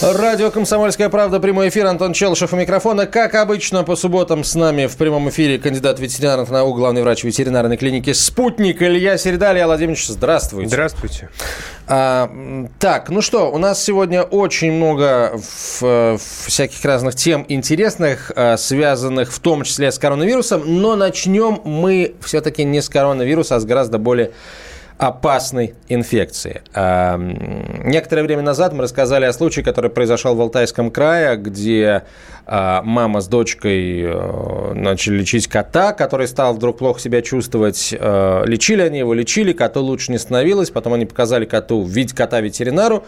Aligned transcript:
Радио 0.00 0.52
«Комсомольская 0.52 1.08
правда», 1.08 1.40
прямой 1.40 1.70
эфир, 1.70 1.84
Антон 1.86 2.12
Челышев 2.12 2.52
у 2.52 2.56
микрофона. 2.56 3.04
Как 3.06 3.34
обычно, 3.34 3.82
по 3.82 3.96
субботам 3.96 4.44
с 4.44 4.54
нами 4.54 4.86
в 4.86 4.96
прямом 4.96 5.28
эфире 5.28 5.58
кандидат 5.58 5.98
ветеринарных 5.98 6.50
наук, 6.50 6.76
главный 6.76 7.02
врач 7.02 7.24
ветеринарной 7.24 7.76
клиники 7.76 8.12
«Спутник» 8.12 8.80
Илья 8.80 9.18
Середа. 9.18 9.52
Илья 9.52 9.66
Владимирович, 9.66 10.06
здравствуйте. 10.06 10.68
Здравствуйте. 10.68 11.30
А, 11.88 12.30
так, 12.78 13.08
ну 13.08 13.20
что, 13.20 13.50
у 13.50 13.58
нас 13.58 13.82
сегодня 13.82 14.22
очень 14.22 14.70
много 14.70 15.32
в, 15.36 15.82
в 15.82 16.46
всяких 16.46 16.84
разных 16.84 17.16
тем 17.16 17.44
интересных, 17.48 18.30
а, 18.36 18.56
связанных 18.56 19.32
в 19.32 19.40
том 19.40 19.64
числе 19.64 19.90
с 19.90 19.98
коронавирусом, 19.98 20.62
но 20.80 20.94
начнем 20.94 21.60
мы 21.64 22.14
все-таки 22.22 22.62
не 22.62 22.82
с 22.82 22.88
коронавируса, 22.88 23.56
а 23.56 23.60
с 23.60 23.64
гораздо 23.64 23.98
более 23.98 24.30
опасной 24.98 25.74
инфекции. 25.88 26.62
Некоторое 26.74 28.22
время 28.24 28.42
назад 28.42 28.72
мы 28.72 28.82
рассказали 28.82 29.24
о 29.24 29.32
случае, 29.32 29.64
который 29.64 29.90
произошел 29.90 30.34
в 30.34 30.40
Алтайском 30.40 30.90
крае, 30.90 31.36
где 31.36 32.02
а, 32.50 32.80
мама 32.82 33.20
с 33.20 33.28
дочкой 33.28 34.04
э, 34.04 34.72
начали 34.72 35.18
лечить 35.18 35.48
кота, 35.48 35.92
который 35.92 36.26
стал 36.26 36.54
вдруг 36.54 36.78
плохо 36.78 36.98
себя 36.98 37.20
чувствовать. 37.20 37.94
Э, 37.98 38.42
лечили 38.46 38.80
они 38.80 39.00
его, 39.00 39.12
лечили, 39.12 39.52
коту 39.52 39.82
лучше 39.82 40.12
не 40.12 40.18
становилось. 40.18 40.70
Потом 40.70 40.94
они 40.94 41.04
показали 41.04 41.44
коту, 41.44 41.84
видеть 41.84 42.14
кота 42.14 42.40
ветеринару. 42.40 43.04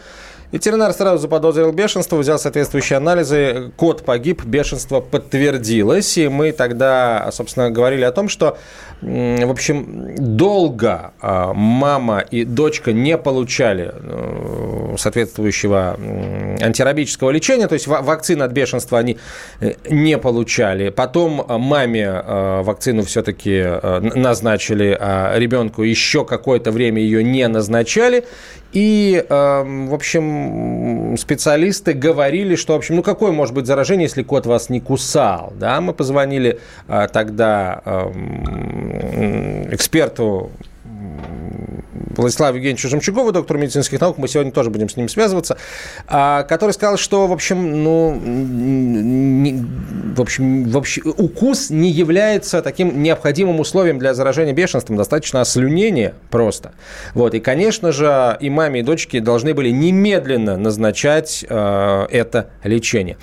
Ветеринар 0.52 0.92
сразу 0.92 1.18
заподозрил 1.18 1.70
бешенство, 1.70 2.16
взял 2.16 2.38
соответствующие 2.38 2.96
анализы. 2.96 3.70
Кот 3.76 4.04
погиб, 4.04 4.44
бешенство 4.44 5.00
подтвердилось. 5.00 6.18
И 6.18 6.28
мы 6.28 6.50
тогда, 6.50 7.28
собственно, 7.32 7.70
говорили 7.70 8.02
о 8.02 8.10
том, 8.10 8.28
что, 8.28 8.58
в 9.00 9.50
общем, 9.50 10.14
долго 10.16 11.12
а, 11.20 11.52
мама 11.54 12.18
и 12.18 12.44
дочка 12.44 12.92
не 12.92 13.16
получали 13.16 13.92
э, 13.94 14.96
соответствующего 14.98 15.96
антирабического 16.60 17.30
лечения. 17.30 17.68
То 17.68 17.74
есть 17.74 17.86
вакцины 17.86 18.42
от 18.42 18.50
бешенства 18.50 18.98
они 18.98 19.18
э, 19.60 19.74
не 19.88 20.18
получали. 20.18 20.88
Потом 20.88 21.44
маме 21.48 22.06
э, 22.06 22.62
вакцину 22.62 23.04
все-таки 23.04 23.64
назначили, 24.18 24.96
а 25.00 25.38
ребенку 25.38 25.84
еще 25.84 26.24
какое-то 26.24 26.72
время 26.72 27.00
ее 27.00 27.22
не 27.22 27.46
назначали. 27.46 28.24
И, 28.72 29.24
эм, 29.28 29.88
в 29.88 29.94
общем, 29.94 31.16
специалисты 31.18 31.92
говорили, 31.92 32.54
что, 32.54 32.74
в 32.74 32.76
общем, 32.76 32.96
ну 32.96 33.02
какое 33.02 33.32
может 33.32 33.54
быть 33.54 33.66
заражение, 33.66 34.04
если 34.04 34.22
кот 34.22 34.46
вас 34.46 34.70
не 34.70 34.80
кусал? 34.80 35.52
Да, 35.58 35.80
мы 35.80 35.92
позвонили 35.92 36.60
э, 36.86 37.08
тогда 37.12 37.82
эм, 37.84 39.66
эксперту 39.72 40.50
Владиславу 42.10 42.56
Евгеньевичу 42.56 42.88
Жемчугову, 42.88 43.32
доктору 43.32 43.58
медицинских 43.58 44.00
наук, 44.00 44.18
мы 44.18 44.28
сегодня 44.28 44.52
тоже 44.52 44.70
будем 44.70 44.88
с 44.88 44.96
ним 44.96 45.08
связываться, 45.08 45.56
а, 46.08 46.42
который 46.42 46.72
сказал, 46.72 46.96
что, 46.96 47.26
в 47.26 47.32
общем, 47.32 47.84
ну, 47.84 48.14
не, 48.14 49.64
в 50.14 50.20
общем, 50.20 50.68
в 50.68 50.76
общем, 50.76 51.14
укус 51.16 51.70
не 51.70 51.90
является 51.90 52.62
таким 52.62 53.02
необходимым 53.02 53.60
условием 53.60 53.98
для 53.98 54.12
заражения 54.14 54.52
бешенством, 54.52 54.96
достаточно 54.96 55.40
ослюнения 55.40 56.14
просто. 56.30 56.72
Вот, 57.14 57.34
и, 57.34 57.40
конечно 57.40 57.92
же, 57.92 58.36
и 58.40 58.50
маме, 58.50 58.80
и 58.80 58.82
дочке 58.82 59.20
должны 59.20 59.54
были 59.54 59.70
немедленно 59.70 60.56
назначать 60.56 61.44
э, 61.48 62.06
это 62.10 62.50
лечение. 62.64 63.16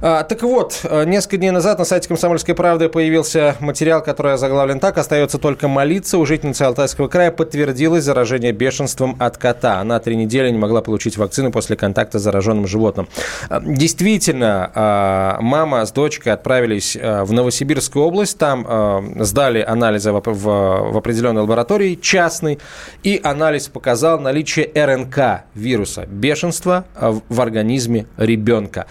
А, 0.00 0.22
так 0.22 0.42
вот, 0.42 0.80
несколько 1.06 1.38
дней 1.38 1.50
назад 1.50 1.78
на 1.78 1.84
сайте 1.84 2.08
«Комсомольской 2.08 2.54
правды» 2.54 2.88
появился 2.88 3.56
материал, 3.58 4.02
который 4.02 4.38
заглавлен 4.38 4.78
так 4.78 4.96
«Остается 4.96 5.38
только 5.38 5.66
молиться». 5.66 6.18
У 6.18 6.24
жительницы 6.24 6.62
Алтайского 6.62 7.08
края 7.08 7.32
подтвердилось 7.32 8.04
заражение 8.04 8.27
заражения 8.28 8.52
бешенством 8.52 9.16
от 9.18 9.38
кота. 9.38 9.80
Она 9.80 9.98
три 10.00 10.14
недели 10.14 10.50
не 10.50 10.58
могла 10.58 10.82
получить 10.82 11.16
вакцину 11.16 11.50
после 11.50 11.76
контакта 11.76 12.18
с 12.18 12.22
зараженным 12.22 12.66
животным. 12.66 13.08
Э, 13.48 13.60
действительно, 13.64 14.70
э, 14.74 15.42
мама 15.42 15.86
с 15.86 15.92
дочкой 15.92 16.34
отправились 16.34 16.94
э, 16.94 17.22
в 17.24 17.32
Новосибирскую 17.32 18.04
область. 18.04 18.38
Там 18.38 19.14
сдали 19.20 19.60
анализы 19.60 20.12
в 20.12 20.96
определенной 20.96 21.42
лаборатории 21.42 21.94
частной. 21.94 22.58
И 23.02 23.20
анализ 23.22 23.68
показал 23.68 24.20
наличие 24.20 24.70
РНК 24.74 25.44
вируса 25.54 26.04
бешенства 26.06 26.84
в 27.28 27.40
организме 27.40 28.06
ребенка. 28.16 28.86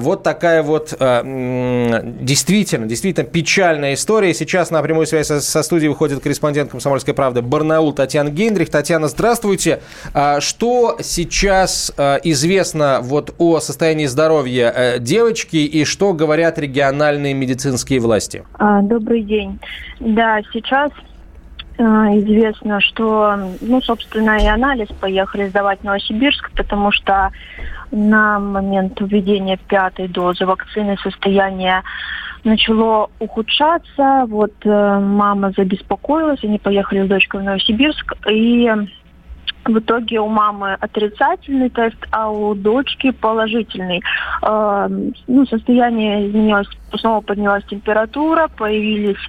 Вот 0.00 0.22
такая 0.22 0.62
вот 0.62 0.90
действительно, 0.90 2.86
действительно 2.86 3.26
печальная 3.26 3.94
история. 3.94 4.32
Сейчас 4.34 4.70
на 4.70 4.82
прямую 4.82 5.06
связь 5.06 5.26
со 5.26 5.62
студией 5.62 5.88
выходит 5.88 6.22
корреспондент 6.22 6.70
«Комсомольской 6.70 7.14
правды» 7.14 7.42
Барнаул 7.42 7.92
Татьяна 7.92 8.30
Генрих. 8.62 8.70
Татьяна, 8.70 9.08
здравствуйте. 9.08 9.80
А, 10.14 10.40
что 10.40 10.96
сейчас 11.00 11.92
а, 11.96 12.18
известно 12.22 13.00
вот 13.02 13.34
о 13.38 13.60
состоянии 13.60 14.06
здоровья 14.06 14.72
э, 14.74 14.98
девочки 14.98 15.56
и 15.56 15.84
что 15.84 16.12
говорят 16.12 16.58
региональные 16.58 17.34
медицинские 17.34 18.00
власти? 18.00 18.44
А, 18.58 18.82
добрый 18.82 19.22
день. 19.22 19.58
Да, 20.00 20.40
сейчас 20.52 20.90
известно, 21.78 22.80
что, 22.80 23.34
ну, 23.60 23.80
собственно, 23.80 24.38
и 24.38 24.46
анализ 24.46 24.88
поехали 25.00 25.48
сдавать 25.48 25.80
в 25.80 25.84
Новосибирск, 25.84 26.50
потому 26.54 26.92
что 26.92 27.30
на 27.90 28.38
момент 28.38 29.00
введения 29.00 29.58
пятой 29.68 30.06
дозы 30.06 30.46
вакцины 30.46 30.96
состояние 31.02 31.82
начало 32.44 33.10
ухудшаться. 33.18 34.24
Вот 34.28 34.52
э, 34.64 34.98
мама 34.98 35.52
забеспокоилась, 35.56 36.42
они 36.42 36.58
поехали 36.58 37.04
с 37.04 37.08
дочкой 37.08 37.40
в 37.40 37.44
Новосибирск, 37.44 38.14
и 38.30 38.70
в 39.64 39.78
итоге 39.78 40.18
у 40.18 40.26
мамы 40.26 40.74
отрицательный 40.80 41.70
тест, 41.70 41.96
а 42.10 42.30
у 42.30 42.54
дочки 42.54 43.10
положительный. 43.12 44.02
Э, 44.42 44.88
ну, 45.28 45.46
состояние 45.46 46.28
изменилось, 46.28 46.68
снова 46.96 47.20
поднялась 47.20 47.64
температура, 47.66 48.48
появились 48.48 49.22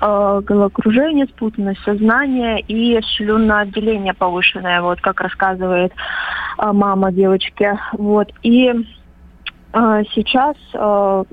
э, 0.00 0.40
головокружение, 0.44 1.26
спутанность 1.26 1.82
сознания 1.82 2.60
и 2.60 3.00
слюноотделение 3.16 4.14
повышенное, 4.14 4.80
вот 4.80 5.00
как 5.00 5.20
рассказывает 5.20 5.92
э, 6.58 6.72
мама 6.72 7.10
девочки. 7.10 7.76
Вот. 7.92 8.28
И 8.42 8.68
э, 8.68 10.02
сейчас 10.14 10.56
э, 10.74 11.24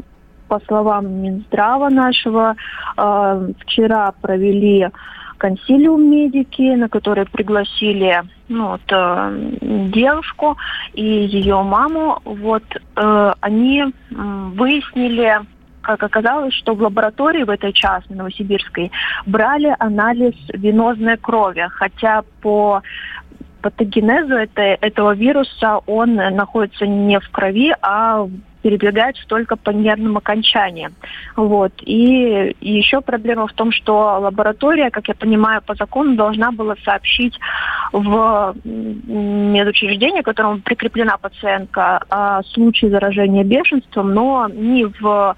по 0.48 0.60
словам 0.68 1.22
Минздрава 1.22 1.90
нашего, 1.90 2.56
э, 2.98 3.50
вчера 3.60 4.12
провели 4.22 4.90
консилиум 5.38 6.10
медики, 6.10 6.76
на 6.76 6.90
который 6.90 7.26
пригласили 7.26 8.24
ну, 8.50 8.70
вот, 8.70 8.82
э, 8.92 9.52
девушку 9.62 10.58
и 10.94 11.04
ее 11.04 11.62
маму. 11.62 12.20
Вот 12.24 12.64
э, 12.74 13.34
они 13.42 13.86
выяснили, 14.10 15.40
как 15.82 16.04
оказалось, 16.04 16.54
что 16.56 16.74
в 16.74 16.82
лаборатории 16.82 17.44
в 17.44 17.50
этой 17.50 17.72
частной 17.72 18.18
новосибирской 18.18 18.92
брали 19.26 19.76
анализ 19.80 20.36
венозной 20.54 21.18
крови, 21.18 21.68
хотя 21.72 22.24
по 22.42 22.82
патогенезу 23.62 24.36
это, 24.36 24.62
этого 24.62 25.14
вируса 25.14 25.80
он 25.86 26.16
находится 26.16 26.86
не 26.88 27.20
в 27.20 27.30
крови, 27.30 27.76
а 27.82 28.28
передвигается 28.62 29.24
только 29.28 29.56
по 29.56 29.70
нервным 29.72 30.18
окончаниям. 30.18 30.94
Вот. 31.36 31.72
И, 31.82 32.56
еще 32.62 33.02
проблема 33.02 33.48
в 33.48 33.54
том, 33.54 33.72
что 33.72 34.20
лаборатория, 34.20 34.90
как 34.90 35.08
я 35.08 35.16
понимаю, 35.16 35.62
по 35.62 35.76
закону 35.76 36.16
должна 36.16 36.52
была 36.52 36.76
сообщить 36.84 37.40
в 37.92 38.56
медучреждение, 38.64 40.24
которому 40.24 40.60
прикреплена 40.60 41.18
пациентка, 41.18 42.04
о 42.10 42.44
случае 42.44 42.92
заражения 42.92 43.44
бешенством, 43.44 44.14
но 44.14 44.48
ни 44.52 44.86
в 45.00 45.36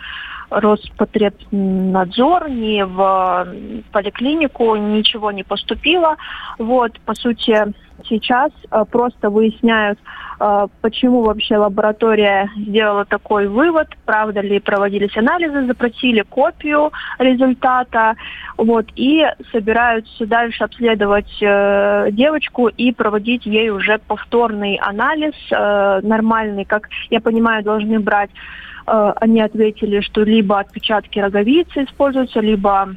Роспотребнадзор, 0.50 2.50
ни 2.50 2.82
в 2.82 3.48
поликлинику 3.92 4.76
ничего 4.76 5.32
не 5.32 5.44
поступило. 5.44 6.18
Вот, 6.58 7.00
по 7.02 7.14
сути, 7.14 7.74
сейчас 8.08 8.52
э, 8.72 8.86
просто 8.90 9.30
выясняют, 9.30 10.00
э, 10.40 10.68
почему 10.82 11.22
вообще 11.22 11.58
лаборатория 11.58 12.50
сделала 12.56 13.06
такой 13.06 13.48
вывод, 13.48 13.88
правда 14.06 14.42
ли 14.42 14.60
проводились 14.60 15.16
анализы, 15.18 15.68
запросили 15.68 16.22
копию 16.22 16.92
результата, 17.18 18.16
вот, 18.58 18.86
и 18.96 19.26
собираются 19.52 20.26
дальше 20.26 20.64
обследовать 20.64 21.38
э, 21.42 22.10
девочку 22.12 22.68
и 22.68 22.92
проводить 22.92 23.46
ей 23.46 23.70
уже 23.70 24.00
повторный 24.00 24.76
анализ, 24.76 25.34
нормальный, 25.50 26.66
как 26.66 26.90
я 27.10 27.20
понимаю, 27.20 27.64
должны 27.64 28.00
брать 28.00 28.30
Э, 28.32 28.69
они 28.90 29.42
ответили, 29.42 30.02
что 30.02 30.24
либо 30.24 30.60
отпечатки 30.60 31.20
роговицы 31.20 31.84
используются, 31.84 32.40
либо 32.40 32.96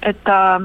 это 0.00 0.60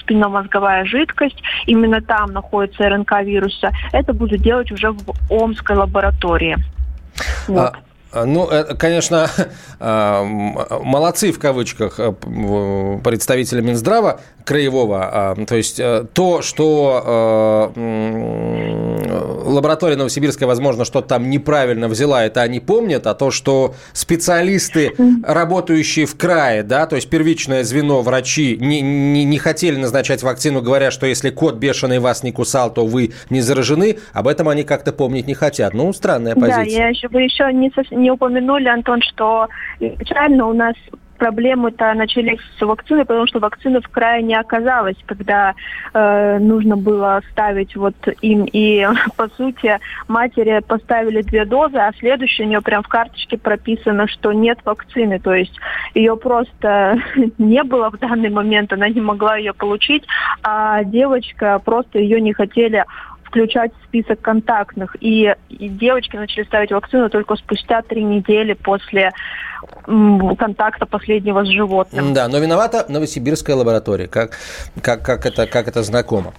спинномозговая 0.00 0.84
жидкость. 0.84 1.40
Именно 1.66 2.02
там 2.02 2.32
находится 2.32 2.88
РНК 2.88 3.22
вируса. 3.22 3.70
Это 3.92 4.12
будут 4.12 4.42
делать 4.42 4.70
уже 4.72 4.90
в 4.90 5.14
Омской 5.30 5.76
лаборатории. 5.76 6.56
Вот. 7.46 7.58
А, 7.58 7.68
а, 7.68 7.87
ну, 8.12 8.48
конечно, 8.78 9.28
а, 9.80 10.24
молодцы 10.24 11.32
в 11.32 11.38
кавычках 11.38 11.98
э, 11.98 12.12
представители 13.04 13.60
Минздрава 13.60 14.20
краевого. 14.44 15.10
А, 15.12 15.34
то 15.46 15.56
есть 15.56 15.78
э, 15.78 16.06
то, 16.12 16.40
что 16.40 17.72
э, 17.76 19.42
лаборатория 19.44 19.96
Новосибирская, 19.96 20.46
возможно, 20.48 20.84
что-то 20.86 21.08
там 21.08 21.28
неправильно 21.28 21.88
взяла, 21.88 22.24
это 22.24 22.40
они 22.42 22.60
помнят, 22.60 23.06
а 23.06 23.14
то, 23.14 23.30
что 23.30 23.74
специалисты, 23.92 24.94
работающие 25.22 26.06
в 26.06 26.16
крае, 26.16 26.62
да, 26.62 26.86
то 26.86 26.96
есть 26.96 27.10
первичное 27.10 27.62
звено, 27.62 28.00
врачи, 28.00 28.56
не, 28.58 28.80
не, 28.80 29.24
не 29.24 29.38
хотели 29.38 29.76
назначать 29.76 30.22
вакцину, 30.22 30.62
говоря, 30.62 30.90
что 30.90 31.06
если 31.06 31.28
кот 31.30 31.56
бешеный 31.56 31.98
вас 31.98 32.22
не 32.22 32.32
кусал, 32.32 32.72
то 32.72 32.86
вы 32.86 33.12
не 33.28 33.42
заражены, 33.42 33.98
об 34.12 34.28
этом 34.28 34.48
они 34.48 34.64
как-то 34.64 34.92
помнить 34.92 35.26
не 35.26 35.34
хотят. 35.34 35.74
Ну, 35.74 35.92
странная 35.92 36.34
позиция. 36.34 36.64
Да, 36.64 36.70
я 36.70 36.88
еще, 36.88 37.08
вы 37.08 37.22
еще 37.22 37.52
не, 37.52 37.70
не 37.98 38.10
упомянули, 38.10 38.68
Антон, 38.68 39.02
что 39.02 39.48
изначально 39.80 40.46
у 40.46 40.52
нас 40.52 40.74
проблемы-то 41.18 41.92
начались 41.94 42.38
с 42.58 42.62
вакциной, 42.64 43.04
потому 43.04 43.26
что 43.26 43.40
вакцины 43.40 43.80
в 43.80 43.88
крае 43.88 44.22
не 44.22 44.34
оказалось, 44.34 44.96
когда 45.04 45.54
э, 45.92 46.38
нужно 46.38 46.76
было 46.76 47.20
ставить 47.32 47.76
вот 47.76 47.94
им. 48.22 48.44
И, 48.52 48.86
по 49.16 49.28
сути, 49.36 49.78
матери 50.06 50.60
поставили 50.66 51.22
две 51.22 51.44
дозы, 51.44 51.76
а 51.76 51.92
следующее 51.98 52.46
у 52.46 52.50
нее 52.50 52.62
прям 52.62 52.82
в 52.82 52.88
карточке 52.88 53.36
прописано, 53.36 54.06
что 54.08 54.32
нет 54.32 54.58
вакцины. 54.64 55.18
То 55.18 55.34
есть 55.34 55.58
ее 55.94 56.16
просто 56.16 56.98
не 57.38 57.62
было 57.64 57.90
в 57.90 57.98
данный 57.98 58.30
момент, 58.30 58.72
она 58.72 58.88
не 58.88 59.00
могла 59.00 59.36
ее 59.36 59.52
получить, 59.52 60.04
а 60.42 60.84
девочка 60.84 61.60
просто 61.64 61.98
ее 61.98 62.20
не 62.20 62.32
хотели 62.32 62.84
включать 63.28 63.72
в 63.74 63.84
список 63.86 64.20
контактных. 64.20 64.96
И, 65.00 65.34
и 65.48 65.68
девочки 65.68 66.16
начали 66.16 66.44
ставить 66.44 66.72
вакцину 66.72 67.08
только 67.08 67.36
спустя 67.36 67.82
три 67.82 68.02
недели 68.02 68.54
после 68.54 69.12
контакта 70.38 70.86
последнего 70.86 71.44
с 71.44 71.48
животным. 71.48 72.12
Да, 72.12 72.28
но 72.28 72.38
виновата 72.38 72.84
Новосибирская 72.88 73.56
лаборатория, 73.56 74.06
как, 74.06 74.38
как, 74.82 75.02
как, 75.02 75.26
это, 75.26 75.46
как 75.46 75.68
это 75.68 75.82
знакомо. 75.82 76.34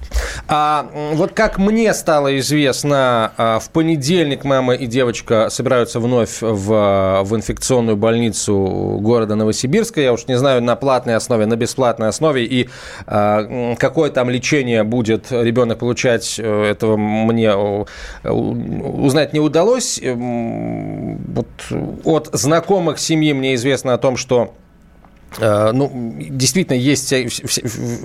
А 0.47 0.87
вот 1.13 1.33
как 1.33 1.57
мне 1.57 1.93
стало 1.93 2.37
известно, 2.39 3.31
а, 3.37 3.59
в 3.59 3.69
понедельник 3.71 4.43
мама 4.43 4.73
и 4.73 4.85
девочка 4.85 5.49
собираются 5.49 5.99
вновь 5.99 6.41
в, 6.41 7.23
в 7.23 7.35
инфекционную 7.35 7.97
больницу 7.97 8.97
города 9.01 9.35
Новосибирска. 9.35 10.01
Я 10.01 10.13
уж 10.13 10.27
не 10.27 10.37
знаю, 10.37 10.61
на 10.63 10.75
платной 10.75 11.15
основе, 11.15 11.45
на 11.45 11.55
бесплатной 11.55 12.07
основе. 12.07 12.45
И 12.45 12.69
а, 13.07 13.75
какое 13.75 14.09
там 14.11 14.29
лечение 14.29 14.83
будет 14.83 15.31
ребенок 15.31 15.79
получать, 15.79 16.39
э, 16.39 16.63
этого 16.71 16.97
мне 16.97 17.53
узнать 18.23 19.33
не 19.33 19.39
удалось. 19.39 19.99
Вот 20.03 21.47
от 22.03 22.29
знакомых 22.33 22.99
семьи 23.09 23.33
мне 23.33 23.55
известно 23.55 23.93
о 23.93 23.97
том, 23.97 24.17
что 24.17 24.53
э, 25.39 25.71
ну, 25.73 25.91
действительно, 26.19 26.77
есть 26.77 27.05
вся, 27.05 27.27
вся, 27.27 27.61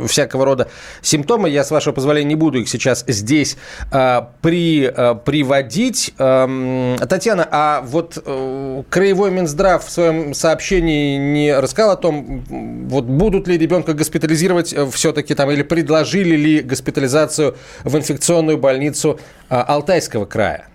всякого 0.08 0.44
рода 0.46 0.68
симптомы. 1.02 1.50
Я, 1.50 1.62
с 1.62 1.70
вашего 1.70 1.92
позволения, 1.92 2.30
не 2.30 2.36
буду 2.36 2.58
их 2.60 2.68
сейчас 2.68 3.04
здесь 3.06 3.56
а, 3.92 4.32
при, 4.40 4.86
а, 4.86 5.14
приводить. 5.14 6.14
А, 6.18 6.96
Татьяна, 7.06 7.46
а 7.50 7.82
вот 7.82 8.18
а, 8.24 8.82
Краевой 8.88 9.30
Минздрав 9.30 9.86
в 9.86 9.90
своем 9.90 10.32
сообщении 10.32 11.18
не 11.18 11.54
рассказал 11.54 11.92
о 11.92 11.96
том, 11.96 12.44
вот 12.88 13.04
будут 13.04 13.46
ли 13.46 13.58
ребенка 13.58 13.92
госпитализировать 13.92 14.74
все-таки 14.92 15.34
там, 15.34 15.50
или 15.50 15.62
предложили 15.62 16.36
ли 16.36 16.60
госпитализацию 16.60 17.56
в 17.84 17.94
инфекционную 17.94 18.56
больницу 18.56 19.20
а, 19.50 19.62
Алтайского 19.62 20.24
края? 20.24 20.68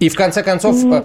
И 0.00 0.08
в 0.08 0.14
конце 0.14 0.42
концов, 0.42 0.76
mm 0.76 1.04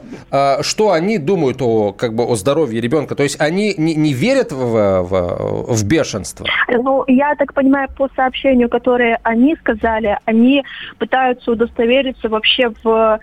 что 0.61 0.91
они 0.91 1.17
думают 1.17 1.61
о, 1.61 1.93
как 1.93 2.13
бы, 2.15 2.23
о 2.23 2.35
здоровье 2.35 2.81
ребенка? 2.81 3.15
То 3.15 3.23
есть 3.23 3.39
они 3.39 3.73
не, 3.77 3.95
не 3.95 4.13
верят 4.13 4.51
в, 4.51 5.01
в, 5.03 5.75
в 5.75 5.85
бешенство? 5.85 6.45
Ну, 6.67 7.03
я 7.07 7.35
так 7.35 7.53
понимаю, 7.53 7.87
по 7.95 8.09
сообщению, 8.15 8.69
которое 8.69 9.19
они 9.23 9.55
сказали, 9.55 10.17
они 10.25 10.63
пытаются 10.97 11.51
удостовериться 11.51 12.29
вообще 12.29 12.71
в 12.83 13.19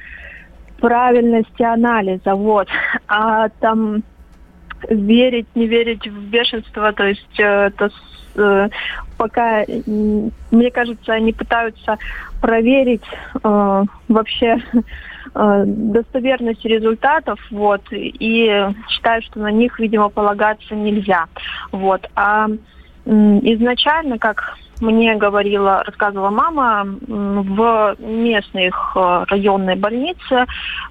правильности 0.81 1.63
анализа. 1.63 2.35
Вот. 2.35 2.69
А 3.09 3.49
там 3.61 4.03
верить, 4.89 5.47
не 5.55 5.67
верить 5.67 6.07
в 6.07 6.31
бешенство, 6.31 6.93
то 6.93 7.05
есть 7.05 7.39
э, 7.39 7.71
это 7.75 7.91
пока, 9.17 9.65
мне 9.87 10.71
кажется, 10.71 11.13
они 11.13 11.33
пытаются 11.33 11.99
проверить 12.41 13.03
э, 13.43 13.85
вообще 14.09 14.59
достоверность 15.35 16.65
результатов, 16.65 17.39
вот, 17.51 17.83
и 17.93 18.67
считаю, 18.89 19.23
что 19.23 19.41
на 19.41 19.51
них, 19.51 19.79
видимо, 19.79 20.09
полагаться 20.09 20.75
нельзя. 20.75 21.27
Вот. 21.73 22.09
А 22.15 22.49
изначально, 23.07 24.19
как 24.19 24.57
мне 24.81 25.15
говорила, 25.17 25.83
рассказывала 25.85 26.31
мама, 26.31 26.85
в 27.07 27.97
местной 27.99 28.69
их 28.69 28.93
э, 28.97 29.25
районной 29.29 29.77
больнице 29.77 30.47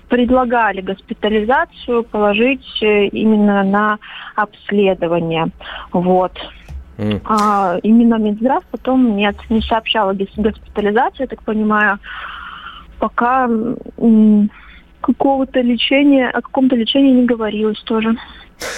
предлагали 0.08 0.82
госпитализацию 0.82 2.04
положить 2.04 2.68
э, 2.82 3.06
именно 3.08 3.64
на 3.64 3.98
обследование. 4.36 5.48
Вот. 5.92 6.34
Mm. 6.98 7.22
А 7.26 7.78
именно 7.82 8.16
Минздрав 8.16 8.64
потом 8.72 9.16
нет, 9.16 9.36
не 9.50 9.62
сообщала 9.62 10.14
госпитализацию, 10.14 11.22
я 11.22 11.28
так 11.28 11.44
понимаю 11.44 12.00
пока 13.00 13.50
какого-то 15.02 15.62
лечения, 15.62 16.30
о 16.30 16.42
каком-то 16.42 16.76
лечении 16.76 17.14
не 17.14 17.26
говорилось 17.26 17.80
тоже. 17.84 18.16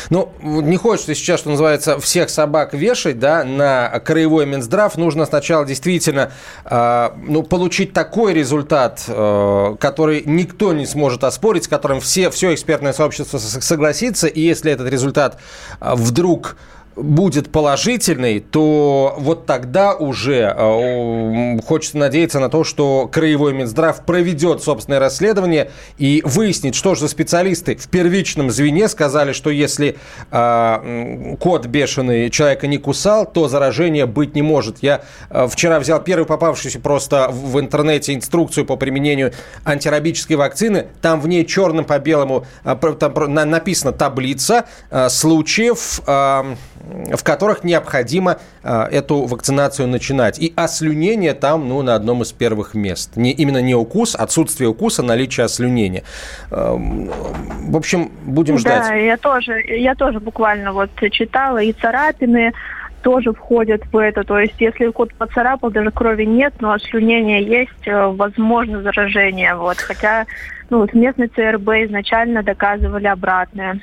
Ну, 0.10 0.32
не 0.42 0.78
хочется 0.78 1.16
сейчас, 1.16 1.40
что 1.40 1.50
называется, 1.50 2.00
всех 2.00 2.30
собак 2.30 2.74
вешать, 2.74 3.20
да, 3.20 3.44
на 3.44 3.90
краевой 4.00 4.46
Минздрав. 4.46 4.98
Нужно 4.98 5.26
сначала 5.26 5.66
действительно, 5.66 6.32
э, 6.66 7.10
ну, 7.28 7.44
получить 7.44 7.94
такой 7.94 8.34
результат, 8.34 9.04
э, 9.08 9.76
который 9.80 10.24
никто 10.26 10.74
не 10.74 10.86
сможет 10.86 11.24
оспорить, 11.24 11.64
с 11.64 11.68
которым 11.68 12.00
все, 12.00 12.30
все 12.30 12.54
экспертное 12.54 12.94
сообщество 12.94 13.38
согласится. 13.40 14.28
И 14.28 14.42
если 14.42 14.72
этот 14.72 14.88
результат 14.90 15.40
э, 15.80 15.94
вдруг 15.96 16.58
будет 16.96 17.52
положительный, 17.52 18.40
то 18.40 19.16
вот 19.18 19.46
тогда 19.46 19.94
уже 19.94 20.54
э, 20.56 21.60
хочется 21.66 21.98
надеяться 21.98 22.40
на 22.40 22.50
то, 22.50 22.64
что 22.64 23.08
Краевой 23.12 23.54
Минздрав 23.54 24.06
проведет 24.06 24.62
собственное 24.62 25.00
расследование 25.00 25.72
и 25.98 26.22
выяснит, 26.26 26.76
что 26.76 26.96
же 26.96 27.08
специалисты 27.08 27.76
в 27.76 27.88
первичном 27.88 28.52
звене 28.52 28.90
сказали, 28.90 29.32
что 29.32 29.50
если 29.50 29.98
э, 30.32 31.36
кот 31.40 31.66
бешеный 31.68 32.30
человека 32.30 32.68
не 32.68 32.78
кусал, 32.78 33.26
то 33.26 33.48
заражения 33.48 34.06
быть 34.06 34.36
не 34.36 34.42
может. 34.42 34.80
Я 34.82 35.02
э, 35.30 35.48
вчера 35.50 35.80
взял 35.80 36.02
первую 36.02 36.26
попавшуюся 36.26 36.80
просто 36.80 37.30
в 37.32 37.60
интернете 37.60 38.14
инструкцию 38.14 38.66
по 38.66 38.76
применению 38.76 39.32
антирабической 39.64 40.36
вакцины. 40.36 40.88
Там 41.02 41.22
в 41.22 41.28
ней 41.28 41.46
черным 41.46 41.86
по 41.86 42.00
белому 42.00 42.46
э, 42.66 42.76
там 43.00 43.34
написана 43.34 43.94
таблица 43.94 44.66
случаев... 45.10 46.02
Э, 46.06 46.56
в 47.16 47.24
которых 47.24 47.64
необходимо 47.64 48.38
э, 48.64 48.84
эту 48.92 49.26
вакцинацию 49.26 49.88
начинать. 49.88 50.40
И 50.40 50.54
ослюнение 50.56 51.34
там, 51.34 51.68
ну, 51.68 51.82
на 51.82 51.96
одном 51.96 52.22
из 52.22 52.32
первых 52.32 52.74
мест. 52.74 53.16
Не, 53.16 53.32
именно 53.32 53.62
не 53.62 53.76
укус, 53.76 54.16
отсутствие 54.16 54.70
укуса, 54.70 55.04
наличие 55.04 55.46
ослюнения. 55.46 56.04
Э, 56.52 56.76
в 56.78 57.76
общем, 57.76 58.12
будем 58.26 58.58
ждать. 58.58 58.88
Да, 58.88 58.96
я 58.96 59.18
тоже, 59.18 59.62
я 59.62 59.96
тоже 59.96 60.20
буквально 60.20 60.74
вот 60.74 60.90
читала, 61.12 61.60
и 61.60 61.74
царапины 61.74 62.54
тоже 63.02 63.34
входят 63.34 63.82
в 63.92 63.98
это. 63.98 64.24
То 64.24 64.40
есть, 64.40 64.56
если 64.60 64.90
кот 64.92 65.14
поцарапал, 65.14 65.72
даже 65.72 65.92
крови 65.92 66.26
нет, 66.26 66.54
но 66.60 66.72
ослюнение 66.72 67.44
есть, 67.44 67.88
э, 67.88 68.08
возможно 68.08 68.82
заражение. 68.82 69.56
Вот. 69.56 69.78
Хотя 69.78 70.26
ну, 70.70 70.80
вот 70.80 70.94
местный 70.94 71.28
ЦРБ 71.28 71.68
изначально 71.86 72.44
доказывали 72.44 73.08
обратное. 73.08 73.80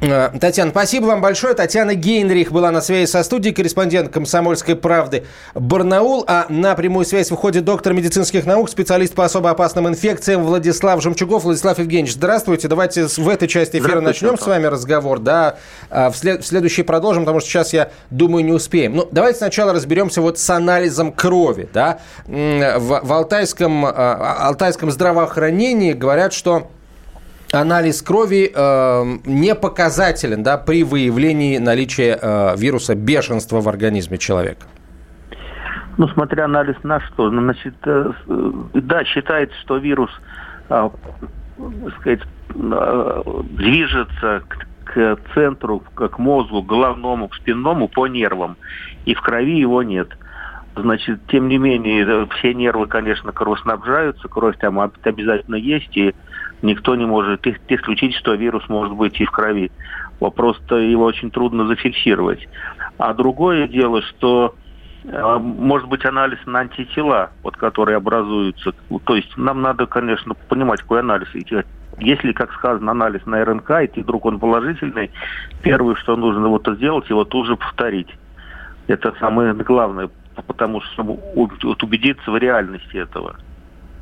Э, 0.00 0.30
Татьяна, 0.40 0.70
спасибо 0.70 1.06
вам 1.06 1.20
большое. 1.20 1.54
Татьяна 1.54 1.94
Гейнрих 1.94 2.52
была 2.52 2.70
на 2.70 2.80
связи 2.80 3.06
со 3.06 3.22
студией, 3.22 3.54
корреспондент 3.54 4.10
«Комсомольской 4.10 4.74
правды» 4.74 5.24
Барнаул. 5.54 6.24
А 6.26 6.46
на 6.48 6.74
прямую 6.74 7.04
связь 7.04 7.30
выходит 7.30 7.64
доктор 7.64 7.92
медицинских 7.92 8.46
наук, 8.46 8.70
специалист 8.70 9.14
по 9.14 9.24
особо 9.24 9.50
опасным 9.50 9.88
инфекциям 9.88 10.42
Владислав 10.42 11.02
Жемчугов. 11.02 11.44
Владислав 11.44 11.78
Евгеньевич, 11.78 12.14
здравствуйте. 12.14 12.68
Давайте 12.68 13.06
в 13.06 13.28
этой 13.28 13.46
части 13.46 13.76
эфира 13.76 14.00
начнем 14.00 14.38
с 14.38 14.46
вами 14.46 14.66
разговор. 14.66 15.18
Да, 15.18 15.56
а 15.90 16.10
в, 16.10 16.16
след- 16.16 16.42
в 16.42 16.46
следующий 16.46 16.82
продолжим, 16.82 17.24
потому 17.24 17.40
что 17.40 17.50
сейчас, 17.50 17.74
я 17.74 17.90
думаю, 18.10 18.44
не 18.44 18.52
успеем. 18.52 18.96
Ну, 18.96 19.08
давайте 19.10 19.38
сначала 19.38 19.72
разберемся 19.74 20.22
вот 20.22 20.38
с 20.38 20.50
анализом 20.50 21.12
крови. 21.12 21.68
Да? 21.74 21.98
В, 22.26 23.00
в 23.02 23.12
алтайском, 23.12 23.84
а, 23.84 24.36
алтайском 24.46 24.90
здравоохранении 24.90 25.92
говорят, 25.92 26.32
что 26.32 26.70
анализ 27.52 28.02
крови 28.02 28.50
э, 28.54 29.02
не 29.24 29.54
показателен 29.54 30.42
да, 30.42 30.58
при 30.58 30.84
выявлении 30.84 31.58
наличия 31.58 32.18
э, 32.20 32.56
вируса 32.56 32.94
бешенства 32.94 33.60
в 33.60 33.68
организме 33.68 34.18
человека? 34.18 34.66
Ну, 35.96 36.08
смотря 36.08 36.44
анализ 36.44 36.76
на 36.82 37.00
что. 37.00 37.30
Ну, 37.30 37.42
значит, 37.42 37.74
э, 37.84 38.12
да, 38.74 39.04
считается, 39.04 39.56
что 39.60 39.76
вирус, 39.78 40.10
э, 40.68 40.90
сказать, 41.98 42.20
э, 42.54 43.22
движется 43.50 44.42
к, 44.48 44.66
к 44.84 45.18
центру, 45.34 45.80
к 45.94 46.18
мозгу, 46.18 46.62
к 46.62 46.66
головному, 46.66 47.28
к 47.28 47.34
спинному 47.34 47.88
по 47.88 48.06
нервам. 48.06 48.56
И 49.04 49.14
в 49.14 49.20
крови 49.20 49.58
его 49.58 49.82
нет. 49.82 50.08
Значит, 50.76 51.20
тем 51.28 51.48
не 51.48 51.58
менее, 51.58 52.06
э, 52.06 52.26
все 52.38 52.54
нервы, 52.54 52.86
конечно, 52.86 53.32
кровоснабжаются, 53.32 54.28
кровь 54.28 54.56
там 54.58 54.78
обязательно 54.80 55.56
есть, 55.56 55.96
и 55.96 56.14
никто 56.62 56.94
не 56.94 57.06
может 57.06 57.46
исключить, 57.68 58.14
что 58.14 58.34
вирус 58.34 58.68
может 58.68 58.94
быть 58.94 59.20
и 59.20 59.24
в 59.24 59.30
крови. 59.30 59.70
Вопрос-то 60.20 60.76
его 60.76 61.04
очень 61.04 61.30
трудно 61.30 61.66
зафиксировать. 61.66 62.46
А 62.98 63.14
другое 63.14 63.68
дело, 63.68 64.02
что 64.02 64.54
э, 65.04 65.38
может 65.38 65.88
быть 65.88 66.04
анализ 66.04 66.38
на 66.46 66.60
антитела, 66.60 67.30
вот, 67.42 67.56
которые 67.56 67.96
образуются. 67.96 68.72
То 69.04 69.16
есть 69.16 69.36
нам 69.36 69.62
надо, 69.62 69.86
конечно, 69.86 70.34
понимать, 70.34 70.82
какой 70.82 71.00
анализ. 71.00 71.28
Если, 71.98 72.32
как 72.32 72.52
сказано, 72.52 72.92
анализ 72.92 73.24
на 73.26 73.44
РНК, 73.44 73.70
и 73.94 74.00
вдруг 74.00 74.26
он 74.26 74.38
положительный, 74.38 75.10
первое, 75.62 75.94
что 75.96 76.16
нужно 76.16 76.48
вот 76.48 76.68
сделать, 76.76 77.08
его 77.08 77.24
тут 77.24 77.46
же 77.46 77.56
повторить. 77.56 78.08
Это 78.86 79.14
самое 79.20 79.54
главное, 79.54 80.10
потому 80.46 80.80
что 80.80 80.92
чтобы 80.92 81.12
убедиться 81.82 82.30
в 82.30 82.36
реальности 82.36 82.96
этого. 82.96 83.36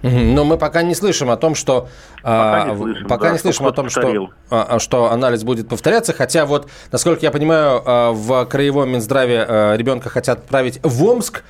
Но 0.03 0.45
мы 0.45 0.59
пока 0.59 0.83
не 0.83 0.95
слышим 0.95 1.31
о 1.31 1.37
том, 1.37 1.55
что 1.55 1.89
пока 2.23 2.67
не 2.69 2.77
слышим, 2.77 3.07
пока 3.09 3.27
да, 3.27 3.33
не 3.33 3.39
слышим 3.39 3.67
о 3.67 3.73
том, 3.73 3.89
что, 3.89 4.31
а, 4.51 4.67
а, 4.71 4.79
что 4.79 5.11
анализ 5.11 5.45
будет 5.45 5.69
повторяться. 5.69 6.13
Хотя 6.13 6.47
вот, 6.47 6.69
насколько 6.93 7.23
я 7.23 7.31
понимаю, 7.31 7.83
а, 7.85 8.13
в 8.13 8.47
краевом 8.47 8.91
Минздраве 8.91 9.75
ребенка 9.77 10.09
хотят 10.09 10.39
отправить 10.39 10.81
в 10.83 11.05
Омск. 11.05 11.43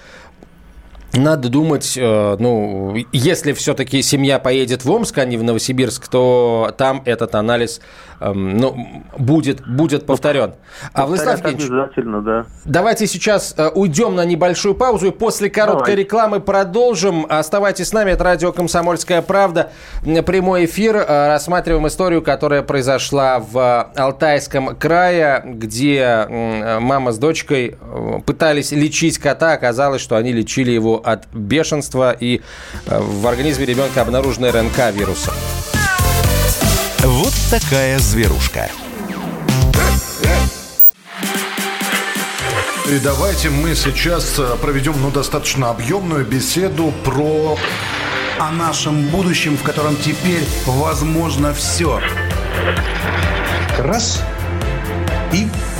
Надо 1.18 1.48
думать, 1.48 1.96
э, 1.96 2.36
ну, 2.38 2.96
если 3.12 3.52
все-таки 3.52 4.02
семья 4.02 4.38
поедет 4.38 4.84
в 4.84 4.90
Омск, 4.90 5.18
а 5.18 5.24
не 5.24 5.36
в 5.36 5.42
Новосибирск, 5.42 6.08
то 6.08 6.72
там 6.76 7.02
этот 7.04 7.34
анализ 7.34 7.80
Эм, 8.20 8.56
ну, 8.56 9.04
будет, 9.16 9.66
будет 9.66 10.04
повторен. 10.04 10.54
А 10.92 11.06
Владислав 11.06 11.44
обязательно, 11.44 12.20
да. 12.20 12.46
Давайте 12.64 13.06
сейчас 13.06 13.54
э, 13.56 13.68
уйдем 13.72 14.16
на 14.16 14.24
небольшую 14.24 14.74
паузу 14.74 15.08
и 15.08 15.10
после 15.12 15.48
короткой 15.48 15.92
Давай. 15.92 16.02
рекламы 16.02 16.40
продолжим. 16.40 17.26
Оставайтесь 17.28 17.88
с 17.88 17.92
нами, 17.92 18.10
это 18.10 18.24
радио 18.24 18.52
«Комсомольская 18.52 19.22
правда». 19.22 19.70
Прямой 20.02 20.64
эфир. 20.64 20.96
Э, 20.96 21.28
рассматриваем 21.28 21.86
историю, 21.86 22.20
которая 22.20 22.62
произошла 22.62 23.38
в 23.38 23.92
Алтайском 23.96 24.76
крае, 24.76 25.42
где 25.44 26.26
мама 26.80 27.12
с 27.12 27.18
дочкой 27.18 27.76
пытались 28.26 28.72
лечить 28.72 29.18
кота. 29.18 29.52
Оказалось, 29.52 30.02
что 30.02 30.16
они 30.16 30.32
лечили 30.32 30.72
его 30.72 31.00
от 31.12 31.26
бешенства, 31.32 32.12
и 32.12 32.40
в 32.86 33.26
организме 33.26 33.66
ребенка 33.66 34.02
обнаружена 34.02 34.50
РНК 34.52 34.92
вируса. 34.92 35.32
Вот 37.02 37.34
такая 37.50 37.98
зверушка. 37.98 38.70
И 42.88 42.98
давайте 43.00 43.50
мы 43.50 43.74
сейчас 43.74 44.38
э, 44.38 44.56
проведем 44.62 44.94
ну, 45.02 45.10
достаточно 45.10 45.68
объемную 45.68 46.24
беседу 46.24 46.92
про... 47.04 47.58
О 48.38 48.50
нашем 48.50 49.08
будущем, 49.08 49.58
в 49.58 49.62
котором 49.62 49.96
теперь 49.96 50.44
возможно 50.64 51.52
все. 51.52 52.00
Раз. 53.78 54.22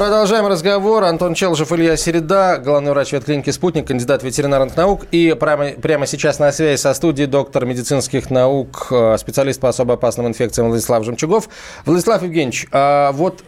Продолжаем 0.00 0.46
разговор. 0.46 1.04
Антон 1.04 1.34
Челжев, 1.34 1.72
Илья 1.72 1.94
Середа, 1.94 2.56
главный 2.56 2.92
врач 2.92 3.12
ветклиники 3.12 3.50
«Спутник», 3.50 3.86
кандидат 3.86 4.22
ветеринарных 4.22 4.74
наук. 4.74 5.04
И 5.10 5.36
прямо, 5.38 5.72
прямо 5.72 6.06
сейчас 6.06 6.38
на 6.38 6.50
связи 6.52 6.80
со 6.80 6.94
студией 6.94 7.26
доктор 7.26 7.66
медицинских 7.66 8.30
наук, 8.30 8.86
э, 8.90 9.18
специалист 9.18 9.60
по 9.60 9.68
особо 9.68 9.94
опасным 9.94 10.26
инфекциям 10.26 10.68
Владислав 10.68 11.04
Жемчугов. 11.04 11.50
Владислав 11.84 12.22
Евгеньевич, 12.22 12.66
а 12.72 13.12
вот 13.12 13.44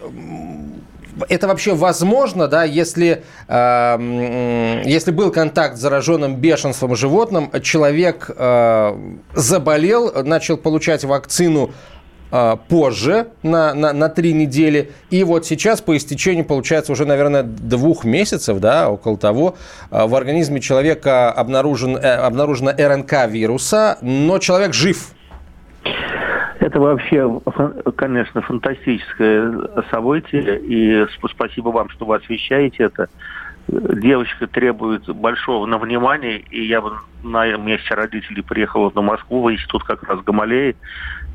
это 1.31 1.49
вообще 1.49 1.73
возможно, 1.73 2.49
да, 2.49 2.65
если, 2.65 3.23
э, 3.49 4.83
если 4.85 5.11
был 5.11 5.31
контакт 5.31 5.79
с 5.79 5.81
зараженным 5.81 6.37
бешенством 6.37 6.95
животным, 6.97 7.51
человек 7.63 8.29
э, 8.29 8.97
заболел, 9.33 10.23
начал 10.23 10.59
получать 10.59 11.03
вакцину 11.05 11.71
а, 11.71 11.93
позже, 12.69 13.29
на, 13.43 13.75
на, 13.75 13.93
на 13.93 14.09
три 14.09 14.33
недели. 14.33 14.91
И 15.11 15.23
вот 15.23 15.45
сейчас, 15.45 15.83
по 15.83 15.97
истечению, 15.97 16.47
получается, 16.47 16.93
уже, 16.93 17.05
наверное, 17.05 17.43
двух 17.43 18.05
месяцев, 18.05 18.59
да, 18.59 18.91
около 18.91 19.19
того, 19.19 19.57
а, 19.91 20.07
в 20.07 20.15
организме 20.15 20.61
человека 20.61 21.31
обнаружен, 21.31 21.97
э, 21.97 22.01
обнаружена 22.01 22.73
РНК 22.73 23.29
вируса, 23.29 23.99
но 24.01 24.39
человек 24.39 24.73
жив. 24.73 25.13
Это 26.61 26.81
вообще, 26.81 27.29
конечно, 27.97 28.41
фантастическое 28.41 29.53
событие, 29.91 30.59
и 30.61 31.07
спасибо 31.31 31.69
вам, 31.69 31.91
что 31.91 32.07
вы 32.07 32.17
освещаете 32.17 32.85
это. 32.85 33.09
Девочка 33.69 34.47
требует 34.47 35.07
большого 35.15 35.67
на 35.67 35.79
внимания, 35.79 36.39
и 36.39 36.65
я 36.65 36.81
бы 36.81 36.93
на 37.23 37.57
месте 37.57 37.95
родителей 37.95 38.43
приехал 38.43 38.91
на 38.95 39.03
Москву, 39.03 39.43
в 39.43 39.53
институт 39.53 39.85
как 39.85 40.03
раз 40.05 40.21
Гамалеи, 40.21 40.77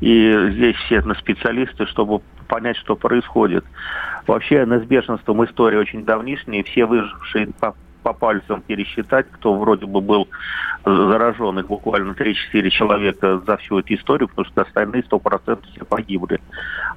и 0.00 0.50
здесь 0.52 0.76
все 0.76 1.00
на 1.02 1.14
специалисты, 1.14 1.86
чтобы 1.86 2.20
понять, 2.48 2.76
что 2.76 2.96
происходит. 2.96 3.64
Вообще, 4.26 4.64
с 4.66 4.84
бешенством 4.84 5.44
история 5.44 5.78
очень 5.78 6.04
давнишняя, 6.04 6.62
все 6.62 6.86
выжившие 6.86 7.48
по, 7.60 7.74
по 8.02 8.12
пальцам 8.12 8.62
пересчитать, 8.62 9.26
кто 9.30 9.54
вроде 9.54 9.86
бы 9.86 10.00
был 10.00 10.28
заражен, 10.84 11.58
их 11.58 11.66
буквально 11.66 12.12
3-4 12.12 12.70
человека 12.70 13.40
за 13.46 13.56
всю 13.58 13.80
эту 13.80 13.94
историю, 13.94 14.28
потому 14.28 14.46
что 14.46 14.62
остальные 14.62 15.02
100% 15.02 15.58
все 15.72 15.84
погибли. 15.84 16.40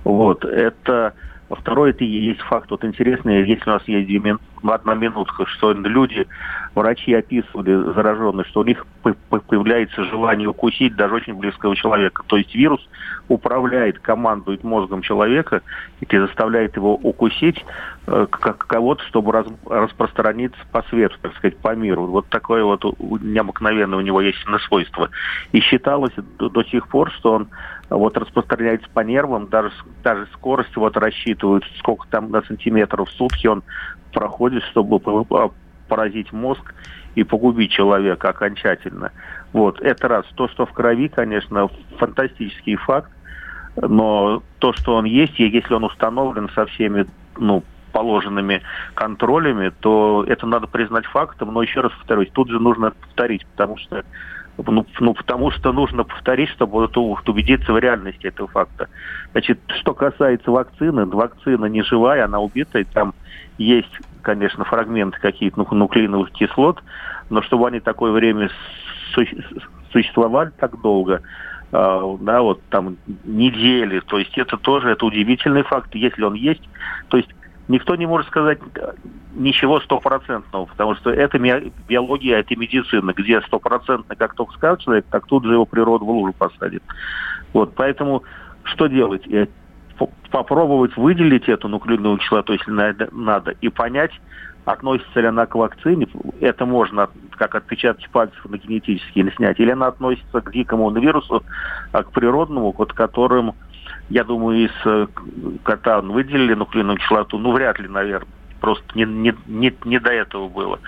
Вот, 0.03 0.45
это 0.45 1.13
Второй, 1.55 1.89
это 1.89 2.03
и 2.03 2.07
есть 2.07 2.39
факт, 2.41 2.71
вот 2.71 2.85
интересный, 2.85 3.45
если 3.45 3.69
у 3.69 3.73
нас 3.73 3.83
есть 3.85 4.39
одна 4.63 4.95
минутка, 4.95 5.45
что 5.45 5.73
люди, 5.73 6.25
врачи 6.75 7.13
описывали 7.13 7.93
зараженные, 7.93 8.45
что 8.45 8.61
у 8.61 8.63
них 8.63 8.85
появляется 9.29 10.03
желание 10.05 10.47
укусить 10.47 10.95
даже 10.95 11.15
очень 11.15 11.35
близкого 11.35 11.75
человека. 11.75 12.23
То 12.27 12.37
есть 12.37 12.53
вирус 12.55 12.81
управляет, 13.27 13.99
командует 13.99 14.63
мозгом 14.63 15.01
человека 15.01 15.61
и 15.99 16.17
заставляет 16.17 16.75
его 16.75 16.95
укусить 16.95 17.63
э, 18.07 18.27
как 18.29 18.59
кого-то, 18.59 19.03
чтобы 19.05 19.31
распространиться 19.65 20.59
по 20.71 20.83
свету, 20.83 21.15
так 21.21 21.35
сказать, 21.35 21.57
по 21.57 21.75
миру. 21.75 22.07
Вот 22.07 22.27
такое 22.29 22.63
вот 22.63 22.83
необыкновенное 22.99 23.97
у 23.97 24.01
него 24.01 24.21
есть 24.21 24.39
свойство. 24.67 25.09
И 25.51 25.59
считалось 25.59 26.13
до, 26.37 26.63
сих 26.63 26.87
пор, 26.87 27.11
что 27.11 27.33
он 27.33 27.47
вот 27.89 28.17
распространяется 28.17 28.87
по 28.93 29.01
нервам, 29.01 29.47
даже, 29.47 29.71
даже 30.03 30.27
скорость 30.33 30.75
вот 30.75 30.95
рассчитывают, 30.97 31.65
сколько 31.79 32.07
там 32.09 32.31
на 32.31 32.41
сантиметров 32.43 33.09
в 33.09 33.13
сутки 33.13 33.47
он 33.47 33.63
проходит, 34.11 34.63
чтобы 34.63 34.99
поразить 35.91 36.31
мозг 36.31 36.73
и 37.15 37.25
погубить 37.25 37.71
человека 37.71 38.29
окончательно. 38.29 39.11
Вот, 39.51 39.81
это 39.81 40.07
раз. 40.07 40.25
То, 40.35 40.47
что 40.47 40.65
в 40.65 40.71
крови, 40.71 41.09
конечно, 41.09 41.69
фантастический 41.97 42.77
факт, 42.77 43.11
но 43.75 44.41
то, 44.59 44.71
что 44.71 44.95
он 44.95 45.03
есть, 45.03 45.37
и 45.37 45.49
если 45.49 45.73
он 45.73 45.83
установлен 45.83 46.47
со 46.55 46.65
всеми, 46.65 47.07
ну, 47.37 47.65
положенными 47.91 48.61
контролями, 48.93 49.73
то 49.81 50.23
это 50.25 50.47
надо 50.47 50.67
признать 50.67 51.05
фактом, 51.07 51.53
но 51.53 51.61
еще 51.61 51.81
раз 51.81 51.91
повторюсь, 51.91 52.29
тут 52.31 52.49
же 52.49 52.61
нужно 52.61 52.91
повторить, 52.91 53.45
потому 53.47 53.75
что 53.75 54.05
ну, 54.67 54.85
ну, 54.99 55.13
потому 55.13 55.51
что 55.51 55.71
нужно 55.71 56.03
повторить, 56.03 56.49
чтобы 56.49 56.87
вот 56.87 57.29
убедиться 57.29 57.73
в 57.73 57.79
реальности 57.79 58.27
этого 58.27 58.47
факта. 58.47 58.87
Значит, 59.31 59.59
что 59.79 59.93
касается 59.93 60.51
вакцины, 60.51 61.05
вакцина 61.05 61.65
не 61.65 61.81
живая, 61.83 62.25
она 62.25 62.39
убитая, 62.39 62.85
там 62.93 63.13
есть, 63.57 63.91
конечно, 64.21 64.63
фрагменты 64.65 65.19
какие-то 65.19 65.59
ну, 65.59 65.67
нуклеиновых 65.75 66.31
кислот, 66.31 66.83
но 67.29 67.41
чтобы 67.41 67.67
они 67.67 67.79
такое 67.79 68.11
время 68.11 68.49
существовали 69.91 70.51
так 70.59 70.79
долго, 70.81 71.21
э, 71.71 72.17
да, 72.21 72.41
вот 72.41 72.61
там 72.69 72.97
недели. 73.23 73.99
То 74.01 74.19
есть 74.19 74.37
это 74.37 74.57
тоже 74.57 74.91
это 74.91 75.05
удивительный 75.05 75.63
факт, 75.63 75.95
если 75.95 76.23
он 76.23 76.33
есть. 76.33 76.63
То 77.09 77.17
есть 77.17 77.29
никто 77.71 77.95
не 77.95 78.05
может 78.05 78.27
сказать 78.27 78.59
ничего 79.33 79.79
стопроцентного, 79.79 80.65
потому 80.65 80.95
что 80.95 81.09
это 81.09 81.39
биология, 81.39 82.39
это 82.39 82.55
медицина, 82.55 83.13
где 83.13 83.41
стопроцентно, 83.41 84.15
как 84.15 84.35
только 84.35 84.53
скажет 84.53 84.81
человек, 84.81 85.05
так 85.09 85.25
тут 85.25 85.45
же 85.45 85.53
его 85.53 85.65
природа 85.65 86.03
в 86.03 86.09
лужу 86.09 86.33
посадит. 86.33 86.83
Вот, 87.53 87.73
поэтому 87.75 88.23
что 88.63 88.87
делать? 88.87 89.25
Э, 89.27 89.47
попробовать 90.31 90.95
выделить 90.97 91.47
эту 91.47 91.67
нуклеиновую 91.67 92.19
кислоту, 92.19 92.53
если 92.53 92.71
надо, 92.71 93.51
и 93.61 93.69
понять, 93.69 94.11
относится 94.65 95.19
ли 95.19 95.27
она 95.27 95.45
к 95.45 95.55
вакцине, 95.55 96.07
это 96.39 96.65
можно 96.65 97.09
как 97.31 97.55
отпечатки 97.55 98.07
пальцев 98.11 98.43
на 98.45 98.57
генетические 98.57 99.31
снять, 99.35 99.59
или 99.59 99.71
она 99.71 99.87
относится 99.87 100.41
к 100.41 100.51
дикому 100.51 100.91
вирусу, 100.91 101.43
а 101.91 102.03
к 102.03 102.11
природному, 102.11 102.73
вот 102.77 102.93
которым, 102.93 103.53
я 104.11 104.25
думаю, 104.25 104.65
из 104.65 104.71
э, 104.85 105.07
кота 105.63 106.01
выделили 106.01 106.53
нуклеиновую 106.53 106.99
кислоту, 106.99 107.37
ну, 107.37 107.53
вряд 107.53 107.79
ли, 107.79 107.87
наверное. 107.87 108.27
Просто 108.59 108.83
не, 108.93 109.05
не, 109.05 109.33
не, 109.47 109.73
не 109.85 109.99
до 109.99 110.11
этого 110.11 110.49
было. 110.49 110.79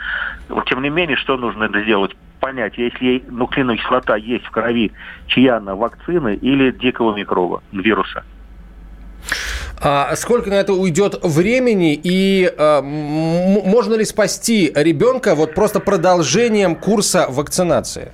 Вот, 0.49 0.65
тем 0.65 0.81
не 0.81 0.89
менее, 0.89 1.15
что 1.15 1.37
нужно 1.37 1.63
это 1.63 1.81
сделать? 1.81 2.11
Понять, 2.41 2.77
если 2.77 3.23
нуклеиновая 3.29 3.77
кислота 3.77 4.17
есть 4.17 4.45
в 4.45 4.51
крови, 4.51 4.91
чья 5.27 5.57
она, 5.57 5.73
вакцины 5.73 6.35
или 6.35 6.71
дикого 6.71 7.15
микроба, 7.15 7.63
вируса. 7.71 8.23
А 9.81 10.15
сколько 10.17 10.49
на 10.49 10.55
это 10.55 10.73
уйдет 10.73 11.15
времени 11.23 11.99
и 12.01 12.53
а, 12.57 12.81
можно 12.81 13.95
ли 13.95 14.05
спасти 14.05 14.71
ребенка 14.75 15.33
вот 15.35 15.55
просто 15.55 15.79
продолжением 15.79 16.75
курса 16.75 17.27
вакцинации? 17.29 18.11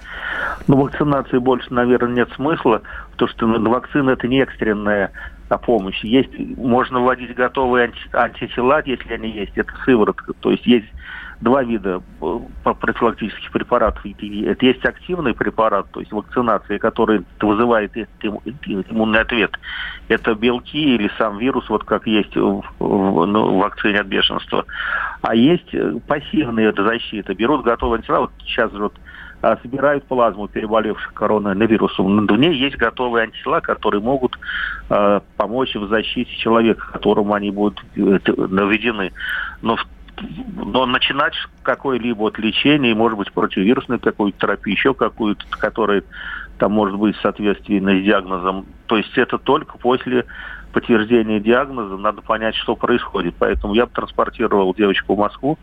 Ну, 0.70 0.78
вакцинации 0.78 1.40
больше, 1.40 1.74
наверное, 1.74 2.18
нет 2.18 2.30
смысла, 2.36 2.84
потому 3.14 3.30
что 3.32 3.48
вакцина 3.48 4.12
это 4.12 4.28
не 4.28 4.40
экстренная 4.42 5.12
а 5.50 5.58
помощь. 5.58 6.00
Есть, 6.04 6.30
можно 6.58 7.00
вводить 7.00 7.34
готовые 7.34 7.86
анти, 7.86 8.00
антитела, 8.14 8.84
если 8.86 9.14
они 9.16 9.32
есть, 9.32 9.58
это 9.58 9.74
сыворотка. 9.84 10.34
То 10.34 10.52
есть 10.52 10.68
есть 10.68 10.86
два 11.42 11.64
вида 11.64 12.04
э, 12.22 12.40
профилактических 12.64 13.52
препаратов. 13.52 14.06
Это 14.06 14.66
есть 14.68 14.86
активный 14.86 15.34
препарат, 15.34 15.90
то 15.90 16.02
есть 16.02 16.12
вакцинация, 16.12 16.78
который 16.78 17.26
вызывает 17.42 17.92
иммунный 18.28 19.22
ответ. 19.22 19.58
Это 20.08 20.36
белки 20.36 20.96
или 20.96 21.10
сам 21.18 21.40
вирус, 21.40 21.68
вот 21.68 21.84
как 21.84 22.06
есть 22.06 22.36
в, 22.36 22.62
в, 22.78 23.26
ну, 23.26 23.56
в 23.56 23.58
вакцине 23.58 24.02
от 24.02 24.06
бешенства. 24.06 24.66
А 25.24 25.34
есть 25.34 25.74
э, 25.74 25.96
пассивные 26.08 26.72
защиты. 26.74 27.34
Берут 27.34 27.64
готовые 27.64 27.98
антитела. 27.98 28.20
Вот 28.20 28.32
сейчас 28.46 28.72
вот 28.74 28.94
собирают 29.42 30.06
плазму 30.06 30.48
переболевших 30.48 31.14
коронавирусом. 31.14 32.28
В 32.28 32.38
ней 32.38 32.56
есть 32.56 32.78
готовые 32.78 33.24
антитела, 33.24 33.62
которые 33.62 34.02
могут 34.02 34.38
э, 34.90 35.22
помочь 35.38 35.76
в 35.76 35.88
защите 35.88 36.36
человека, 36.38 36.92
которому 36.92 37.34
они 37.34 37.52
будут 37.52 37.82
наведены. 37.96 39.12
Но 39.62 39.78
но 40.56 40.86
начинать 40.86 41.34
какое-либо 41.64 42.18
вот 42.20 42.40
лечение, 42.40 42.94
может 42.94 43.18
быть, 43.18 43.32
противовирусную 43.32 44.00
какую-то 44.00 44.38
терапию, 44.38 44.76
еще 44.76 44.94
какую-то, 44.94 45.46
которая 45.50 46.04
там 46.58 46.74
может 46.74 46.98
быть 46.98 47.16
в 47.16 47.22
соответствии 47.22 47.80
с 47.80 48.04
диагнозом. 48.04 48.66
То 48.88 48.98
есть 48.98 49.18
это 49.18 49.38
только 49.38 49.78
после 49.78 50.26
подтверждения 50.72 51.40
диагноза 51.40 51.98
надо 51.98 52.22
понять, 52.22 52.56
что 52.56 52.76
происходит. 52.76 53.36
Поэтому 53.38 53.74
я 53.74 53.86
бы 53.86 53.92
транспортировал 53.94 54.74
девочку 54.74 55.16
в 55.16 55.18
Москву, 55.18 55.58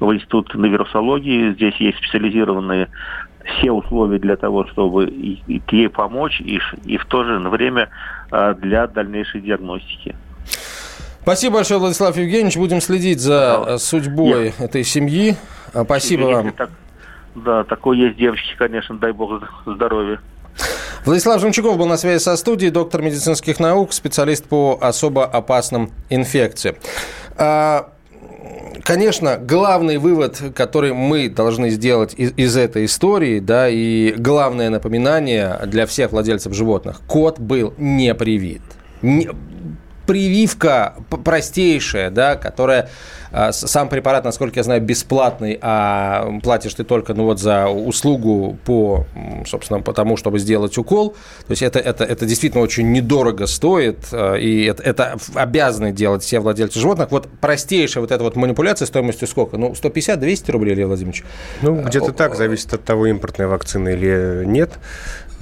в 0.00 0.12
институт 0.14 0.54
на 0.54 0.66
вирусологии. 0.66 1.52
Здесь 1.52 1.74
есть 1.76 1.98
специализированные 1.98 2.88
все 3.44 3.72
условия 3.72 4.18
для 4.18 4.36
того, 4.36 4.66
чтобы 4.66 5.06
и, 5.06 5.42
и 5.46 5.62
ей 5.70 5.88
помочь, 5.88 6.40
и, 6.40 6.60
и 6.84 6.96
в 6.96 7.04
то 7.06 7.24
же 7.24 7.38
время 7.48 7.90
а, 8.30 8.54
для 8.54 8.86
дальнейшей 8.86 9.40
диагностики. 9.40 10.16
Спасибо 11.22 11.56
большое, 11.56 11.80
Владислав 11.80 12.16
Евгеньевич. 12.16 12.56
Будем 12.56 12.80
следить 12.80 13.20
за 13.20 13.64
да. 13.66 13.78
судьбой 13.78 14.44
Нет. 14.44 14.60
этой 14.60 14.84
семьи. 14.84 15.36
А, 15.72 15.84
спасибо 15.84 16.26
вам. 16.26 16.52
Так, 16.52 16.70
да, 17.34 17.64
такой 17.64 17.98
есть 17.98 18.16
девочки, 18.16 18.54
конечно, 18.56 18.96
дай 18.96 19.12
бог 19.12 19.42
здоровья. 19.66 20.20
Владислав 21.04 21.38
Жемчугов 21.38 21.76
был 21.76 21.86
на 21.86 21.98
связи 21.98 22.22
со 22.22 22.34
студией, 22.36 22.70
доктор 22.70 23.02
медицинских 23.02 23.60
наук, 23.60 23.92
специалист 23.92 24.44
по 24.44 24.78
особо 24.80 25.26
опасным 25.26 25.92
инфекциям. 26.08 26.76
А, 27.36 27.90
конечно, 28.82 29.36
главный 29.36 29.98
вывод, 29.98 30.40
который 30.54 30.94
мы 30.94 31.28
должны 31.28 31.68
сделать 31.68 32.14
из, 32.16 32.32
из 32.38 32.56
этой 32.56 32.86
истории, 32.86 33.38
да, 33.38 33.68
и 33.68 34.14
главное 34.16 34.70
напоминание 34.70 35.60
для 35.66 35.84
всех 35.84 36.12
владельцев 36.12 36.54
животных, 36.54 37.02
кот 37.06 37.38
был 37.38 37.74
не 37.76 38.14
привит. 38.14 38.62
Не, 39.02 39.28
прививка 40.06 40.94
простейшая, 41.24 42.10
да, 42.10 42.36
которая 42.36 42.90
а, 43.36 43.50
сам 43.50 43.88
препарат, 43.88 44.24
насколько 44.24 44.60
я 44.60 44.62
знаю, 44.62 44.80
бесплатный, 44.80 45.58
а 45.60 46.38
платишь 46.40 46.74
ты 46.74 46.84
только 46.84 47.14
ну, 47.14 47.24
вот 47.24 47.40
за 47.40 47.66
услугу 47.66 48.56
по, 48.64 49.06
собственно, 49.44 49.80
по 49.80 49.92
тому, 49.92 50.16
чтобы 50.16 50.38
сделать 50.38 50.78
укол. 50.78 51.16
То 51.46 51.50
есть 51.50 51.62
это, 51.62 51.80
это, 51.80 52.04
это 52.04 52.26
действительно 52.26 52.62
очень 52.62 52.92
недорого 52.92 53.46
стоит, 53.46 54.06
а, 54.12 54.36
и 54.36 54.66
это, 54.66 54.84
это 54.84 55.16
обязаны 55.34 55.90
делать 55.90 56.22
все 56.22 56.38
владельцы 56.38 56.78
животных. 56.78 57.10
Вот 57.10 57.28
простейшая 57.40 58.02
вот 58.02 58.12
эта 58.12 58.22
вот 58.22 58.36
манипуляция 58.36 58.86
стоимостью 58.86 59.26
сколько? 59.26 59.56
Ну, 59.56 59.72
150-200 59.72 60.52
рублей, 60.52 60.74
Илья 60.74 60.86
Владимирович? 60.86 61.24
Ну, 61.60 61.82
где-то 61.82 62.12
так, 62.12 62.36
зависит 62.36 62.72
от 62.72 62.84
того, 62.84 63.06
импортная 63.06 63.48
вакцина 63.48 63.88
или 63.88 64.44
нет. 64.46 64.74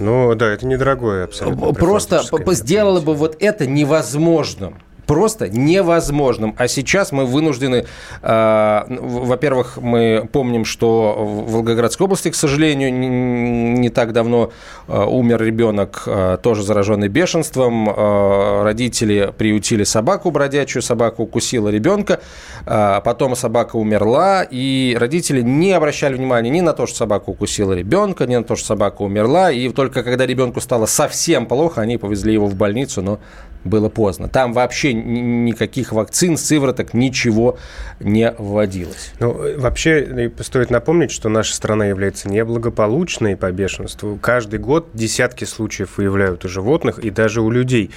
Ну 0.03 0.35
да, 0.35 0.47
это 0.49 0.67
недорогое 0.67 1.25
абсолютно. 1.25 1.73
Просто 1.73 2.23
сделало 2.55 3.01
бы 3.01 3.15
вот 3.15 3.37
это 3.41 3.67
невозможным 3.67 4.83
просто 5.07 5.49
невозможным. 5.49 6.55
А 6.59 6.69
сейчас 6.69 7.13
мы 7.13 7.27
вынуждены, 7.27 7.85
э, 8.23 8.83
во-первых, 8.89 9.79
мы 9.81 10.29
помним, 10.33 10.65
что 10.65 11.17
в 11.19 11.53
Волгоградской 11.53 12.05
области, 12.05 12.31
к 12.31 12.35
сожалению, 12.35 12.93
не, 12.93 13.09
не 13.09 13.89
так 13.91 14.13
давно 14.13 14.53
э, 14.89 15.05
умер 15.05 15.43
ребенок, 15.43 16.05
э, 16.07 16.39
тоже 16.43 16.63
зараженный 16.63 17.09
бешенством. 17.09 17.89
Э, 17.89 18.63
родители 18.63 19.33
приютили 19.37 19.85
собаку 19.85 20.31
бродячую, 20.31 20.83
собака 20.83 21.21
укусила 21.21 21.69
ребенка, 21.69 22.21
э, 22.67 23.01
потом 23.05 23.37
собака 23.37 23.77
умерла, 23.77 24.45
и 24.49 24.97
родители 24.99 25.43
не 25.43 25.73
обращали 25.73 26.15
внимания 26.15 26.51
ни 26.51 26.61
на 26.61 26.73
то, 26.73 26.87
что 26.87 26.97
собака 26.99 27.31
укусила 27.31 27.73
ребенка, 27.73 28.27
ни 28.27 28.37
на 28.37 28.45
то, 28.45 28.57
что 28.57 28.67
собака 28.67 29.03
умерла, 29.03 29.51
и 29.51 29.69
только 29.71 30.03
когда 30.03 30.27
ребенку 30.27 30.61
стало 30.61 30.87
совсем 30.87 31.47
плохо, 31.47 31.81
они 31.81 31.99
повезли 31.99 32.33
его 32.33 32.47
в 32.47 32.55
больницу, 32.55 33.03
но 33.03 33.19
было 33.65 33.89
поздно. 33.89 34.29
Там 34.29 34.53
никаких 34.93 35.93
вакцин, 35.93 36.37
сывороток, 36.37 36.95
ничего 36.95 37.59
не 38.01 38.35
вводилось. 38.39 39.13
Ну, 39.19 39.59
вообще, 39.59 40.31
стоит 40.41 40.71
напомнить, 40.71 41.11
что 41.11 41.29
наша 41.29 41.55
страна 41.55 41.87
является 41.87 42.29
неблагополучной 42.29 43.37
по 43.37 43.51
бешенству. 43.53 44.19
Каждый 44.21 44.59
год 44.59 44.89
десятки 44.95 45.45
случаев 45.45 45.99
выявляют 45.99 46.45
у 46.45 46.49
животных 46.49 46.99
и 46.99 47.11
даже 47.11 47.41
у 47.41 47.51
людей. 47.51 47.91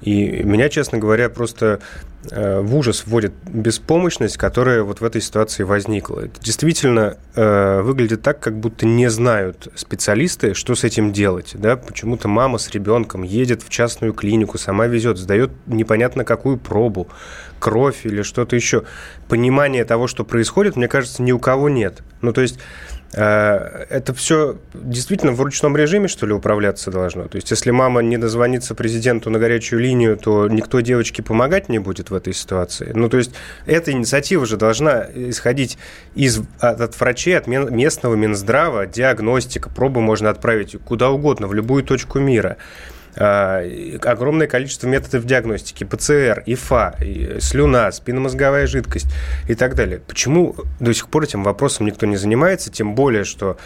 И 0.00 0.42
меня, 0.44 0.68
честно 0.68 0.98
говоря, 0.98 1.28
просто 1.28 1.80
э, 2.30 2.60
в 2.60 2.76
ужас 2.76 3.04
вводит 3.06 3.32
беспомощность, 3.46 4.36
которая 4.36 4.82
вот 4.82 5.00
в 5.00 5.04
этой 5.04 5.20
ситуации 5.20 5.64
возникла. 5.64 6.20
Это 6.20 6.40
действительно 6.40 7.16
э, 7.34 7.80
выглядит 7.82 8.22
так, 8.22 8.38
как 8.38 8.58
будто 8.58 8.86
не 8.86 9.10
знают 9.10 9.68
специалисты, 9.74 10.54
что 10.54 10.74
с 10.74 10.84
этим 10.84 11.12
делать. 11.12 11.52
Да? 11.54 11.76
Почему-то 11.76 12.28
мама 12.28 12.58
с 12.58 12.70
ребенком 12.70 13.22
едет 13.24 13.62
в 13.62 13.70
частную 13.70 14.12
клинику, 14.12 14.56
сама 14.56 14.86
везет, 14.86 15.18
сдает 15.18 15.50
непонятно 15.66 16.24
какую 16.24 16.58
пробу, 16.58 17.08
кровь 17.58 18.04
или 18.04 18.22
что-то 18.22 18.54
еще. 18.54 18.84
Понимания 19.28 19.84
того, 19.84 20.06
что 20.06 20.24
происходит, 20.24 20.76
мне 20.76 20.86
кажется, 20.86 21.22
ни 21.22 21.32
у 21.32 21.40
кого 21.40 21.68
нет. 21.68 22.02
Ну, 22.20 22.32
то 22.32 22.40
есть 22.40 22.60
это 23.12 24.12
все 24.14 24.58
действительно 24.74 25.32
в 25.32 25.40
ручном 25.40 25.76
режиме, 25.76 26.08
что 26.08 26.26
ли, 26.26 26.32
управляться 26.32 26.90
должно? 26.90 27.26
То 27.26 27.36
есть, 27.36 27.50
если 27.50 27.70
мама 27.70 28.02
не 28.02 28.18
дозвонится 28.18 28.74
президенту 28.74 29.30
на 29.30 29.38
горячую 29.38 29.80
линию, 29.80 30.16
то 30.16 30.46
никто 30.48 30.80
девочке 30.80 31.22
помогать 31.22 31.68
не 31.68 31.78
будет 31.78 32.10
в 32.10 32.14
этой 32.14 32.34
ситуации. 32.34 32.92
Ну, 32.94 33.08
то 33.08 33.16
есть, 33.16 33.32
эта 33.66 33.92
инициатива 33.92 34.44
же 34.44 34.56
должна 34.56 35.06
исходить 35.14 35.78
из, 36.14 36.40
от, 36.60 36.80
от 36.80 37.00
врачей, 37.00 37.38
от 37.38 37.46
местного 37.46 38.14
Минздрава, 38.14 38.86
диагностика, 38.86 39.70
пробы 39.70 40.00
можно 40.00 40.28
отправить 40.28 40.76
куда 40.84 41.10
угодно, 41.10 41.46
в 41.46 41.54
любую 41.54 41.84
точку 41.84 42.18
мира. 42.18 42.58
Огромное 43.18 44.46
количество 44.46 44.86
методов 44.86 45.24
диагностики, 45.24 45.84
ПЦР, 45.84 46.44
ИФА, 46.46 46.98
слюна, 47.40 47.90
спинномозговая 47.90 48.66
жидкость 48.66 49.08
и 49.48 49.54
так 49.54 49.74
далее. 49.74 50.00
Почему 50.06 50.54
до 50.78 50.92
сих 50.94 51.08
пор 51.08 51.24
этим 51.24 51.42
вопросом 51.42 51.86
никто 51.86 52.06
не 52.06 52.16
занимается, 52.16 52.70
тем 52.70 52.94
более, 52.94 53.24
что 53.24 53.58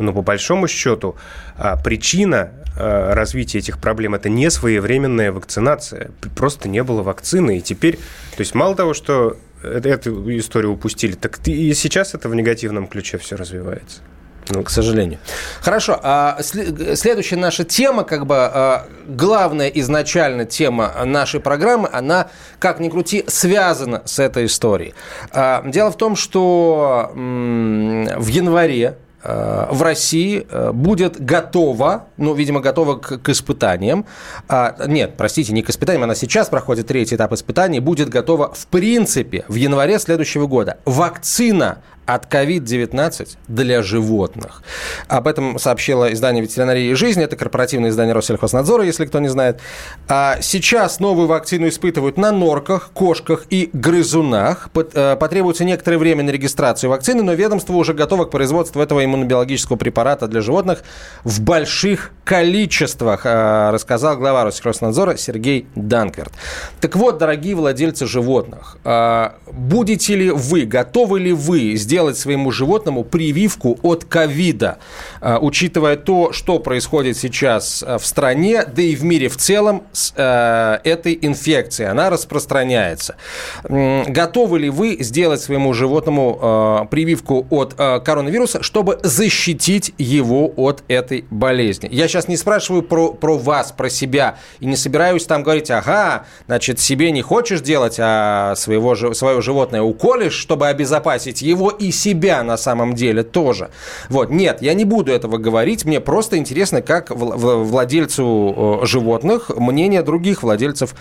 ну, 0.00 0.14
по 0.14 0.22
большому 0.22 0.66
счету, 0.66 1.16
а, 1.56 1.76
причина 1.76 2.52
а, 2.76 3.14
развития 3.14 3.58
этих 3.58 3.78
проблем– 3.78 4.14
это 4.16 4.28
не 4.28 4.50
своевременная 4.50 5.30
вакцинация. 5.30 6.10
Просто 6.36 6.68
не 6.68 6.82
было 6.82 7.02
вакцины. 7.02 7.58
И 7.58 7.60
теперь, 7.60 7.96
то 7.96 8.40
есть 8.40 8.54
мало 8.54 8.74
того, 8.74 8.94
что 8.94 9.36
эту 9.62 10.38
историю 10.38 10.72
упустили, 10.72 11.12
так 11.12 11.46
и 11.46 11.74
сейчас 11.74 12.14
это 12.14 12.28
в 12.28 12.34
негативном 12.34 12.86
ключе 12.86 13.18
все 13.18 13.36
развивается. 13.36 14.00
Ну, 14.48 14.62
к 14.62 14.70
сожалению. 14.70 15.18
Хорошо. 15.60 15.98
А 16.02 16.38
следующая 16.42 17.36
наша 17.36 17.64
тема, 17.64 18.04
как 18.04 18.26
бы 18.26 18.36
а, 18.36 18.86
главная 19.06 19.68
изначально 19.68 20.44
тема 20.44 20.92
нашей 21.04 21.40
программы, 21.40 21.88
она, 21.92 22.28
как 22.58 22.80
ни 22.80 22.88
крути, 22.88 23.24
связана 23.28 24.02
с 24.04 24.18
этой 24.18 24.46
историей. 24.46 24.94
А, 25.32 25.62
дело 25.66 25.90
в 25.92 25.96
том, 25.96 26.16
что 26.16 27.10
в 27.14 28.26
январе 28.26 28.96
Э, 29.22 29.66
в 29.70 29.82
России 29.82 30.46
будет 30.72 31.22
готова, 31.22 32.06
ну, 32.16 32.34
видимо, 32.34 32.60
готова 32.60 32.96
к, 32.96 33.18
к 33.18 33.28
испытаниям. 33.28 34.06
А, 34.48 34.74
нет, 34.86 35.14
простите, 35.16 35.52
не 35.52 35.62
к 35.62 35.70
испытаниям, 35.70 36.04
она 36.04 36.14
сейчас 36.14 36.48
проходит 36.48 36.86
третий 36.86 37.16
этап 37.16 37.32
испытаний, 37.32 37.80
будет 37.80 38.08
готова 38.08 38.52
в 38.54 38.66
принципе 38.66 39.44
в 39.48 39.54
январе 39.54 39.98
следующего 39.98 40.46
года. 40.46 40.78
Вакцина 40.84 41.82
от 42.14 42.32
COVID-19 42.32 43.36
для 43.48 43.82
животных. 43.82 44.62
Об 45.08 45.26
этом 45.26 45.58
сообщило 45.58 46.12
издание 46.12 46.42
«Ветеринария 46.42 46.90
и 46.90 46.94
жизнь». 46.94 47.22
Это 47.22 47.36
корпоративное 47.36 47.90
издание 47.90 48.14
Россельхознадзора, 48.14 48.84
если 48.84 49.06
кто 49.06 49.20
не 49.20 49.28
знает. 49.28 49.60
А 50.08 50.38
сейчас 50.40 51.00
новую 51.00 51.28
вакцину 51.28 51.68
испытывают 51.68 52.16
на 52.16 52.32
норках, 52.32 52.90
кошках 52.92 53.44
и 53.50 53.70
грызунах. 53.72 54.70
Э, 54.94 55.16
потребуется 55.16 55.64
некоторое 55.64 55.98
время 55.98 56.24
на 56.24 56.30
регистрацию 56.30 56.90
вакцины, 56.90 57.22
но 57.22 57.32
ведомство 57.34 57.74
уже 57.74 57.94
готово 57.94 58.24
к 58.24 58.30
производству 58.30 58.82
этого 58.82 59.04
иммунобиологического 59.04 59.76
препарата 59.76 60.26
для 60.26 60.40
животных 60.40 60.82
в 61.24 61.40
больших 61.40 62.12
количествах, 62.24 63.22
э, 63.24 63.70
рассказал 63.70 64.16
глава 64.16 64.44
Россельхознадзора 64.44 65.16
Сергей 65.16 65.66
Данкверт. 65.74 66.32
Так 66.80 66.96
вот, 66.96 67.18
дорогие 67.18 67.54
владельцы 67.54 68.06
животных, 68.06 68.78
э, 68.84 69.30
будете 69.52 70.16
ли 70.16 70.30
вы, 70.30 70.62
готовы 70.62 71.20
ли 71.20 71.32
вы 71.32 71.76
сделать 71.76 71.99
сделать 72.00 72.16
своему 72.16 72.50
животному 72.50 73.04
прививку 73.04 73.78
от 73.82 74.06
ковида, 74.06 74.78
а, 75.20 75.38
учитывая 75.38 75.96
то, 75.96 76.32
что 76.32 76.58
происходит 76.58 77.18
сейчас 77.18 77.84
а, 77.86 77.98
в 77.98 78.06
стране, 78.06 78.64
да 78.64 78.80
и 78.80 78.94
в 78.94 79.04
мире 79.04 79.28
в 79.28 79.36
целом 79.36 79.82
с 79.92 80.14
э, 80.16 80.78
этой 80.84 81.18
инфекцией. 81.20 81.90
Она 81.90 82.08
распространяется. 82.08 83.16
Готовы 83.64 84.60
ли 84.60 84.70
вы 84.70 84.96
сделать 85.00 85.42
своему 85.42 85.74
животному 85.74 86.88
прививку 86.90 87.46
от 87.50 87.74
коронавируса, 87.74 88.62
чтобы 88.62 88.98
защитить 89.02 89.92
его 89.98 90.50
от 90.56 90.82
этой 90.88 91.24
болезни? 91.30 91.88
Я 91.92 92.08
сейчас 92.08 92.28
не 92.28 92.36
спрашиваю 92.36 92.82
про, 92.82 93.12
про 93.12 93.36
вас, 93.36 93.72
про 93.72 93.90
себя, 93.90 94.36
и 94.60 94.66
не 94.66 94.76
собираюсь 94.76 95.24
там 95.26 95.42
говорить, 95.42 95.70
ага, 95.70 96.24
значит, 96.46 96.80
себе 96.80 97.10
не 97.10 97.22
хочешь 97.22 97.60
делать, 97.60 97.96
а 97.98 98.54
своего, 98.56 98.94
свое 99.14 99.42
животное 99.42 99.82
уколешь, 99.82 100.34
чтобы 100.34 100.68
обезопасить 100.68 101.42
его 101.42 101.70
и 101.70 101.89
себя 101.90 102.42
на 102.42 102.56
самом 102.56 102.94
деле 102.94 103.22
тоже. 103.22 103.70
Вот, 104.08 104.30
нет, 104.30 104.62
я 104.62 104.74
не 104.74 104.84
буду 104.84 105.12
этого 105.12 105.38
говорить, 105.38 105.84
мне 105.84 106.00
просто 106.00 106.36
интересно, 106.36 106.82
как 106.82 107.10
владельцу 107.10 108.80
э, 108.82 108.86
животных 108.86 109.50
мнение 109.56 110.02
других 110.02 110.42
владельцев 110.42 110.94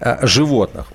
э, 0.00 0.26
животных. 0.26 0.86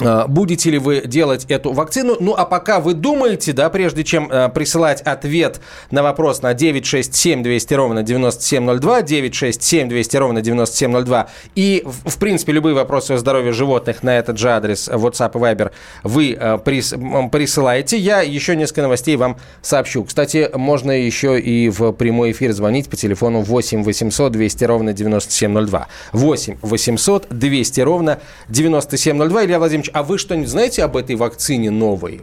А, 0.00 0.26
будете 0.26 0.70
ли 0.70 0.78
вы 0.78 1.02
делать 1.04 1.44
эту 1.48 1.72
вакцину? 1.72 2.16
Ну, 2.20 2.34
а 2.36 2.44
пока 2.44 2.80
вы 2.80 2.94
думаете, 2.94 3.52
да, 3.52 3.70
прежде 3.70 4.04
чем 4.04 4.30
э, 4.30 4.48
присылать 4.48 5.00
ответ 5.02 5.60
на 5.90 6.02
вопрос 6.02 6.42
на 6.42 6.54
967 6.54 7.42
200 7.42 7.74
ровно 7.74 8.02
9702, 8.02 9.02
967 9.02 9.88
200 9.88 10.16
ровно 10.16 10.42
9702, 10.42 11.28
и, 11.54 11.82
в, 11.84 12.10
в 12.10 12.18
принципе, 12.18 12.52
любые 12.52 12.74
вопросы 12.74 13.12
о 13.12 13.18
здоровье 13.18 13.52
животных 13.52 14.02
на 14.02 14.18
этот 14.18 14.38
же 14.38 14.50
адрес 14.50 14.88
WhatsApp 14.88 15.32
и 15.34 15.38
Viber 15.38 15.70
вы 16.02 16.36
э, 16.38 16.58
прис, 16.58 16.94
присылаете, 17.32 17.96
я 17.96 18.20
еще 18.20 18.56
несколько 18.56 18.82
новостей 18.82 19.16
вам 19.16 19.36
сообщу. 19.62 20.04
Кстати, 20.04 20.50
можно 20.54 20.90
еще 20.90 21.40
и 21.40 21.68
в 21.68 21.92
прямой 21.92 22.32
эфир 22.32 22.52
звонить 22.52 22.88
по 22.88 22.96
телефону 22.96 23.40
8 23.40 23.82
800 23.82 24.32
200 24.32 24.64
ровно 24.64 24.92
9702. 24.92 25.88
8 26.12 26.56
800 26.62 27.26
200 27.30 27.80
ровно 27.80 28.18
9702. 28.48 29.44
Илья 29.44 29.58
Владимирович, 29.58 29.85
Иванович, 29.86 29.90
а 29.92 30.02
вы 30.02 30.18
что-нибудь 30.18 30.48
знаете 30.48 30.84
об 30.84 30.96
этой 30.96 31.16
вакцине 31.16 31.70
новой? 31.70 32.20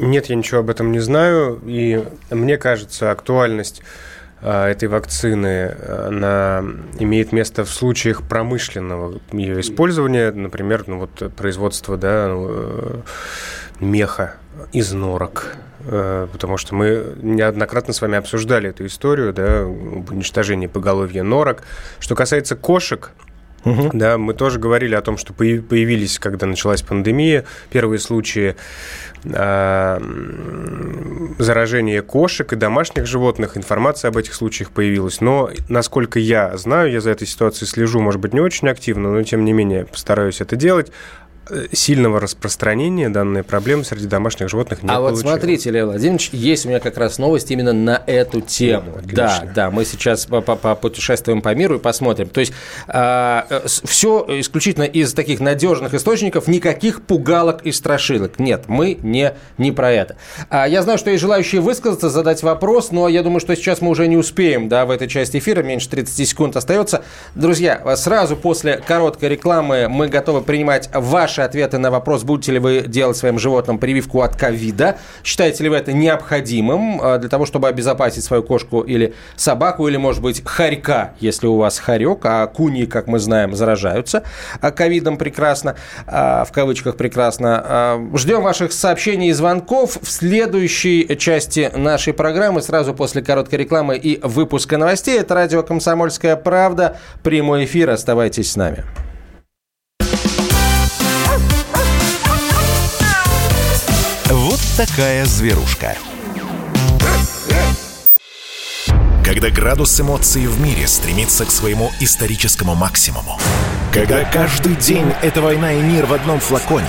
Нет, 0.00 0.26
я 0.26 0.36
ничего 0.36 0.60
об 0.60 0.70
этом 0.70 0.92
не 0.92 1.00
знаю. 1.00 1.60
И 1.64 2.04
мне 2.30 2.58
кажется, 2.58 3.10
актуальность 3.10 3.82
а, 4.42 4.68
этой 4.68 4.88
вакцины 4.88 5.74
она 6.06 6.64
имеет 6.98 7.32
место 7.32 7.64
в 7.64 7.70
случаях 7.70 8.22
промышленного 8.22 9.20
ее 9.32 9.60
использования, 9.60 10.32
например, 10.32 10.84
ну, 10.86 10.98
вот 10.98 11.34
производство 11.34 11.96
да, 11.96 12.26
э, 12.28 13.00
меха 13.80 14.34
из 14.72 14.92
норок. 14.92 15.56
Э, 15.84 16.26
потому 16.32 16.56
что 16.58 16.74
мы 16.74 17.14
неоднократно 17.22 17.94
с 17.94 18.00
вами 18.00 18.18
обсуждали 18.18 18.70
эту 18.70 18.86
историю, 18.86 19.32
да, 19.32 19.62
об 19.62 20.10
уничтожении 20.10 20.66
поголовья 20.66 21.22
норок. 21.22 21.62
Что 22.00 22.14
касается 22.14 22.56
кошек, 22.56 23.12
Угу. 23.66 23.90
Да, 23.94 24.16
мы 24.16 24.32
тоже 24.32 24.60
говорили 24.60 24.94
о 24.94 25.02
том, 25.02 25.18
что 25.18 25.32
появились, 25.32 26.20
когда 26.20 26.46
началась 26.46 26.82
пандемия, 26.82 27.44
первые 27.70 27.98
случаи 27.98 28.54
э, 29.24 30.00
заражения 31.38 32.00
кошек 32.02 32.52
и 32.52 32.56
домашних 32.56 33.06
животных. 33.06 33.56
Информация 33.56 34.10
об 34.10 34.18
этих 34.18 34.34
случаях 34.34 34.70
появилась. 34.70 35.20
Но, 35.20 35.50
насколько 35.68 36.20
я 36.20 36.56
знаю, 36.56 36.92
я 36.92 37.00
за 37.00 37.10
этой 37.10 37.26
ситуацией 37.26 37.68
слежу, 37.68 38.00
может 38.00 38.20
быть, 38.20 38.32
не 38.32 38.40
очень 38.40 38.68
активно, 38.68 39.12
но 39.12 39.22
тем 39.24 39.44
не 39.44 39.52
менее 39.52 39.84
постараюсь 39.84 40.40
это 40.40 40.54
делать 40.54 40.92
сильного 41.72 42.20
распространения 42.20 43.08
данной 43.08 43.42
проблемы 43.42 43.84
среди 43.84 44.06
домашних 44.06 44.48
животных 44.48 44.82
не 44.82 44.88
А 44.90 44.94
получилось. 44.96 45.22
вот 45.22 45.30
смотрите, 45.30 45.70
Лев 45.70 45.86
Владимирович, 45.86 46.30
есть 46.32 46.66
у 46.66 46.68
меня 46.68 46.80
как 46.80 46.96
раз 46.98 47.18
новость 47.18 47.50
именно 47.50 47.72
на 47.72 48.02
эту 48.06 48.40
тему. 48.40 48.96
Отлично. 48.96 49.14
Да, 49.16 49.52
да, 49.54 49.70
мы 49.70 49.84
сейчас 49.84 50.26
путешествуем 50.80 51.42
по 51.42 51.54
миру 51.54 51.76
и 51.76 51.78
посмотрим. 51.78 52.28
То 52.28 52.40
есть 52.40 52.52
э, 52.88 53.42
все 53.84 54.26
исключительно 54.40 54.84
из 54.84 55.12
таких 55.14 55.40
надежных 55.40 55.94
источников, 55.94 56.48
никаких 56.48 57.02
пугалок 57.02 57.62
и 57.62 57.72
страшилок. 57.72 58.38
Нет, 58.38 58.64
мы 58.66 58.98
не, 59.02 59.34
не 59.58 59.72
про 59.72 59.92
это. 59.92 60.16
А, 60.50 60.66
я 60.66 60.82
знаю, 60.82 60.98
что 60.98 61.10
есть 61.10 61.20
желающие 61.20 61.60
высказаться, 61.60 62.10
задать 62.10 62.42
вопрос, 62.42 62.90
но 62.90 63.08
я 63.08 63.22
думаю, 63.22 63.40
что 63.40 63.54
сейчас 63.54 63.80
мы 63.80 63.90
уже 63.90 64.08
не 64.08 64.16
успеем, 64.16 64.68
да, 64.68 64.84
в 64.84 64.90
этой 64.90 65.08
части 65.08 65.38
эфира, 65.38 65.62
меньше 65.62 65.88
30 65.90 66.28
секунд 66.28 66.56
остается. 66.56 67.02
Друзья, 67.34 67.96
сразу 67.96 68.36
после 68.36 68.78
короткой 68.78 69.28
рекламы 69.28 69.88
мы 69.88 70.08
готовы 70.08 70.42
принимать 70.42 70.88
ваши 70.92 71.35
ваши 71.36 71.42
ответы 71.42 71.78
на 71.78 71.90
вопрос, 71.90 72.24
будете 72.24 72.52
ли 72.52 72.58
вы 72.58 72.84
делать 72.86 73.16
своим 73.16 73.38
животным 73.38 73.78
прививку 73.78 74.22
от 74.22 74.36
ковида. 74.36 74.96
Считаете 75.22 75.64
ли 75.64 75.68
вы 75.68 75.76
это 75.76 75.92
необходимым 75.92 77.00
э, 77.00 77.18
для 77.18 77.28
того, 77.28 77.44
чтобы 77.44 77.68
обезопасить 77.68 78.24
свою 78.24 78.42
кошку 78.42 78.80
или 78.80 79.14
собаку, 79.36 79.86
или, 79.88 79.96
может 79.98 80.22
быть, 80.22 80.42
хорька, 80.44 81.12
если 81.20 81.46
у 81.46 81.56
вас 81.56 81.78
хорек, 81.78 82.20
а 82.24 82.46
куни, 82.46 82.86
как 82.86 83.06
мы 83.06 83.18
знаем, 83.18 83.54
заражаются 83.54 84.22
а 84.60 84.70
ковидом 84.70 85.18
прекрасно, 85.18 85.76
а, 86.06 86.44
в 86.44 86.52
кавычках 86.52 86.96
прекрасно. 86.96 88.08
Ждем 88.14 88.42
ваших 88.42 88.72
сообщений 88.72 89.28
и 89.28 89.32
звонков 89.32 89.98
в 90.00 90.10
следующей 90.10 91.16
части 91.18 91.70
нашей 91.74 92.12
программы, 92.12 92.62
сразу 92.62 92.94
после 92.94 93.22
короткой 93.22 93.58
рекламы 93.60 93.96
и 93.96 94.18
выпуска 94.22 94.78
новостей. 94.78 95.18
Это 95.18 95.34
радио 95.34 95.62
«Комсомольская 95.62 96.36
правда». 96.36 96.96
Прямой 97.22 97.64
эфир. 97.64 97.90
Оставайтесь 97.90 98.52
с 98.52 98.56
нами. 98.56 98.84
Такая 104.76 105.24
зверушка. 105.24 105.96
Когда 109.24 109.48
градус 109.48 109.98
эмоций 109.98 110.46
в 110.46 110.60
мире 110.60 110.86
стремится 110.86 111.46
к 111.46 111.50
своему 111.50 111.90
историческому 111.98 112.74
максимуму. 112.74 113.38
Когда 113.90 114.24
каждый 114.24 114.76
день 114.76 115.10
это 115.22 115.40
война 115.40 115.72
и 115.72 115.80
мир 115.80 116.04
в 116.04 116.12
одном 116.12 116.40
флаконе. 116.40 116.86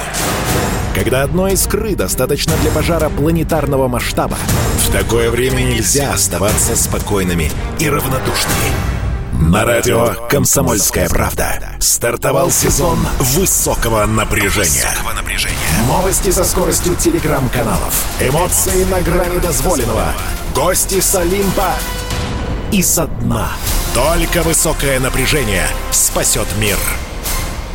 Когда 0.93 1.23
одной 1.23 1.54
искры 1.54 1.95
достаточно 1.95 2.58
для 2.58 2.71
пожара 2.71 3.08
планетарного 3.08 3.88
масштаба. 3.88 4.38
В 4.86 4.91
такое 4.91 5.32
время 5.32 5.62
нельзя 5.62 6.12
оставаться 6.12 6.76
спокойными 6.76 7.50
и 7.80 7.89
равнодушными. 7.89 8.96
На 9.39 9.65
радио 9.65 10.15
«Комсомольская 10.30 11.08
правда» 11.08 11.60
стартовал 11.80 12.50
сезон 12.50 12.97
высокого 13.19 14.04
напряжения. 14.08 14.89
Высокого 14.89 15.13
напряжения. 15.13 15.56
Новости 15.88 16.32
со 16.32 16.43
скоростью 16.43 16.95
телеграм-каналов. 16.95 17.93
Эмоции 18.19 18.84
на 18.86 19.00
грани 19.02 19.38
дозволенного. 19.38 20.12
Гости 20.56 21.00
с 21.00 21.13
Олимпа 21.13 21.73
и 22.71 22.82
со 22.82 23.06
дна. 23.06 23.52
Только 23.93 24.41
высокое 24.41 25.00
напряжение 25.00 25.67
спасет 25.91 26.47
мир. 26.60 26.78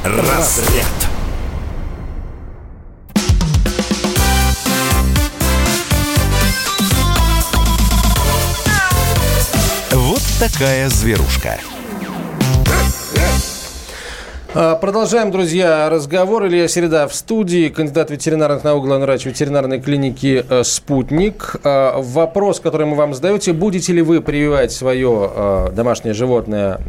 Разряд. 0.04 1.01
Такая 10.48 10.88
зверушка. 10.88 11.56
А, 14.54 14.74
продолжаем, 14.74 15.30
друзья, 15.30 15.88
разговор. 15.88 16.48
Илья 16.48 16.66
Середа 16.66 17.06
в 17.06 17.14
студии, 17.14 17.68
кандидат 17.68 18.10
ветеринарных 18.10 18.64
наук, 18.64 18.84
главный 18.84 19.06
врач 19.06 19.24
ветеринарной 19.24 19.80
клиники 19.80 20.44
э, 20.48 20.64
«Спутник». 20.64 21.54
А, 21.62 22.02
вопрос, 22.02 22.58
который 22.58 22.86
мы 22.86 22.96
вам 22.96 23.14
задаете, 23.14 23.52
будете 23.52 23.92
ли 23.92 24.02
вы 24.02 24.20
прививать 24.20 24.72
свое 24.72 25.30
э, 25.32 25.68
домашнее 25.76 26.12
животное 26.12 26.80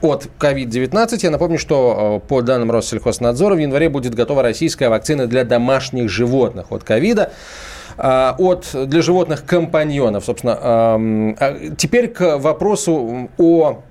от 0.00 0.28
COVID-19? 0.38 1.18
Я 1.22 1.30
напомню, 1.30 1.58
что 1.58 2.22
по 2.28 2.40
данным 2.40 2.70
Россельхознадзора 2.70 3.56
в 3.56 3.58
январе 3.58 3.88
будет 3.88 4.14
готова 4.14 4.42
российская 4.42 4.90
вакцина 4.90 5.26
для 5.26 5.42
домашних 5.42 6.08
животных 6.08 6.66
от 6.70 6.84
ковида 6.84 7.32
от 7.96 8.70
для 8.72 9.02
животных 9.02 9.44
компаньонов, 9.44 10.24
собственно. 10.24 10.58
А 10.60 11.56
теперь 11.76 12.08
к 12.08 12.38
вопросу 12.38 13.28
о, 13.38 13.82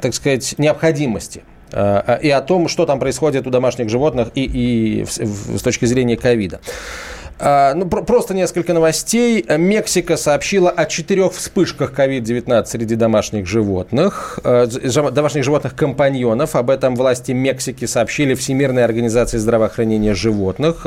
так 0.00 0.14
сказать, 0.14 0.54
необходимости 0.58 1.42
Э, 1.72 2.18
и 2.22 2.30
о 2.30 2.40
том, 2.40 2.68
что 2.68 2.86
там 2.86 2.98
происходит 2.98 3.46
у 3.46 3.50
домашних 3.50 3.88
животных 3.88 4.28
и, 4.34 4.44
и 4.44 5.04
с 5.04 5.62
точки 5.62 5.84
зрения 5.84 6.16
ковида. 6.16 6.60
Э, 7.38 7.74
ну, 7.74 7.86
просто 7.86 8.34
несколько 8.34 8.72
новостей. 8.72 9.44
Мексика 9.56 10.16
сообщила 10.16 10.70
о 10.70 10.86
четырех 10.86 11.32
вспышках 11.32 11.92
COVID-19 11.92 12.66
среди 12.66 12.96
домашних 12.96 13.46
животных, 13.46 14.38
э, 14.44 14.66
домашних 15.12 15.44
животных-компаньонов. 15.44 16.56
Об 16.56 16.70
этом 16.70 16.96
власти 16.96 17.32
Мексики 17.32 17.84
сообщили 17.84 18.34
Всемирной 18.34 18.84
организации 18.84 19.38
здравоохранения 19.38 20.14
животных. 20.14 20.86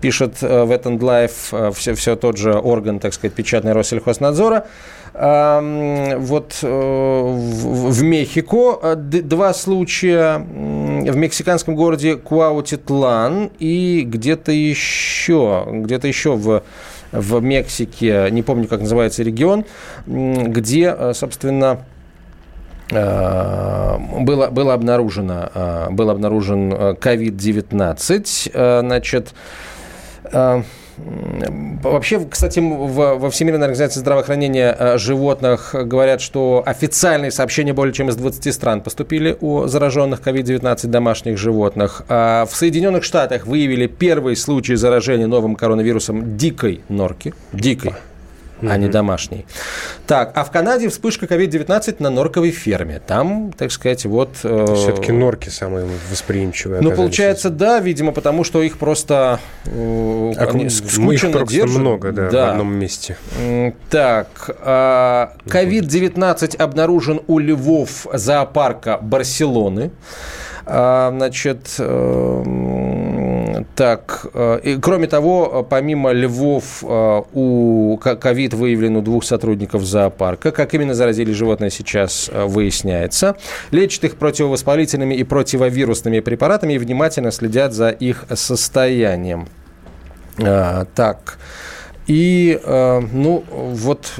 Пишет 0.00 0.40
в 0.40 0.70
этом 0.70 1.02
лайф 1.02 1.52
все, 1.74 1.94
все 1.94 2.16
тот 2.16 2.36
же 2.36 2.54
орган, 2.54 2.98
так 2.98 3.14
сказать, 3.14 3.34
печатный 3.34 3.72
Россельхознадзора 3.72 4.66
вот 5.18 6.58
э, 6.62 6.68
в 6.68 8.02
Мехико 8.02 8.78
э, 8.82 8.96
два 8.96 9.54
случая 9.54 10.36
в 10.36 11.16
мексиканском 11.16 11.74
городе 11.74 12.16
Куаутитлан 12.16 13.50
и 13.58 14.02
где-то 14.06 14.52
еще, 14.52 15.66
где-то 15.70 16.06
еще 16.06 16.36
в 16.36 16.62
в 17.12 17.40
Мексике, 17.40 18.28
не 18.30 18.42
помню, 18.42 18.68
как 18.68 18.80
называется 18.80 19.22
регион, 19.22 19.64
где, 20.06 20.94
э, 20.98 21.14
собственно, 21.14 21.78
было, 22.90 24.50
было 24.50 24.74
обнаружено, 24.74 25.88
был 25.90 26.10
обнаружен 26.10 26.72
COVID-19. 26.72 28.80
Значит, 28.80 29.34
Вообще, 30.98 32.26
кстати, 32.28 32.58
во 32.60 33.30
Всемирной 33.30 33.66
организации 33.66 34.00
здравоохранения 34.00 34.74
э, 34.78 34.98
животных 34.98 35.74
говорят, 35.74 36.20
что 36.20 36.62
официальные 36.64 37.30
сообщения 37.30 37.72
более 37.72 37.92
чем 37.92 38.08
из 38.08 38.16
20 38.16 38.52
стран 38.54 38.80
поступили 38.80 39.36
о 39.40 39.66
зараженных 39.66 40.20
COVID-19 40.20 40.86
домашних 40.86 41.38
животных. 41.38 42.02
А 42.08 42.46
в 42.46 42.56
Соединенных 42.56 43.04
Штатах 43.04 43.46
выявили 43.46 43.86
первый 43.86 44.36
случай 44.36 44.74
заражения 44.76 45.26
новым 45.26 45.54
коронавирусом 45.56 46.36
дикой 46.36 46.80
норки. 46.88 47.34
Дикой 47.52 47.92
mm-hmm. 48.60 48.70
а 48.70 48.76
не 48.76 48.88
домашний. 48.88 49.46
Так, 50.06 50.32
а 50.34 50.44
в 50.44 50.50
Канаде 50.50 50.88
вспышка 50.88 51.26
COVID-19 51.26 51.96
на 51.98 52.10
норковой 52.10 52.50
ферме. 52.50 53.00
Там, 53.06 53.52
так 53.52 53.72
сказать, 53.72 54.04
вот... 54.06 54.30
Э... 54.44 54.74
Все-таки 54.74 55.12
норки 55.12 55.48
самые 55.48 55.86
восприимчивые. 56.10 56.80
Ну, 56.80 56.92
получается, 56.92 57.50
да, 57.50 57.80
видимо, 57.80 58.12
потому 58.12 58.44
что 58.44 58.62
их 58.62 58.78
просто 58.78 59.40
э, 59.64 60.32
они 60.38 60.68
скучно 60.70 61.38
их 61.38 61.48
держат. 61.48 61.78
много, 61.78 62.12
да, 62.12 62.30
да, 62.30 62.46
в 62.46 62.50
одном 62.52 62.74
месте. 62.74 63.16
Так, 63.90 64.50
COVID-19 65.46 66.56
э, 66.56 66.62
обнаружен 66.62 67.20
у 67.26 67.38
львов 67.38 68.06
зоопарка 68.12 68.98
Барселоны. 69.00 69.90
А, 70.68 71.12
значит, 71.12 71.76
э, 71.78 72.42
так, 73.74 74.26
э, 74.32 74.60
и, 74.62 74.76
кроме 74.76 75.06
того, 75.06 75.66
помимо 75.68 76.12
львов, 76.12 76.82
э, 76.82 77.22
у 77.32 77.98
ковид 77.98 78.54
выявлен 78.54 78.96
у 78.96 79.02
двух 79.02 79.24
сотрудников 79.24 79.84
зоопарка. 79.84 80.50
Как 80.50 80.74
именно 80.74 80.94
заразили 80.94 81.32
животное, 81.32 81.70
сейчас 81.70 82.30
выясняется. 82.32 83.36
Лечат 83.70 84.04
их 84.04 84.16
противовоспалительными 84.16 85.14
и 85.14 85.24
противовирусными 85.24 86.20
препаратами 86.20 86.74
и 86.74 86.78
внимательно 86.78 87.30
следят 87.30 87.72
за 87.72 87.90
их 87.90 88.24
состоянием. 88.34 89.48
Так. 90.36 91.38
И, 92.06 92.60
э, 92.62 93.00
ну, 93.12 93.44
вот, 93.50 94.12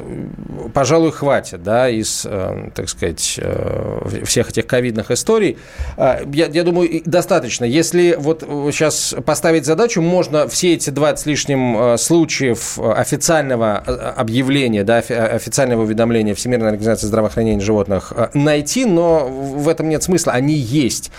пожалуй, 0.74 1.12
хватит, 1.12 1.62
да, 1.62 1.88
из, 1.88 2.26
э, 2.28 2.70
так 2.74 2.88
сказать, 2.88 3.38
э, 3.40 4.22
всех 4.24 4.50
этих 4.50 4.66
ковидных 4.66 5.10
историй. 5.10 5.58
Я, 5.96 6.46
я 6.46 6.64
думаю, 6.64 7.02
достаточно. 7.04 7.64
Если 7.64 8.16
вот 8.18 8.42
сейчас 8.72 9.14
поставить 9.24 9.66
задачу, 9.66 10.02
можно 10.02 10.48
все 10.48 10.74
эти 10.74 10.90
20 10.90 11.16
с 11.16 11.26
лишним 11.26 11.96
случаев 11.96 12.78
официального 12.78 13.76
объявления, 13.78 14.84
да, 14.84 14.98
официального 14.98 15.82
уведомления 15.82 16.34
Всемирной 16.34 16.70
организации 16.70 17.06
здравоохранения 17.06 17.60
животных 17.60 18.12
найти, 18.34 18.84
но 18.84 19.26
в 19.26 19.68
этом 19.68 19.88
нет 19.88 20.02
смысла. 20.02 20.32
Они 20.32 20.54
есть, 20.54 21.10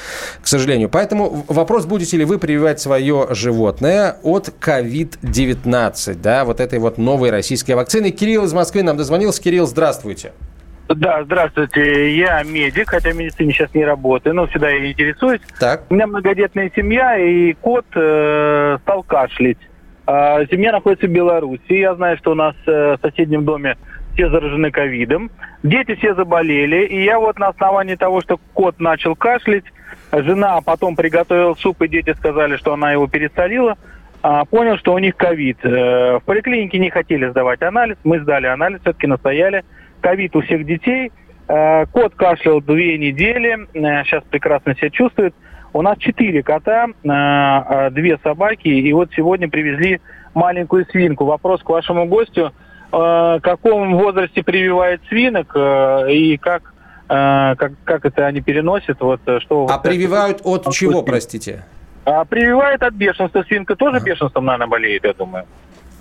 к 0.43 0.47
сожалению. 0.47 0.89
Поэтому 0.89 1.45
вопрос, 1.47 1.85
будете 1.85 2.17
ли 2.17 2.25
вы 2.25 2.37
прививать 2.37 2.79
свое 2.79 3.27
животное 3.31 4.17
от 4.21 4.49
COVID-19, 4.61 6.15
да, 6.21 6.45
вот 6.45 6.56
вот 6.57 6.59
этой 6.59 6.79
вот 6.79 6.97
новой 6.97 7.29
российской 7.29 7.73
вакцины. 7.73 8.09
Кирилл 8.11 8.45
из 8.45 8.53
Москвы 8.53 8.81
нам 8.81 8.97
дозвонился. 8.97 9.41
Кирилл, 9.41 9.67
здравствуйте. 9.67 10.31
Да, 10.89 11.23
здравствуйте. 11.23 12.17
Я 12.17 12.41
медик, 12.43 12.89
хотя 12.89 13.11
в 13.11 13.15
медицине 13.15 13.53
сейчас 13.53 13.73
не 13.75 13.85
работаю, 13.85 14.33
но 14.35 14.47
всегда 14.47 14.69
я 14.69 14.89
интересуюсь. 14.89 15.41
Так. 15.59 15.83
У 15.89 15.93
меня 15.93 16.07
многодетная 16.07 16.71
семья, 16.75 17.17
и 17.17 17.53
кот 17.53 17.85
э, 17.93 18.77
стал 18.81 19.03
кашлять. 19.03 19.57
А 20.05 20.45
семья 20.45 20.71
находится 20.71 21.07
в 21.07 21.11
Беларуси. 21.11 21.73
Я 21.73 21.93
знаю, 21.95 22.17
что 22.17 22.31
у 22.31 22.35
нас 22.35 22.55
э, 22.65 22.95
в 22.97 22.99
соседнем 23.01 23.43
доме 23.43 23.77
все 24.13 24.29
заражены 24.29 24.71
ковидом. 24.71 25.29
Дети 25.61 25.95
все 25.95 26.15
заболели. 26.15 26.85
И 26.85 27.03
я 27.03 27.19
вот 27.19 27.37
на 27.37 27.49
основании 27.49 27.95
того, 27.95 28.21
что 28.21 28.39
кот 28.53 28.79
начал 28.79 29.15
кашлять, 29.15 29.65
жена 30.11 30.61
потом 30.61 30.95
приготовила 30.95 31.53
суп, 31.55 31.81
и 31.81 31.89
дети 31.89 32.13
сказали, 32.17 32.55
что 32.55 32.73
она 32.73 32.93
его 32.93 33.07
пересолила– 33.07 33.77
понял, 34.49 34.77
что 34.77 34.93
у 34.93 34.99
них 34.99 35.15
ковид. 35.15 35.57
Э, 35.63 36.17
в 36.17 36.23
поликлинике 36.25 36.79
не 36.79 36.89
хотели 36.89 37.29
сдавать 37.29 37.61
анализ, 37.61 37.97
мы 38.03 38.19
сдали 38.19 38.47
анализ, 38.47 38.81
все-таки 38.81 39.07
настояли. 39.07 39.63
Ковид 40.01 40.35
у 40.35 40.41
всех 40.41 40.65
детей. 40.65 41.11
Э, 41.47 41.85
кот 41.85 42.15
кашлял 42.15 42.61
две 42.61 42.97
недели, 42.97 43.67
сейчас 43.73 44.23
э, 44.23 44.27
прекрасно 44.29 44.75
себя 44.75 44.89
чувствует. 44.89 45.33
У 45.73 45.81
нас 45.81 45.97
четыре 45.99 46.41
кота, 46.41 46.87
две 47.03 48.17
собаки, 48.23 48.67
и 48.67 48.93
вот 48.93 49.09
сегодня 49.15 49.47
привезли 49.47 50.01
маленькую 50.33 50.85
свинку. 50.85 51.25
Вопрос 51.25 51.61
к 51.61 51.69
вашему 51.69 52.05
гостю. 52.05 52.51
В 52.89 53.39
каком 53.43 53.95
возрасте 53.95 54.43
прививают 54.43 55.01
свинок 55.09 55.55
и 56.09 56.37
как, 56.37 56.73
как, 57.07 57.73
как 57.83 58.05
это 58.05 58.25
они 58.25 58.41
переносят? 58.41 59.01
Вот, 59.01 59.19
что 59.39 59.67
а 59.69 59.77
прививают 59.77 60.41
от 60.45 60.71
чего, 60.71 61.03
простите? 61.03 61.65
А 62.07 62.23
прививает 62.23 62.81
от 62.83 62.93
бешенства. 62.93 63.43
Свинка 63.43 63.75
тоже 63.75 63.99
бешенством, 63.99 64.45
наверное, 64.45 64.67
болеет, 64.67 65.03
я 65.03 65.13
думаю. 65.13 65.45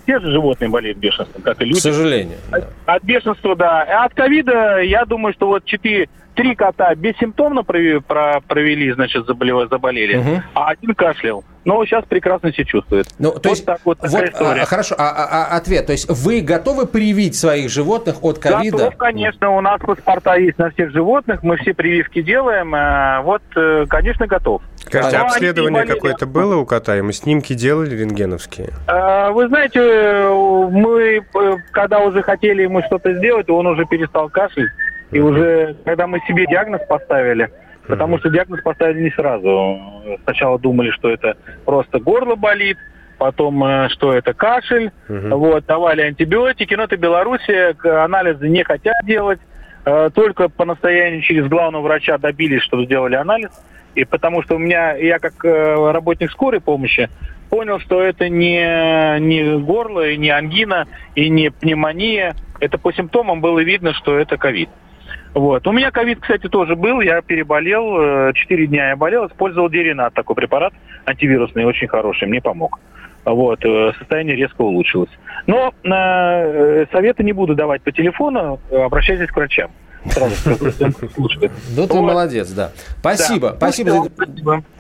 Все 0.04 0.20
же 0.20 0.30
животные 0.30 0.70
болеют 0.70 0.98
бешенством, 0.98 1.42
как 1.42 1.60
и 1.60 1.64
люди. 1.64 1.80
К 1.80 1.82
сожалению. 1.82 2.38
Да. 2.48 2.68
От, 2.86 3.02
бешенства, 3.02 3.56
да. 3.56 3.82
А 3.82 4.04
от 4.04 4.14
ковида, 4.14 4.78
я 4.82 5.04
думаю, 5.04 5.34
что 5.34 5.48
вот 5.48 5.64
четыре, 5.64 6.08
три 6.36 6.54
кота 6.54 6.94
бессимптомно 6.94 7.64
провели, 7.64 8.92
значит, 8.92 9.26
заболели, 9.26 9.66
заболели 9.68 10.18
угу. 10.18 10.42
а 10.54 10.68
один 10.68 10.94
кашлял 10.94 11.44
но 11.66 11.84
сейчас 11.84 12.04
прекрасно 12.04 12.52
себя 12.52 12.64
чувствует. 12.64 13.08
Ну, 13.18 13.32
то 13.32 13.48
вот 13.48 13.56
есть, 13.56 13.66
так 13.66 13.80
вот, 13.84 13.98
вот 14.00 14.06
история. 14.08 14.62
А, 14.62 14.66
хорошо, 14.66 14.94
а, 14.96 15.10
а, 15.10 15.46
а 15.50 15.56
ответ, 15.56 15.86
то 15.86 15.92
есть 15.92 16.08
вы 16.08 16.40
готовы 16.40 16.86
привить 16.86 17.34
своих 17.34 17.70
животных 17.70 18.22
от 18.22 18.38
ковида? 18.38 18.76
Готов, 18.76 18.96
конечно, 18.96 19.50
у 19.50 19.60
нас 19.60 19.80
паспорта 19.80 20.36
есть 20.36 20.58
на 20.58 20.70
всех 20.70 20.92
животных, 20.92 21.42
мы 21.42 21.56
все 21.56 21.74
прививки 21.74 22.22
делаем, 22.22 22.72
э, 22.72 23.20
вот, 23.22 23.42
э, 23.56 23.84
конечно, 23.88 24.28
готов. 24.28 24.62
Скажите, 24.76 25.16
а 25.16 25.22
обследование 25.22 25.84
какое-то 25.84 26.26
было 26.26 26.56
у 26.56 26.64
кота, 26.64 26.96
и 26.96 27.00
мы 27.00 27.12
снимки 27.12 27.54
делали 27.54 27.96
рентгеновские? 27.96 28.70
Э, 28.86 29.30
вы 29.32 29.48
знаете, 29.48 29.80
мы, 29.80 31.24
когда 31.72 31.98
уже 31.98 32.22
хотели 32.22 32.62
ему 32.62 32.80
что-то 32.82 33.12
сделать, 33.14 33.50
он 33.50 33.66
уже 33.66 33.86
перестал 33.86 34.28
кашлять, 34.28 34.70
и 35.10 35.20
уже, 35.20 35.76
когда 35.84 36.06
мы 36.06 36.20
себе 36.26 36.46
диагноз 36.46 36.82
поставили, 36.88 37.50
Потому 37.86 38.18
что 38.18 38.30
диагноз 38.30 38.62
поставили 38.62 39.04
не 39.04 39.10
сразу. 39.10 39.78
Сначала 40.24 40.58
думали, 40.58 40.90
что 40.90 41.08
это 41.08 41.36
просто 41.64 42.00
горло 42.00 42.34
болит, 42.34 42.78
потом, 43.18 43.62
э, 43.64 43.88
что 43.90 44.12
это 44.12 44.34
кашель. 44.34 44.90
Угу. 45.08 45.36
Вот, 45.36 45.66
давали 45.66 46.02
антибиотики. 46.02 46.74
Но 46.74 46.84
это 46.84 46.96
Белоруссия, 46.96 47.76
анализы 48.02 48.48
не 48.48 48.64
хотят 48.64 48.96
делать. 49.04 49.40
Э, 49.84 50.10
только 50.12 50.48
по 50.48 50.64
настоянию 50.64 51.22
через 51.22 51.46
главного 51.46 51.82
врача 51.82 52.18
добились, 52.18 52.62
чтобы 52.62 52.86
сделали 52.86 53.14
анализ. 53.14 53.50
И 53.94 54.04
потому 54.04 54.42
что 54.42 54.56
у 54.56 54.58
меня, 54.58 54.94
я 54.94 55.18
как 55.18 55.44
э, 55.44 55.90
работник 55.92 56.30
скорой 56.30 56.60
помощи, 56.60 57.08
понял, 57.48 57.78
что 57.78 58.02
это 58.02 58.28
не, 58.28 59.20
не 59.20 59.58
горло, 59.58 60.08
и 60.08 60.16
не 60.16 60.30
ангина, 60.30 60.86
и 61.14 61.28
не 61.30 61.50
пневмония. 61.50 62.34
Это 62.58 62.78
по 62.78 62.92
симптомам 62.92 63.40
было 63.40 63.60
видно, 63.60 63.94
что 63.94 64.18
это 64.18 64.36
ковид. 64.36 64.68
Вот. 65.36 65.66
У 65.66 65.72
меня 65.72 65.90
ковид, 65.90 66.18
кстати, 66.18 66.48
тоже 66.48 66.74
был. 66.76 67.02
Я 67.02 67.20
переболел. 67.20 68.32
Четыре 68.32 68.66
дня 68.66 68.88
я 68.88 68.96
болел. 68.96 69.26
Использовал 69.26 69.68
Деринат, 69.68 70.14
такой 70.14 70.34
препарат 70.34 70.72
антивирусный, 71.04 71.66
очень 71.66 71.88
хороший. 71.88 72.26
Мне 72.26 72.40
помог. 72.40 72.80
Вот. 73.26 73.60
Состояние 73.98 74.34
резко 74.34 74.62
улучшилось. 74.62 75.10
Но 75.46 75.74
э, 75.84 76.86
советы 76.90 77.22
не 77.22 77.34
буду 77.34 77.54
давать 77.54 77.82
по 77.82 77.92
телефону. 77.92 78.58
Обращайтесь 78.72 79.28
к 79.28 79.36
врачам. 79.36 79.70
Ну, 81.76 81.86
ты 81.86 81.94
молодец, 81.94 82.48
да. 82.52 82.72
Спасибо. 83.00 83.52
Спасибо. 83.58 84.08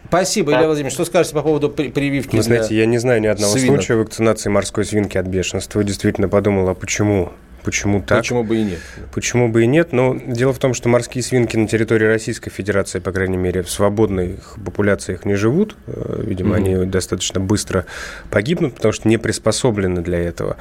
Спасибо, 0.08 0.52
Илья 0.52 0.66
Владимирович. 0.66 0.94
Что 0.94 1.04
скажете 1.04 1.34
по 1.34 1.42
поводу 1.42 1.68
прививки? 1.68 2.34
Вы 2.34 2.42
знаете, 2.42 2.74
я 2.74 2.86
не 2.86 2.96
знаю 2.96 3.20
ни 3.20 3.26
одного 3.26 3.52
случая 3.58 3.96
вакцинации 3.96 4.48
морской 4.48 4.86
свинки 4.86 5.18
от 5.18 5.26
бешенства. 5.26 5.84
Действительно 5.84 6.30
подумал, 6.30 6.68
а 6.70 6.74
почему? 6.74 7.32
Почему 7.66 8.00
так? 8.00 8.18
Почему 8.18 8.44
бы 8.44 8.58
и 8.58 8.62
нет? 8.62 8.78
Почему 9.12 9.48
бы 9.48 9.64
и 9.64 9.66
нет? 9.66 9.92
Но 9.92 10.16
дело 10.24 10.52
в 10.52 10.58
том, 10.60 10.72
что 10.72 10.88
морские 10.88 11.24
свинки 11.24 11.56
на 11.56 11.66
территории 11.66 12.06
Российской 12.06 12.48
Федерации, 12.48 13.00
по 13.00 13.10
крайней 13.10 13.36
мере, 13.36 13.64
в 13.64 13.70
свободных 13.70 14.56
популяциях 14.64 15.24
не 15.24 15.34
живут. 15.34 15.76
Э, 15.88 16.22
видимо, 16.24 16.54
mm-hmm. 16.54 16.80
они 16.80 16.86
достаточно 16.86 17.40
быстро 17.40 17.84
погибнут, 18.30 18.76
потому 18.76 18.92
что 18.92 19.08
не 19.08 19.16
приспособлены 19.16 20.00
для 20.00 20.20
этого. 20.20 20.58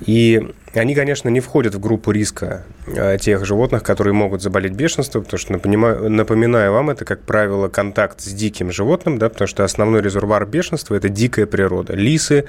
И 0.00 0.54
они, 0.78 0.94
конечно, 0.94 1.28
не 1.28 1.40
входят 1.40 1.74
в 1.74 1.80
группу 1.80 2.12
риска 2.12 2.64
э, 2.86 3.18
тех 3.18 3.44
животных, 3.44 3.82
которые 3.82 4.14
могут 4.14 4.42
заболеть 4.42 4.72
бешенством, 4.72 5.24
потому 5.24 5.38
что, 5.38 5.52
напоминаю 5.52 6.72
вам, 6.72 6.90
это, 6.90 7.04
как 7.04 7.22
правило, 7.22 7.68
контакт 7.68 8.20
с 8.20 8.32
диким 8.32 8.70
животным, 8.70 9.18
да, 9.18 9.28
потому 9.28 9.48
что 9.48 9.64
основной 9.64 10.00
резервуар 10.00 10.46
бешенства– 10.46 10.94
это 10.96 11.08
дикая 11.08 11.46
природа. 11.46 11.94
Лисы, 11.94 12.46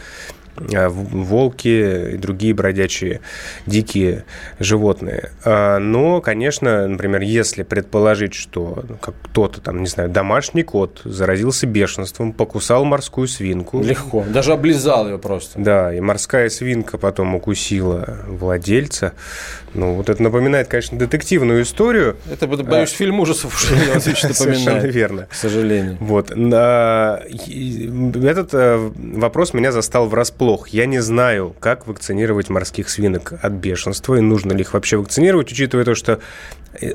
а, 0.74 0.90
волки 0.90 2.14
и 2.14 2.18
другие 2.18 2.54
бродячие 2.54 3.22
дикие 3.66 4.26
животные. 4.60 5.32
А, 5.44 5.80
но, 5.80 6.22
конечно, 6.22 6.88
например, 6.88 7.22
если 7.22 7.64
предположить, 7.64 8.34
что 8.34 8.84
ну, 8.88 8.98
кто-то 8.98 9.62
там, 9.62 9.82
не 9.82 9.88
знаю, 9.88 10.10
домашний 10.10 10.64
кот 10.64 11.02
заразился 11.06 11.68
бешенством, 11.68 12.34
покусал 12.34 12.86
морскую 12.86 13.28
свинку. 13.28 13.82
Легко, 13.82 14.24
даже 14.28 14.54
облизал 14.54 15.08
ее 15.08 15.18
просто. 15.18 15.60
Да, 15.60 15.94
и 15.94 16.00
морская 16.00 16.50
свинка 16.50 16.98
потом 16.98 17.34
укусила 17.36 18.11
владельца. 18.28 19.14
Ну, 19.74 19.96
вот 19.96 20.10
это 20.10 20.22
напоминает, 20.22 20.68
конечно, 20.68 20.98
детективную 20.98 21.64
историю. 21.64 22.18
Это, 22.30 22.48
боюсь, 22.48 22.92
а, 22.92 22.96
фильм 22.96 23.20
ужасов 23.20 23.56
уже 23.56 23.74
напоминает. 23.74 24.04
Совершенно 24.36 24.86
верно. 24.86 25.28
К 25.30 25.34
сожалению. 25.34 25.98
Вот. 26.00 26.32
Этот 26.32 26.44
э, 28.54 28.92
вопрос 28.96 29.54
меня 29.54 29.72
застал 29.72 30.08
врасплох. 30.08 30.70
Я 30.70 30.86
не 30.86 31.00
знаю, 31.00 31.56
как 31.60 31.88
вакцинировать 31.88 32.50
морских 32.50 32.90
свинок 32.90 33.34
от 33.42 33.54
бешенства, 33.54 34.16
и 34.16 34.22
нужно 34.22 34.54
ли 34.54 34.62
их 34.62 34.74
вообще 34.74 34.98
вакцинировать, 34.98 35.52
учитывая 35.52 35.86
то, 35.86 35.96
что 35.96 36.20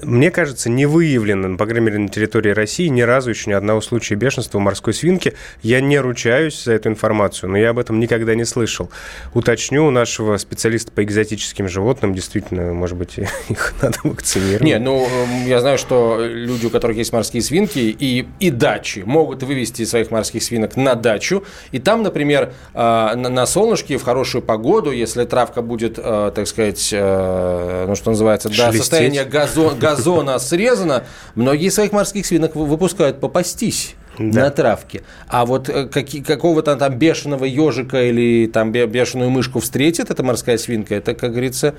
мне 0.03 0.31
кажется, 0.31 0.71
не 0.71 0.87
выявлено, 0.87 1.57
по 1.57 1.67
крайней 1.67 1.87
мере, 1.87 1.99
на 1.99 2.09
территории 2.09 2.51
России 2.51 2.89
ни 2.89 3.03
разу 3.03 3.31
еще 3.31 3.51
ни 3.51 3.55
одного 3.55 3.81
случая 3.81 4.15
бешенства 4.15 4.59
у 4.59 4.61
морской 4.61 4.95
свинки. 4.95 5.35
Я 5.63 5.81
не 5.81 5.99
ручаюсь 5.99 6.65
за 6.65 6.73
эту 6.73 6.89
информацию, 6.89 7.51
но 7.51 7.59
я 7.59 7.71
об 7.71 7.79
этом 7.79 8.01
никогда 8.01 8.35
не 8.35 8.45
слышал. 8.45 8.91
Уточню 9.35 9.87
у 9.87 9.91
нашего 9.91 10.39
специалиста 10.39 10.93
по 10.93 11.05
экзотическим 11.05 11.69
животным, 11.69 12.15
действительно, 12.15 12.73
может 12.73 12.97
быть, 12.97 13.19
их 13.49 13.75
надо 13.83 13.99
вакцинировать. 14.03 14.63
Не, 14.63 14.79
ну, 14.79 15.07
эм, 15.07 15.47
я 15.47 15.61
знаю, 15.61 15.77
что 15.77 16.19
люди, 16.21 16.67
у 16.67 16.71
которых 16.71 16.97
есть 16.97 17.13
морские 17.13 17.43
свинки 17.43 17.79
и, 17.79 18.27
и 18.41 18.51
дачи, 18.51 19.01
могут 19.01 19.43
вывести 19.43 19.85
своих 19.85 20.11
морских 20.11 20.43
свинок 20.43 20.77
на 20.77 20.95
дачу, 20.95 21.45
и 21.71 21.79
там, 21.79 22.03
например, 22.03 22.55
э, 22.73 23.15
на 23.15 23.47
солнышке 23.47 23.99
в 23.99 24.05
хорошую 24.05 24.41
погоду, 24.43 24.91
если 24.91 25.25
травка 25.25 25.61
будет, 25.61 25.99
э, 25.99 26.33
так 26.35 26.47
сказать, 26.47 26.89
э, 26.93 27.85
ну, 27.87 27.95
что 27.95 28.11
называется, 28.11 28.49
до 28.49 28.73
состояния 28.73 29.25
газона, 29.25 29.66
газона 29.75 30.39
срезано, 30.39 31.05
многие 31.35 31.71
своих 31.71 31.93
морских 31.93 32.27
свинок 32.27 32.55
выпускают 32.55 33.21
попастись 33.21 33.95
да. 34.19 34.43
на 34.43 34.51
травке. 34.51 35.03
А 35.29 35.45
вот 35.45 35.69
э, 35.69 35.87
какие, 35.87 36.23
какого-то 36.23 36.77
там 36.77 36.95
бешеного 36.99 37.45
ежика 37.45 38.03
или 38.03 38.47
там 38.47 38.73
бешеную 38.73 39.31
мышку 39.31 39.61
встретит 39.61 40.11
эта 40.11 40.23
морская 40.23 40.59
свинка, 40.59 40.95
это, 40.95 41.15
как 41.15 41.33
говорится, 41.33 41.75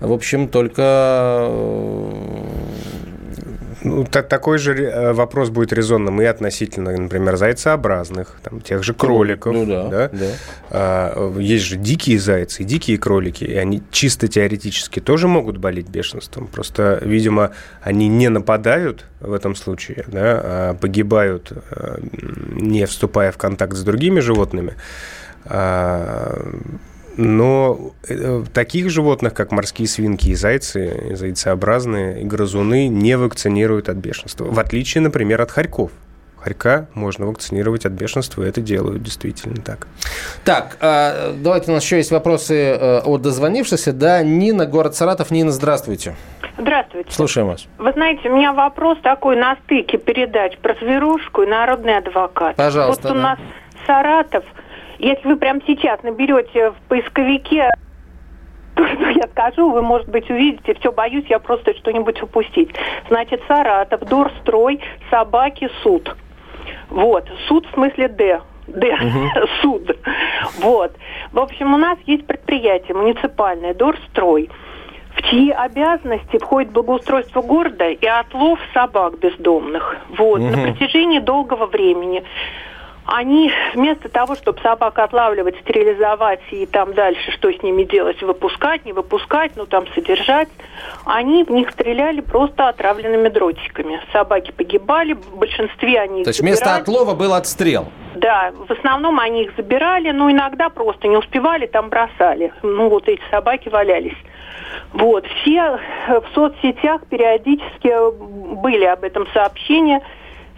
в 0.00 0.12
общем, 0.12 0.48
только 0.48 0.82
э, 1.48 2.42
ну, 3.84 4.04
так, 4.04 4.28
такой 4.28 4.58
же 4.58 4.74
э, 4.74 5.12
вопрос 5.12 5.50
будет 5.50 5.72
резонным 5.72 6.20
и 6.20 6.24
относительно, 6.24 6.96
например, 6.96 7.36
зайцеобразных, 7.36 8.36
там, 8.42 8.60
тех 8.60 8.82
же 8.82 8.94
кроликов. 8.94 9.52
Ну, 9.52 9.66
да, 9.66 9.88
да? 9.88 10.08
Да. 10.12 10.26
А, 10.70 11.38
есть 11.38 11.64
же 11.64 11.76
дикие 11.76 12.18
зайцы 12.18 12.62
и 12.62 12.64
дикие 12.64 12.98
кролики, 12.98 13.44
и 13.44 13.54
они 13.56 13.82
чисто 13.90 14.28
теоретически 14.28 15.00
тоже 15.00 15.28
могут 15.28 15.56
болеть 15.56 15.88
бешенством. 15.88 16.46
Просто, 16.46 16.98
видимо, 17.02 17.52
они 17.80 18.08
не 18.08 18.28
нападают 18.28 19.06
в 19.20 19.32
этом 19.32 19.54
случае, 19.54 20.04
да, 20.06 20.40
а 20.42 20.74
погибают, 20.74 21.52
э, 21.70 21.98
не 22.54 22.86
вступая 22.86 23.32
в 23.32 23.38
контакт 23.38 23.74
с 23.74 23.82
другими 23.82 24.20
животными. 24.20 24.74
А, 25.44 26.52
но 27.16 27.92
э, 28.08 28.44
таких 28.52 28.90
животных, 28.90 29.34
как 29.34 29.52
морские 29.52 29.88
свинки 29.88 30.28
и 30.28 30.34
зайцы, 30.34 31.10
и 31.10 31.14
зайцеобразные, 31.14 32.22
и 32.22 32.24
грызуны, 32.24 32.88
не 32.88 33.16
вакцинируют 33.16 33.88
от 33.88 33.96
бешенства. 33.96 34.44
В 34.44 34.58
отличие, 34.58 35.02
например, 35.02 35.40
от 35.40 35.50
хорьков. 35.50 35.90
Хорька 36.42 36.88
можно 36.94 37.26
вакцинировать 37.26 37.86
от 37.86 37.92
бешенства, 37.92 38.42
и 38.42 38.48
это 38.48 38.60
делают 38.60 39.02
действительно 39.02 39.62
так. 39.62 39.86
Так, 40.44 40.76
а, 40.80 41.34
давайте 41.36 41.70
у 41.70 41.74
нас 41.74 41.84
еще 41.84 41.98
есть 41.98 42.10
вопросы 42.10 42.54
э, 42.56 43.00
от 43.04 43.22
дозвонившихся. 43.22 43.92
Да, 43.92 44.24
Нина, 44.24 44.66
город 44.66 44.96
Саратов. 44.96 45.30
Нина, 45.30 45.52
здравствуйте. 45.52 46.16
Здравствуйте. 46.58 47.12
Слушаем 47.12 47.46
вас. 47.46 47.66
Вы 47.78 47.92
знаете, 47.92 48.28
у 48.28 48.36
меня 48.36 48.52
вопрос 48.52 48.98
такой 49.02 49.36
на 49.36 49.56
стыке 49.64 49.98
передач 49.98 50.58
про 50.58 50.74
зверушку 50.74 51.42
и 51.42 51.46
народный 51.46 51.98
адвокат. 51.98 52.56
Пожалуйста. 52.56 53.08
Вот 53.08 53.16
у 53.16 53.20
нас 53.20 53.38
Саратов– 53.86 54.44
если 55.02 55.28
вы 55.28 55.36
прямо 55.36 55.60
сейчас 55.66 56.02
наберете 56.02 56.70
в 56.70 56.76
поисковике 56.88 57.70
то, 58.74 58.86
что 58.86 59.10
я 59.10 59.28
скажу, 59.32 59.70
вы, 59.70 59.82
может 59.82 60.08
быть, 60.08 60.30
увидите. 60.30 60.74
Все, 60.74 60.92
боюсь 60.92 61.26
я 61.28 61.38
просто 61.38 61.74
что-нибудь 61.74 62.22
упустить. 62.22 62.70
Значит, 63.08 63.42
Саратов, 63.46 64.00
Дорстрой, 64.08 64.80
собаки, 65.10 65.68
суд. 65.82 66.16
Вот. 66.88 67.28
Суд 67.48 67.66
в 67.66 67.74
смысле 67.74 68.08
Д. 68.08 68.40
Д. 68.68 68.94
Угу. 68.94 69.46
Суд. 69.60 69.98
Вот. 70.60 70.92
В 71.32 71.38
общем, 71.38 71.74
у 71.74 71.76
нас 71.76 71.98
есть 72.06 72.26
предприятие 72.26 72.96
муниципальное, 72.96 73.74
Дорстрой, 73.74 74.48
в 75.16 75.22
чьи 75.22 75.50
обязанности 75.50 76.38
входит 76.38 76.70
благоустройство 76.70 77.42
города 77.42 77.88
и 77.90 78.06
отлов 78.06 78.58
собак 78.72 79.18
бездомных. 79.18 79.96
Вот. 80.16 80.40
Угу. 80.40 80.48
На 80.48 80.62
протяжении 80.62 81.18
долгого 81.18 81.66
времени 81.66 82.22
они 83.12 83.52
вместо 83.74 84.08
того, 84.08 84.34
чтобы 84.36 84.58
собак 84.62 84.98
отлавливать, 84.98 85.56
стерилизовать 85.60 86.40
и 86.50 86.64
там 86.64 86.94
дальше 86.94 87.30
что 87.32 87.52
с 87.52 87.62
ними 87.62 87.84
делать, 87.84 88.22
выпускать, 88.22 88.86
не 88.86 88.94
выпускать, 88.94 89.52
ну 89.54 89.66
там 89.66 89.86
содержать, 89.88 90.48
они 91.04 91.44
в 91.44 91.50
них 91.50 91.70
стреляли 91.72 92.22
просто 92.22 92.68
отравленными 92.68 93.28
дротиками. 93.28 94.00
Собаки 94.12 94.50
погибали, 94.50 95.12
в 95.12 95.36
большинстве 95.36 96.00
они 96.00 96.24
То 96.24 96.30
есть 96.30 96.38
забирали. 96.38 96.56
вместо 96.56 96.74
отлова 96.76 97.14
был 97.14 97.34
отстрел? 97.34 97.88
Да, 98.14 98.52
в 98.66 98.72
основном 98.72 99.20
они 99.20 99.44
их 99.44 99.52
забирали, 99.56 100.10
но 100.10 100.30
иногда 100.30 100.70
просто 100.70 101.06
не 101.06 101.18
успевали, 101.18 101.66
там 101.66 101.90
бросали. 101.90 102.52
Ну 102.62 102.88
вот 102.88 103.08
эти 103.08 103.22
собаки 103.30 103.68
валялись. 103.68 104.16
Вот, 104.94 105.26
все 105.26 105.78
в 106.08 106.24
соцсетях 106.34 107.02
периодически 107.10 107.92
были 108.54 108.84
об 108.86 109.04
этом 109.04 109.26
сообщения– 109.34 110.00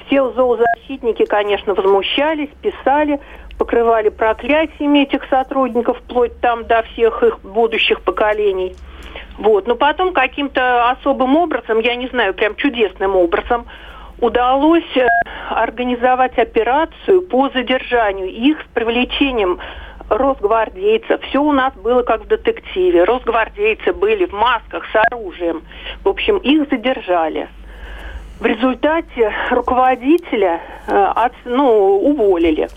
все 0.06 0.30
зоозащитники, 0.32 1.24
конечно, 1.24 1.74
возмущались, 1.74 2.50
писали, 2.62 3.20
покрывали 3.58 4.08
проклятиями 4.08 5.00
этих 5.00 5.24
сотрудников, 5.28 5.98
вплоть 5.98 6.38
там 6.40 6.64
до 6.66 6.82
всех 6.82 7.22
их 7.22 7.40
будущих 7.40 8.02
поколений. 8.02 8.74
Вот. 9.38 9.66
Но 9.66 9.76
потом 9.76 10.12
каким-то 10.12 10.90
особым 10.90 11.36
образом, 11.36 11.80
я 11.80 11.94
не 11.94 12.08
знаю, 12.08 12.34
прям 12.34 12.54
чудесным 12.56 13.16
образом, 13.16 13.66
удалось 14.20 14.96
э, 14.96 15.06
организовать 15.50 16.38
операцию 16.38 17.22
по 17.22 17.48
задержанию 17.50 18.28
их 18.28 18.60
с 18.60 18.74
привлечением 18.74 19.58
росгвардейцев. 20.08 21.20
Все 21.22 21.42
у 21.42 21.52
нас 21.52 21.72
было 21.74 22.02
как 22.02 22.22
в 22.24 22.28
детективе. 22.28 23.04
Росгвардейцы 23.04 23.92
были 23.92 24.26
в 24.26 24.32
масках 24.32 24.84
с 24.92 24.96
оружием. 25.10 25.62
В 26.04 26.08
общем, 26.08 26.38
их 26.38 26.68
задержали. 26.70 27.48
В 28.40 28.46
результате 28.46 29.32
руководителя 29.50 30.60
э, 30.87 30.92
от, 31.14 31.32
ну, 31.44 31.98
уволили. 31.98 32.68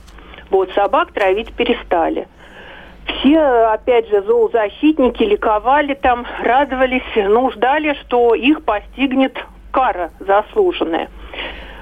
Вот, 0.49 0.72
собак 0.74 1.12
травить 1.12 1.51
перестали. 1.53 2.28
Все, 3.05 3.39
опять 3.39 4.08
же, 4.10 4.22
зоозащитники 4.22 5.24
ликовали 5.24 5.95
там, 5.95 6.26
радовались, 6.41 7.01
ну, 7.16 7.49
ждали, 7.51 7.97
что 8.01 8.36
их 8.36 8.64
постигнет 8.64 9.38
кара 9.72 10.12
заслуженная. 10.20 11.10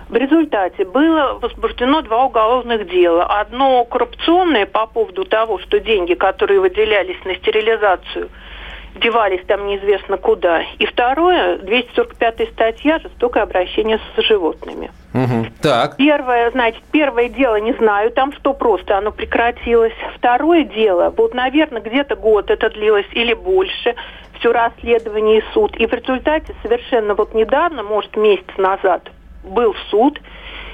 В 0.07 0.15
результате 0.15 0.85
было 0.85 1.37
возбуждено 1.41 2.01
два 2.01 2.25
уголовных 2.25 2.87
дела. 2.87 3.25
Одно 3.25 3.83
коррупционное 3.85 4.65
по 4.65 4.85
поводу 4.85 5.25
того, 5.25 5.59
что 5.59 5.79
деньги, 5.79 6.13
которые 6.13 6.59
выделялись 6.59 7.17
на 7.25 7.35
стерилизацию 7.35 8.29
девались 8.95 9.45
там 9.45 9.67
неизвестно 9.67 10.17
куда. 10.17 10.61
И 10.79 10.85
второе, 10.85 11.57
245 11.57 12.49
статья 12.53 12.99
«Жестокое 12.99 13.43
обращение 13.43 13.99
с 13.99 14.21
животными». 14.21 14.91
Угу. 15.13 15.47
Так. 15.61 15.97
Первое, 15.97 16.51
значит, 16.51 16.83
первое 16.91 17.29
дело, 17.29 17.57
не 17.57 17.73
знаю, 17.73 18.11
там 18.11 18.33
что 18.33 18.53
просто, 18.53 18.97
оно 18.97 19.11
прекратилось. 19.11 19.93
Второе 20.15 20.63
дело, 20.63 21.13
вот, 21.15 21.33
наверное, 21.33 21.81
где-то 21.81 22.15
год 22.15 22.49
это 22.49 22.69
длилось 22.69 23.07
или 23.13 23.33
больше, 23.33 23.95
все 24.39 24.51
расследование 24.51 25.39
и 25.39 25.43
суд. 25.53 25.75
И 25.77 25.85
в 25.85 25.93
результате 25.93 26.53
совершенно 26.61 27.15
вот 27.15 27.33
недавно, 27.33 27.83
может, 27.83 28.17
месяц 28.17 28.57
назад, 28.57 29.09
был 29.43 29.75
суд, 29.89 30.19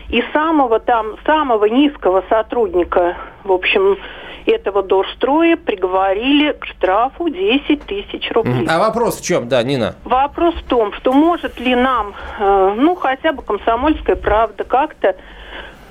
и 0.09 0.23
самого 0.33 0.79
там, 0.79 1.15
самого 1.25 1.65
низкого 1.65 2.23
сотрудника, 2.29 3.15
в 3.43 3.51
общем, 3.51 3.97
этого 4.45 4.83
дорстроя 4.83 5.57
приговорили 5.57 6.51
к 6.53 6.65
штрафу 6.65 7.29
10 7.29 7.83
тысяч 7.83 8.31
рублей. 8.31 8.65
А 8.69 8.79
вопрос 8.79 9.19
в 9.19 9.23
чем, 9.23 9.47
да, 9.47 9.61
Нина? 9.63 9.95
Вопрос 10.03 10.55
в 10.55 10.63
том, 10.63 10.93
что 10.93 11.13
может 11.13 11.59
ли 11.59 11.75
нам, 11.75 12.13
э, 12.39 12.73
ну, 12.77 12.95
хотя 12.95 13.33
бы 13.33 13.41
комсомольская 13.41 14.15
правда 14.15 14.63
как-то 14.63 15.15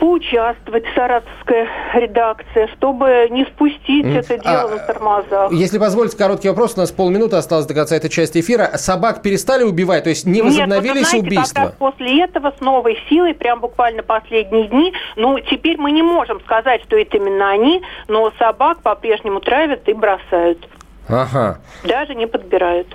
поучаствовать 0.01 0.85
саратовская 0.95 1.69
редакция, 1.95 2.69
чтобы 2.69 3.29
не 3.31 3.45
спустить 3.45 4.07
mm. 4.07 4.19
это 4.19 4.39
дело 4.39 4.63
а, 4.63 4.69
на 4.69 4.79
тормозах. 4.79 5.53
Если 5.53 5.79
позволите, 5.79 6.17
короткий 6.17 6.49
вопрос. 6.49 6.75
У 6.77 6.81
нас 6.81 6.91
полминуты 6.91 7.37
осталось 7.37 7.67
до 7.67 7.75
конца 7.75 7.95
этой 7.97 8.09
части 8.09 8.41
эфира. 8.41 8.71
Собак 8.75 9.23
перестали 9.23 9.63
убивать? 9.63 10.05
То 10.05 10.11
есть 10.11 10.27
не 10.27 10.41
возобновились 10.43 10.87
Нет, 10.87 10.97
вот, 10.97 11.09
знаете, 11.11 11.27
убийства? 11.27 11.61
Как 11.61 11.77
после 11.77 12.25
этого 12.25 12.53
с 12.57 12.61
новой 12.61 12.99
силой, 13.09 13.35
прям 13.35 13.61
буквально 13.61 14.03
последние 14.03 14.69
дни, 14.69 14.95
ну, 15.17 15.39
теперь 15.39 15.77
мы 15.77 15.93
не 15.93 16.03
можем 16.03 16.41
сказать, 16.41 16.83
что 16.85 16.97
это 16.97 17.19
именно 17.19 17.51
они, 17.51 17.83
но 18.09 18.33
собак 18.39 18.81
по-прежнему 18.83 19.41
травят 19.41 19.87
и 19.87 19.93
бросают. 19.93 20.67
Ага. 21.09 21.59
Даже 21.85 22.15
не 22.15 22.27
подбирают. 22.27 22.89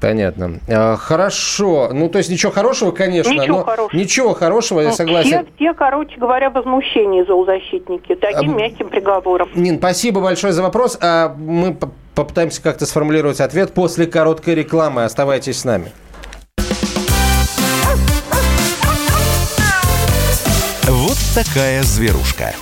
Понятно. 0.00 0.58
А, 0.68 0.96
хорошо. 0.96 1.90
Ну, 1.92 2.08
то 2.08 2.18
есть 2.18 2.30
ничего 2.30 2.52
хорошего, 2.52 2.90
конечно. 2.90 3.30
Ничего 3.32 3.58
но 3.58 3.64
хорошего. 3.64 3.98
Ничего 3.98 4.34
хорошего, 4.34 4.80
я 4.80 4.88
Ну, 4.88 4.94
согласен. 4.94 5.28
Все, 5.30 5.46
все, 5.56 5.74
короче 5.74 6.16
говоря, 6.18 6.50
возмущение 6.50 7.24
зоозащитники 7.24 8.14
таким 8.14 8.54
А, 8.54 8.58
мягким 8.58 8.88
приговором. 8.88 9.48
Нин, 9.54 9.78
спасибо 9.78 10.20
большое 10.20 10.52
за 10.52 10.62
вопрос. 10.62 10.98
А 11.00 11.34
мы 11.36 11.74
по- 11.74 11.90
попытаемся 12.14 12.62
как-то 12.62 12.86
сформулировать 12.86 13.40
ответ 13.40 13.72
после 13.74 14.06
короткой 14.06 14.54
рекламы. 14.54 15.04
Оставайтесь 15.04 15.60
с 15.60 15.64
нами. 15.64 15.92
Вот 20.88 21.16
такая 21.34 21.82
зверушка. 21.82 22.52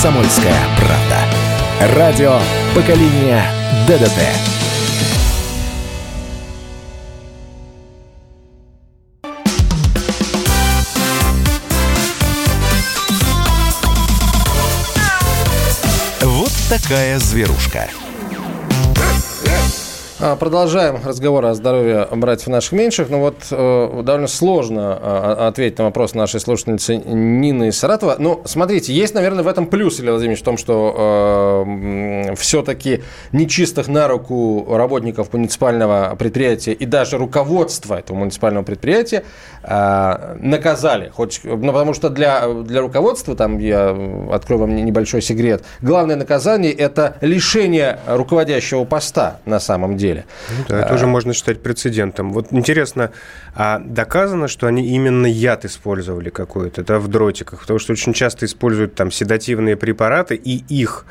Комсомольская 0.00 0.54
правда. 0.76 1.96
Радио 1.96 2.38
поколения 2.72 3.42
ДДТ. 3.88 4.22
Вот 16.22 16.52
такая 16.70 17.18
зверушка. 17.18 17.88
А, 20.20 20.34
Продолжаем 20.34 20.98
разговор 21.04 21.46
о 21.46 21.54
здоровье 21.54 22.08
братьев 22.10 22.48
наших 22.48 22.72
меньших. 22.72 23.08
Но 23.08 23.20
вот 23.20 23.36
э, 23.52 24.02
довольно 24.02 24.26
сложно 24.26 24.98
э, 25.00 25.46
ответить 25.46 25.78
на 25.78 25.84
вопрос 25.84 26.14
нашей 26.14 26.40
слушательницы 26.40 26.96
Нины 26.96 27.68
из 27.68 27.78
Саратова. 27.78 28.16
Но 28.18 28.42
смотрите, 28.44 28.92
есть, 28.92 29.14
наверное, 29.14 29.44
в 29.44 29.46
этом 29.46 29.66
плюс, 29.66 30.00
Илья 30.00 30.10
Владимирович, 30.10 30.40
в 30.40 30.44
том, 30.44 30.56
что 30.56 31.64
э, 31.68 32.34
все-таки 32.34 33.04
нечистых 33.30 33.86
на 33.86 34.08
руку 34.08 34.66
работников 34.68 35.32
муниципального 35.32 36.16
предприятия 36.18 36.72
и 36.72 36.84
даже 36.84 37.16
руководства 37.16 38.00
этого 38.00 38.16
муниципального 38.16 38.64
предприятия 38.64 39.22
э, 39.62 40.36
наказали. 40.40 41.12
Хоть, 41.14 41.42
ну, 41.44 41.72
потому 41.72 41.94
что 41.94 42.10
для, 42.10 42.48
для 42.48 42.80
руководства, 42.80 43.36
там 43.36 43.58
я 43.58 43.96
открою 44.32 44.62
вам 44.62 44.74
небольшой 44.74 45.22
секрет, 45.22 45.62
главное 45.80 46.16
наказание– 46.16 46.72
это 46.74 47.18
лишение 47.20 48.00
руководящего 48.08 48.84
поста 48.84 49.38
на 49.44 49.60
самом 49.60 49.96
деле. 49.96 50.07
Ну 50.14 50.64
да, 50.68 50.80
это 50.80 50.94
уже 50.94 51.06
можно 51.06 51.32
считать 51.32 51.62
прецедентом. 51.62 52.32
Вот 52.32 52.48
интересно, 52.52 53.10
а 53.54 53.78
доказано, 53.78 54.48
что 54.48 54.66
они 54.66 54.86
именно 54.88 55.26
яд 55.26 55.64
использовали 55.64 56.30
какой-то, 56.30 56.82
да, 56.82 56.98
в 56.98 57.08
дротиках? 57.08 57.60
Потому 57.60 57.78
что 57.78 57.92
очень 57.92 58.12
часто 58.12 58.46
используют 58.46 58.94
там 58.94 59.10
седативные 59.10 59.76
препараты, 59.76 60.34
и 60.34 60.64
их 60.68 61.06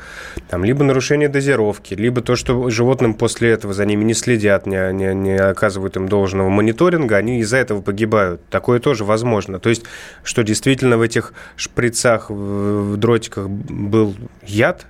там 0.48 0.64
либо 0.64 0.84
нарушение 0.84 1.28
дозировки, 1.28 1.94
либо 1.94 2.20
то, 2.20 2.36
что 2.36 2.70
животным 2.70 3.14
после 3.14 3.50
этого 3.50 3.74
за 3.74 3.84
ними 3.86 4.04
не 4.04 4.14
следят, 4.14 4.66
не, 4.66 4.92
не, 4.92 5.14
не 5.14 5.36
оказывают 5.36 5.96
им 5.96 6.08
должного 6.08 6.48
мониторинга, 6.48 7.16
они 7.16 7.40
из-за 7.40 7.58
этого 7.58 7.80
погибают. 7.80 8.40
Такое 8.48 8.80
тоже 8.80 9.04
возможно. 9.04 9.58
То 9.58 9.70
есть, 9.70 9.84
что 10.22 10.42
действительно 10.42 10.98
в 10.98 11.02
этих 11.02 11.32
шприцах, 11.56 12.30
в 12.30 12.96
дротиках 12.96 13.48
был 13.48 14.14
яд, 14.42 14.86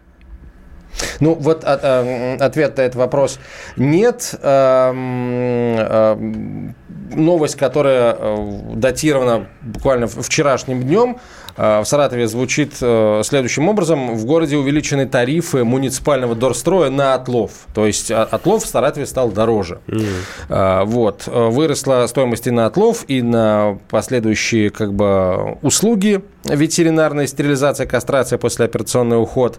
ну, 1.20 1.34
вот 1.34 1.64
от, 1.64 1.80
э, 1.82 2.36
ответ 2.36 2.76
на 2.76 2.82
этот 2.82 2.96
вопрос 2.96 3.38
нет. 3.76 4.34
Эм, 4.42 5.76
э, 5.78 6.72
новость, 7.14 7.56
которая 7.56 8.16
э, 8.18 8.50
датирована 8.74 9.46
буквально 9.62 10.06
вчерашним 10.06 10.82
днем, 10.82 11.18
в 11.56 11.82
Саратове 11.86 12.28
звучит 12.28 12.76
следующим 12.76 13.68
образом. 13.68 14.14
В 14.14 14.24
городе 14.26 14.56
увеличены 14.56 15.06
тарифы 15.06 15.64
муниципального 15.64 16.36
дорстроя 16.36 16.88
на 16.88 17.14
отлов. 17.14 17.50
То 17.74 17.84
есть 17.84 18.12
отлов 18.12 18.62
в 18.62 18.68
Саратове 18.68 19.06
стал 19.06 19.32
дороже. 19.32 19.80
Mm. 19.88 20.84
Вот. 20.84 21.26
Выросла 21.26 22.06
стоимость 22.06 22.46
и 22.46 22.52
на 22.52 22.66
отлов, 22.66 23.04
и 23.08 23.22
на 23.22 23.76
последующие 23.90 24.70
как 24.70 24.94
бы, 24.94 25.58
услуги 25.62 26.22
ветеринарная 26.44 27.26
стерилизация, 27.26 27.86
кастрация, 27.86 28.38
послеоперационный 28.38 29.20
уход. 29.20 29.58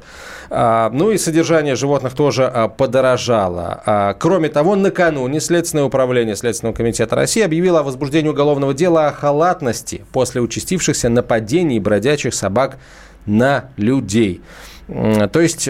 Ну 0.49 1.11
и 1.11 1.17
содержание 1.17 1.75
животных 1.75 2.13
тоже 2.13 2.71
подорожало. 2.77 4.15
Кроме 4.19 4.49
того, 4.49 4.75
накануне 4.75 5.39
Следственное 5.39 5.83
управление 5.83 6.35
Следственного 6.35 6.75
комитета 6.75 7.15
России 7.15 7.41
объявило 7.43 7.79
о 7.81 7.83
возбуждении 7.83 8.29
уголовного 8.29 8.73
дела 8.73 9.07
о 9.07 9.11
халатности 9.11 10.03
после 10.11 10.41
участившихся 10.41 11.09
нападений 11.09 11.79
бродячих 11.79 12.33
собак 12.33 12.77
на 13.25 13.69
людей. 13.77 14.41
То 14.87 15.39
есть 15.39 15.69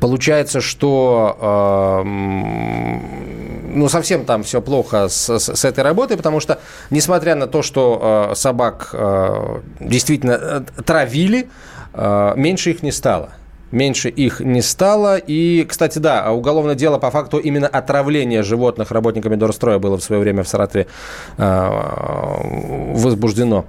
Получается, 0.00 0.60
что 0.60 1.38
э, 1.40 2.08
ну, 3.74 3.88
совсем 3.88 4.24
там 4.26 4.42
все 4.42 4.60
плохо 4.60 5.08
с, 5.08 5.38
с, 5.38 5.54
с 5.54 5.64
этой 5.64 5.82
работой, 5.82 6.16
потому 6.16 6.40
что, 6.40 6.58
несмотря 6.90 7.34
на 7.34 7.46
то, 7.46 7.62
что 7.62 8.30
э, 8.30 8.34
собак 8.34 8.90
э, 8.92 9.60
действительно 9.80 10.64
травили, 10.84 11.48
э, 11.94 12.32
меньше 12.36 12.70
их 12.70 12.82
не 12.82 12.92
стало. 12.92 13.30
Меньше 13.70 14.08
их 14.08 14.40
не 14.40 14.62
стало. 14.62 15.16
И, 15.16 15.64
кстати, 15.68 15.98
да, 15.98 16.32
уголовное 16.32 16.74
дело 16.74 16.98
по 16.98 17.10
факту 17.10 17.38
именно 17.38 17.66
отравления 17.66 18.42
животных 18.42 18.90
работниками 18.90 19.36
Дорстроя 19.36 19.78
было 19.78 19.96
в 19.96 20.02
свое 20.02 20.20
время 20.20 20.42
в 20.42 20.48
Саратове 20.48 20.86
э, 21.38 21.70
возбуждено. 22.94 23.64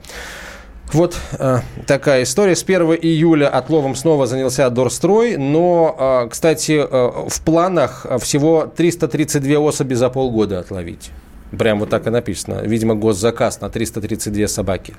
Вот 0.92 1.18
э, 1.38 1.60
такая 1.86 2.24
история. 2.24 2.56
С 2.56 2.64
1 2.64 2.82
июля 3.02 3.48
отловом 3.48 3.96
снова 3.96 4.26
занялся 4.26 4.70
Дорстрой, 4.70 5.38
но, 5.38 6.24
э, 6.26 6.30
кстати, 6.30 6.80
э, 6.80 7.28
в 7.30 7.42
планах 7.42 8.06
всего 8.20 8.72
332 8.76 9.60
особи 9.60 9.94
за 9.94 10.10
полгода 10.10 10.60
отловить. 10.60 11.12
Прям 11.58 11.80
вот 11.80 11.90
так 11.90 12.08
и 12.08 12.10
написано. 12.10 12.62
Видимо, 12.62 12.96
госзаказ 12.96 13.62
на 13.62 13.70
332 13.70 14.48
собаки. 14.48 14.94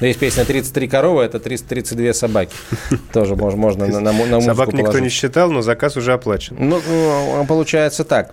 Но 0.00 0.06
есть 0.06 0.20
песня 0.20 0.44
«33 0.44 0.88
коровы», 0.88 1.22
это 1.22 1.40
332 1.40 2.12
собаки. 2.12 2.54
Тоже 3.12 3.34
можно, 3.34 3.58
можно 3.58 3.88
на, 3.88 4.00
на, 4.00 4.12
на 4.12 4.40
Собак 4.40 4.72
никто 4.72 5.00
не 5.00 5.08
считал, 5.08 5.50
но 5.50 5.60
заказ 5.60 5.96
уже 5.96 6.12
оплачен. 6.12 6.56
Ну, 6.58 6.80
получается 7.48 8.04
так. 8.04 8.32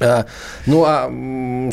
Ну, 0.00 0.84
а, 0.86 1.10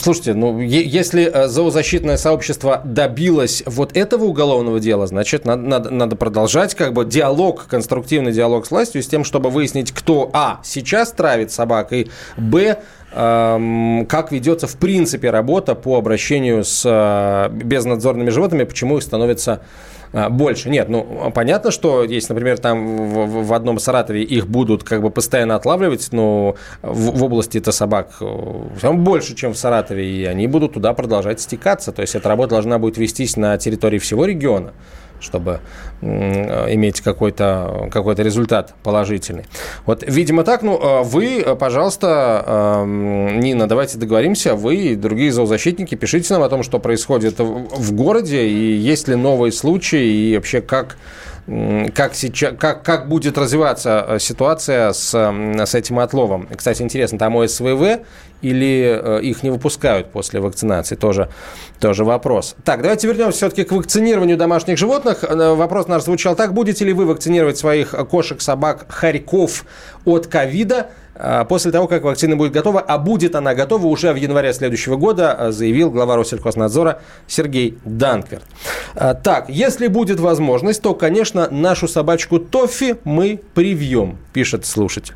слушайте, 0.02 0.34
ну, 0.34 0.60
если 0.60 1.48
зоозащитное 1.48 2.18
сообщество 2.18 2.82
добилось 2.84 3.64
вот 3.66 3.96
этого 3.96 4.26
уголовного 4.26 4.80
дела, 4.80 5.08
значит, 5.08 5.46
надо, 5.46 5.62
надо, 5.62 5.90
надо 5.90 6.16
продолжать 6.16 6.76
как 6.76 6.94
бы 6.94 7.06
диалог, 7.06 7.68
конструктивный 7.68 8.32
диалог 8.32 8.66
с 8.66 8.72
властью 8.72 9.02
с 9.02 9.08
тем, 9.08 9.24
чтобы 9.24 9.50
выяснить, 9.50 9.92
кто, 9.92 10.30
а, 10.34 10.60
сейчас 10.64 11.12
травит 11.12 11.52
собак, 11.52 11.94
и, 11.94 12.10
б, 12.38 12.78
как 13.12 14.32
ведется 14.32 14.68
в 14.68 14.78
принципе 14.78 15.32
работа 15.32 15.76
по 15.76 15.98
обращению 15.98 16.64
с 16.64 16.84
э, 16.86 17.50
безнадзорными 17.52 18.30
животными, 18.30 18.66
почему 18.66 18.98
их 18.98 19.04
становится 19.04 19.62
э, 20.14 20.30
больше. 20.30 20.70
Нет, 20.70 20.90
ну, 20.90 21.32
понятно, 21.34 21.72
что 21.72 22.04
если, 22.04 22.34
например, 22.34 22.60
там 22.60 23.08
в, 23.08 23.48
в 23.48 23.54
одном 23.54 23.80
Саратове 23.80 24.22
их 24.22 24.48
будут 24.48 24.84
как 24.84 25.02
бы 25.02 25.10
постоянно 25.10 25.56
отлавливать, 25.56 26.10
но 26.12 26.56
в, 26.84 27.18
в 27.18 27.24
области 27.24 27.58
это 27.58 27.72
собак 27.72 28.18
э, 28.22 28.92
больше, 28.92 29.36
чем 29.36 29.54
в 29.54 29.58
Саратове, 29.58 30.08
и 30.08 30.26
они 30.26 30.46
будут 30.46 30.74
туда 30.74 30.94
продолжать 30.94 31.42
стекаться. 31.42 31.92
То 31.92 32.04
есть 32.04 32.14
эта 32.14 32.30
работа 32.30 32.52
должна 32.52 32.78
будет 32.78 32.98
вестись 32.98 33.38
на 33.38 33.58
территории 33.58 33.98
всего 33.98 34.26
региона 34.26 34.74
чтобы 35.20 35.60
иметь 36.02 37.02
какой-то 37.02 37.90
какой 37.92 38.16
результат 38.16 38.74
положительный. 38.84 39.46
Вот, 39.86 40.04
видимо, 40.06 40.44
так. 40.44 40.62
Ну, 40.62 40.80
а 40.82 41.04
вы, 41.04 41.46
пожалуйста, 41.60 42.84
Нина, 42.86 43.68
давайте 43.68 43.98
договоримся. 43.98 44.56
Вы 44.56 44.76
и 44.76 44.96
другие 44.96 45.32
зоозащитники 45.32 45.96
пишите 45.96 46.34
нам 46.34 46.44
о 46.44 46.50
том, 46.50 46.64
что 46.64 46.80
происходит 46.80 47.40
в 47.40 47.94
городе, 47.94 48.48
и 48.48 48.74
есть 48.74 49.08
ли 49.08 49.16
новые 49.16 49.52
случаи, 49.52 50.06
и 50.06 50.36
вообще 50.36 50.62
как 50.62 50.98
как, 51.96 52.14
сейчас, 52.16 52.56
как, 52.58 52.84
как 52.84 53.08
будет 53.08 53.38
развиваться 53.38 54.06
э, 54.08 54.20
ситуация 54.20 54.94
с, 54.94 55.12
с 55.12 55.76
этим 55.76 56.00
отловом. 56.00 56.48
Кстати, 56.56 56.82
интересно, 56.84 57.18
там 57.18 57.36
ОСВВ 57.38 58.02
или 58.42 59.00
э, 59.02 59.22
их 59.24 59.42
не 59.42 59.50
выпускают 59.50 60.12
после 60.12 60.40
вакцинации? 60.42 60.96
Тоже, 60.96 61.30
тоже 61.80 62.06
вопрос. 62.06 62.56
Так, 62.64 62.82
давайте 62.82 63.08
вернемся 63.08 63.38
все-таки 63.38 63.64
к 63.64 63.72
вакцинированию 63.72 64.38
домашних 64.38 64.78
животных. 64.78 65.24
Э, 65.24 65.54
вопрос 65.56 65.88
наш 65.88 66.04
звучал 66.04 66.36
так. 66.36 66.54
Будете 66.54 66.86
ли 66.86 66.94
вы 66.94 67.06
вакцинировать 67.06 67.58
своих 67.58 67.92
кошек, 68.10 68.42
собак, 68.42 68.86
хорьков 68.90 69.66
от 70.06 70.28
ковида? 70.28 70.88
А, 71.20 71.44
после 71.44 71.72
того, 71.72 71.88
как 71.88 72.04
вакцина 72.04 72.38
будет 72.38 72.54
готова, 72.54 72.80
а 72.80 72.98
будет 72.98 73.36
она 73.36 73.54
готова 73.54 73.88
уже 73.88 74.14
в 74.14 74.16
январе 74.16 74.54
следующего 74.54 74.96
года, 74.96 75.34
а, 75.34 75.52
заявил 75.52 75.92
глава 75.92 76.16
Россельхознадзора 76.16 77.02
Сергей 77.28 77.78
Данкверт. 77.84 78.46
А, 78.96 79.14
так, 79.14 79.50
если 79.50 79.88
будет 79.88 80.20
возможность, 80.22 80.82
то, 80.82 80.96
конечно, 80.96 81.50
нашу 81.52 81.90
собачку 81.90 82.40
Тоффи 82.40 82.96
мы 83.04 83.42
привьем, 83.54 84.18
пишет 84.32 84.66
слушатель. 84.66 85.14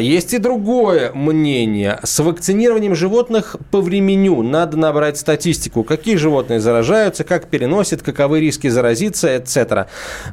Есть 0.00 0.34
и 0.34 0.38
другое 0.38 1.12
мнение. 1.14 1.98
С 2.02 2.18
вакцинированием 2.18 2.94
животных 2.94 3.56
по 3.70 3.80
времени 3.80 4.22
надо 4.22 4.76
набрать 4.76 5.18
статистику. 5.18 5.84
Какие 5.84 6.16
животные 6.16 6.60
заражаются, 6.60 7.24
как 7.24 7.48
переносят, 7.48 8.02
каковы 8.02 8.40
риски 8.40 8.68
заразиться, 8.68 9.34
etc. 9.34 9.86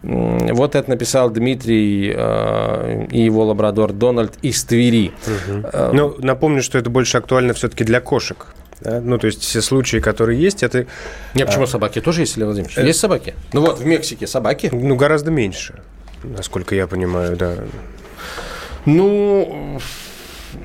Вот 0.03 0.75
это 0.75 0.89
написал 0.89 1.29
Дмитрий 1.29 2.09
и 2.09 3.21
его 3.21 3.45
лабрадор 3.45 3.93
Дональд 3.93 4.33
из 4.41 4.63
Твиттера 4.63 4.78
Твери. 4.79 5.11
Угу. 5.27 5.93
Ну, 5.93 6.15
напомню, 6.19 6.63
что 6.63 6.77
это 6.77 6.89
больше 6.89 7.17
актуально 7.17 7.53
все-таки 7.53 7.83
для 7.83 7.99
кошек. 7.99 8.47
Да? 8.79 9.01
Ну, 9.01 9.17
то 9.17 9.27
есть 9.27 9.41
все 9.41 9.61
случаи, 9.61 9.97
которые 9.97 10.41
есть, 10.41 10.63
это... 10.63 10.85
Не, 11.33 11.45
почему 11.45 11.65
а... 11.65 11.67
собаки 11.67 11.99
тоже 11.99 12.21
есть, 12.21 12.37
Илья 12.37 12.45
Владимирович? 12.45 12.77
Э... 12.77 12.85
Есть 12.85 12.99
собаки? 12.99 13.35
Ну 13.51 13.61
вот, 13.61 13.79
в 13.79 13.85
Мексике 13.85 14.25
собаки. 14.25 14.69
Ну, 14.71 14.95
гораздо 14.95 15.31
меньше, 15.31 15.81
насколько 16.23 16.75
я 16.75 16.87
понимаю, 16.87 17.35
да. 17.35 17.55
Ну, 18.85 19.81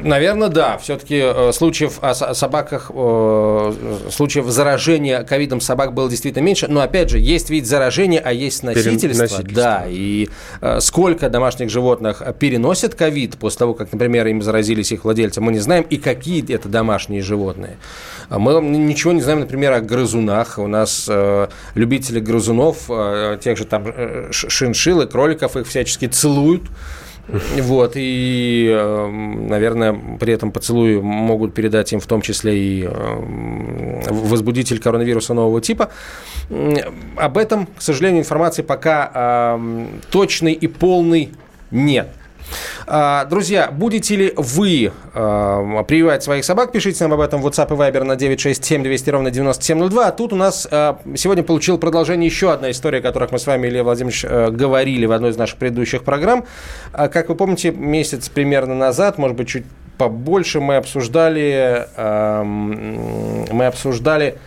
Наверное, 0.02 0.48
да. 0.48 0.78
Все-таки 0.78 1.20
э, 1.22 1.52
случаев 1.52 1.98
о 2.00 2.14
собаках, 2.34 2.90
э, 2.94 3.72
случаев 4.10 4.46
заражения 4.46 5.22
ковидом 5.22 5.60
собак 5.60 5.92
было 5.94 6.08
действительно 6.08 6.42
меньше. 6.42 6.68
Но, 6.68 6.80
опять 6.80 7.10
же, 7.10 7.18
есть 7.18 7.50
вид 7.50 7.66
заражения, 7.66 8.20
а 8.24 8.32
есть 8.32 8.62
носительство. 8.62 9.22
носительство. 9.22 9.44
Да, 9.44 9.84
и 9.86 10.28
э, 10.60 10.80
сколько 10.80 11.28
домашних 11.28 11.70
животных 11.70 12.22
переносят 12.38 12.94
ковид 12.94 13.36
после 13.36 13.58
того, 13.58 13.74
как, 13.74 13.92
например, 13.92 14.26
им 14.26 14.42
заразились 14.42 14.92
их 14.92 15.04
владельцы, 15.04 15.40
мы 15.40 15.52
не 15.52 15.60
знаем. 15.60 15.84
И 15.90 15.96
какие 15.96 16.44
это 16.52 16.68
домашние 16.68 17.22
животные. 17.22 17.76
Мы 18.30 18.60
ничего 18.60 19.12
не 19.12 19.20
знаем, 19.20 19.40
например, 19.40 19.72
о 19.72 19.80
грызунах. 19.80 20.58
У 20.58 20.66
нас 20.66 21.10
любители 21.74 22.20
грызунов, 22.20 22.90
тех 23.40 23.58
же 23.58 23.64
там 23.64 23.86
шиншилл 24.32 25.02
и 25.02 25.06
кроликов, 25.06 25.56
их 25.56 25.66
всячески 25.66 26.06
целуют. 26.06 26.62
Вот, 27.62 27.92
и, 27.96 28.68
эм, 28.70 29.46
наверное, 29.46 29.98
при 30.18 30.32
этом 30.32 30.52
поцелуи 30.52 31.00
могут 31.00 31.54
передать 31.54 31.92
им 31.92 32.00
в 32.00 32.06
том 32.06 32.20
числе 32.20 32.58
и 32.58 32.84
эм, 32.84 34.00
возбудитель 34.06 34.78
коронавируса 34.80 35.34
нового 35.34 35.60
типа. 35.60 35.90
Об 37.16 37.38
этом, 37.38 37.66
к 37.66 37.82
сожалению, 37.82 38.20
информации 38.20 38.62
пока 38.62 39.54
эм, 39.54 40.00
точной 40.10 40.52
и 40.52 40.66
полной 40.66 41.30
нет. 41.70 42.08
А, 42.86 43.24
друзья, 43.24 43.70
будете 43.70 44.16
ли 44.16 44.32
вы 44.36 44.92
э, 45.14 45.84
прививать 45.88 46.22
своих 46.22 46.44
собак? 46.44 46.72
Пишите 46.72 47.04
нам 47.04 47.14
об 47.14 47.20
этом 47.20 47.40
в 47.40 47.46
WhatsApp 47.46 47.74
и 47.74 47.76
Viber 47.76 48.04
на 48.04 48.16
967 48.16 48.82
200 48.82 49.10
ровно 49.10 49.30
9702. 49.30 50.06
А 50.06 50.12
тут 50.12 50.32
у 50.32 50.36
нас 50.36 50.68
э, 50.70 50.94
сегодня 51.16 51.42
получил 51.42 51.78
продолжение 51.78 52.26
еще 52.26 52.52
одна 52.52 52.70
история, 52.70 52.98
о 52.98 53.02
которой 53.02 53.28
мы 53.32 53.38
с 53.38 53.46
вами, 53.46 53.68
Илья 53.68 53.84
Владимирович, 53.84 54.24
говорили 54.24 55.06
в 55.06 55.12
одной 55.12 55.30
из 55.30 55.36
наших 55.36 55.58
предыдущих 55.58 56.04
программ. 56.04 56.44
Как 56.92 57.28
вы 57.28 57.34
помните, 57.34 57.70
месяц 57.70 58.28
примерно 58.28 58.74
назад, 58.74 59.18
может 59.18 59.36
быть, 59.36 59.48
чуть 59.48 59.64
побольше, 59.96 60.60
мы 60.60 60.76
обсуждали, 60.76 61.88
мы 61.94 63.66
обсуждали 63.66 64.38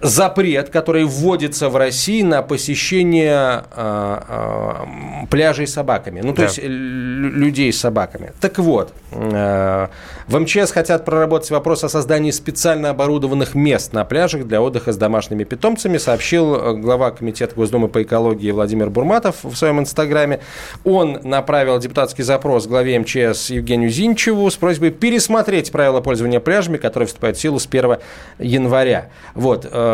запрет, 0.00 0.70
который 0.70 1.04
вводится 1.04 1.68
в 1.68 1.76
России 1.76 2.22
на 2.22 2.42
посещение 2.42 3.64
э, 3.74 4.20
э, 4.28 5.26
пляжей 5.30 5.66
с 5.66 5.72
собаками. 5.72 6.20
Ну, 6.22 6.32
то 6.32 6.38
да. 6.38 6.44
есть 6.44 6.60
людей 6.62 7.72
с 7.72 7.80
собаками. 7.80 8.32
Так 8.40 8.58
вот, 8.58 8.92
э, 9.12 9.88
в 10.28 10.38
МЧС 10.38 10.72
хотят 10.72 11.04
проработать 11.04 11.50
вопрос 11.50 11.84
о 11.84 11.88
создании 11.88 12.30
специально 12.30 12.90
оборудованных 12.90 13.54
мест 13.54 13.92
на 13.92 14.04
пляжах 14.04 14.46
для 14.46 14.60
отдыха 14.60 14.92
с 14.92 14.96
домашними 14.96 15.44
питомцами, 15.44 15.98
сообщил 15.98 16.76
глава 16.76 17.10
Комитета 17.10 17.54
Госдумы 17.54 17.88
по 17.88 18.02
экологии 18.02 18.50
Владимир 18.50 18.90
Бурматов 18.90 19.36
в 19.42 19.54
своем 19.54 19.80
инстаграме. 19.80 20.40
Он 20.84 21.20
направил 21.22 21.78
депутатский 21.78 22.24
запрос 22.24 22.66
главе 22.66 22.98
МЧС 22.98 23.50
Евгению 23.50 23.90
Зинчеву 23.90 24.50
с 24.50 24.56
просьбой 24.56 24.90
пересмотреть 24.90 25.72
правила 25.72 26.00
пользования 26.00 26.40
пляжами, 26.40 26.76
которые 26.76 27.06
вступают 27.06 27.36
в 27.36 27.40
силу 27.40 27.58
с 27.58 27.66
1 27.66 27.96
января. 28.38 29.08
Вот. 29.34 29.66
Эм, 29.70 29.85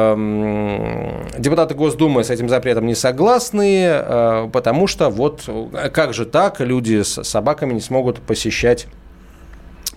депутаты 1.38 1.74
Госдумы 1.74 2.24
с 2.24 2.30
этим 2.30 2.48
запретом 2.48 2.86
не 2.86 2.94
согласны, 2.94 3.84
э, 3.86 4.48
потому 4.52 4.86
что 4.86 5.08
вот 5.10 5.48
как 5.92 6.14
же 6.14 6.26
так, 6.26 6.60
люди 6.60 7.02
с 7.02 7.22
собаками 7.24 7.74
не 7.74 7.80
смогут 7.80 8.20
посещать 8.20 8.86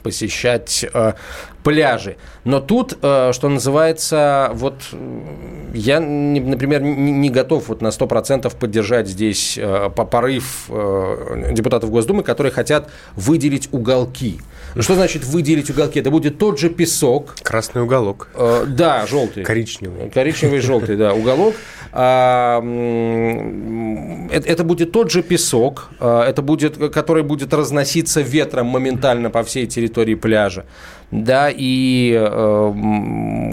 посещать 0.06 0.86
э, 0.94 1.14
пляжи. 1.64 2.18
Но 2.44 2.60
тут, 2.60 2.96
э, 3.02 3.32
что 3.34 3.50
называется, 3.50 4.52
вот 4.54 4.76
я, 5.74 6.00
например, 6.00 6.84
не 6.84 7.32
готов 7.32 7.70
вот 7.70 7.82
на 7.82 7.88
100% 7.88 8.56
поддержать 8.56 9.08
здесь 9.08 9.58
э, 9.58 9.90
порыв 9.90 10.66
э, 10.70 11.54
депутатов 11.54 11.90
Госдумы, 11.90 12.22
которые 12.22 12.52
хотят 12.52 12.92
выделить 13.16 13.70
уголки. 13.72 14.40
Что 14.80 14.94
значит 14.94 15.26
выделить 15.26 15.72
уголки? 15.72 16.00
Это 16.00 16.12
будет 16.12 16.38
тот 16.38 16.60
же 16.60 16.70
песок. 16.70 17.36
Красный 17.42 17.82
уголок. 17.82 18.28
Э, 18.36 18.66
да, 18.68 19.08
желтый. 19.08 19.44
Коричневый. 19.44 20.12
Коричневый, 20.12 20.60
желтый, 20.60 20.98
да, 20.98 21.16
уголок. 21.16 21.56
А, 21.98 22.60
это, 24.30 24.66
будет 24.66 24.92
тот 24.92 25.12
же 25.12 25.24
песок, 25.24 25.92
а, 26.02 26.28
это 26.28 26.42
будет, 26.42 26.78
который 26.94 27.24
будет 27.24 27.54
разноситься 27.54 28.20
ветром 28.20 28.68
моментально 28.68 29.30
по 29.30 29.44
всей 29.44 29.66
территории 29.66 30.16
пляжа. 30.16 30.66
Да, 31.12 31.50
и 31.50 32.14
э, 32.14 32.74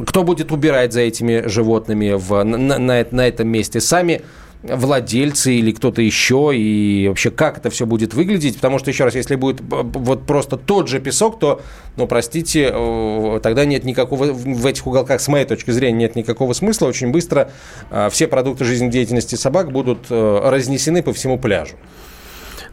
кто 0.07 0.25
будет 0.25 0.51
убирать 0.51 0.93
за 0.93 1.03
этими 1.03 1.47
животными 1.47 2.15
в, 2.15 2.43
на, 2.43 2.79
на, 2.79 3.07
на 3.09 3.29
этом 3.29 3.47
месте? 3.47 3.81
Сами 3.81 4.23
владельцы 4.63 5.55
или 5.55 5.73
кто-то 5.73 6.03
еще, 6.03 6.53
и 6.55 7.09
вообще 7.09 7.31
как 7.31 7.59
это 7.59 7.71
все 7.71 7.85
будет 7.87 8.15
выглядеть, 8.15 8.57
потому 8.57 8.79
что, 8.79 8.91
еще 8.91 9.05
раз, 9.05 9.15
если 9.15 9.35
будет 9.35 9.61
вот 9.61 10.25
просто 10.27 10.57
тот 10.57 10.89
же 10.89 11.01
песок, 11.01 11.39
то, 11.39 11.61
ну, 11.97 12.07
простите, 12.07 12.71
э, 12.73 13.41
тогда 13.43 13.65
нет 13.65 13.85
никакого, 13.85 14.33
в 14.33 14.67
этих 14.67 14.87
уголках, 14.87 15.21
с 15.21 15.29
моей 15.29 15.45
точки 15.45 15.71
зрения, 15.73 15.99
нет 15.99 16.17
никакого 16.17 16.53
смысла, 16.53 16.87
очень 16.87 17.11
быстро 17.11 17.51
э, 17.91 18.09
все 18.11 18.29
продукты 18.29 18.65
жизнедеятельности 18.65 19.35
собак 19.35 19.73
будут 19.73 20.07
э, 20.11 20.41
разнесены 20.45 21.03
по 21.03 21.13
всему 21.13 21.39
пляжу. 21.39 21.75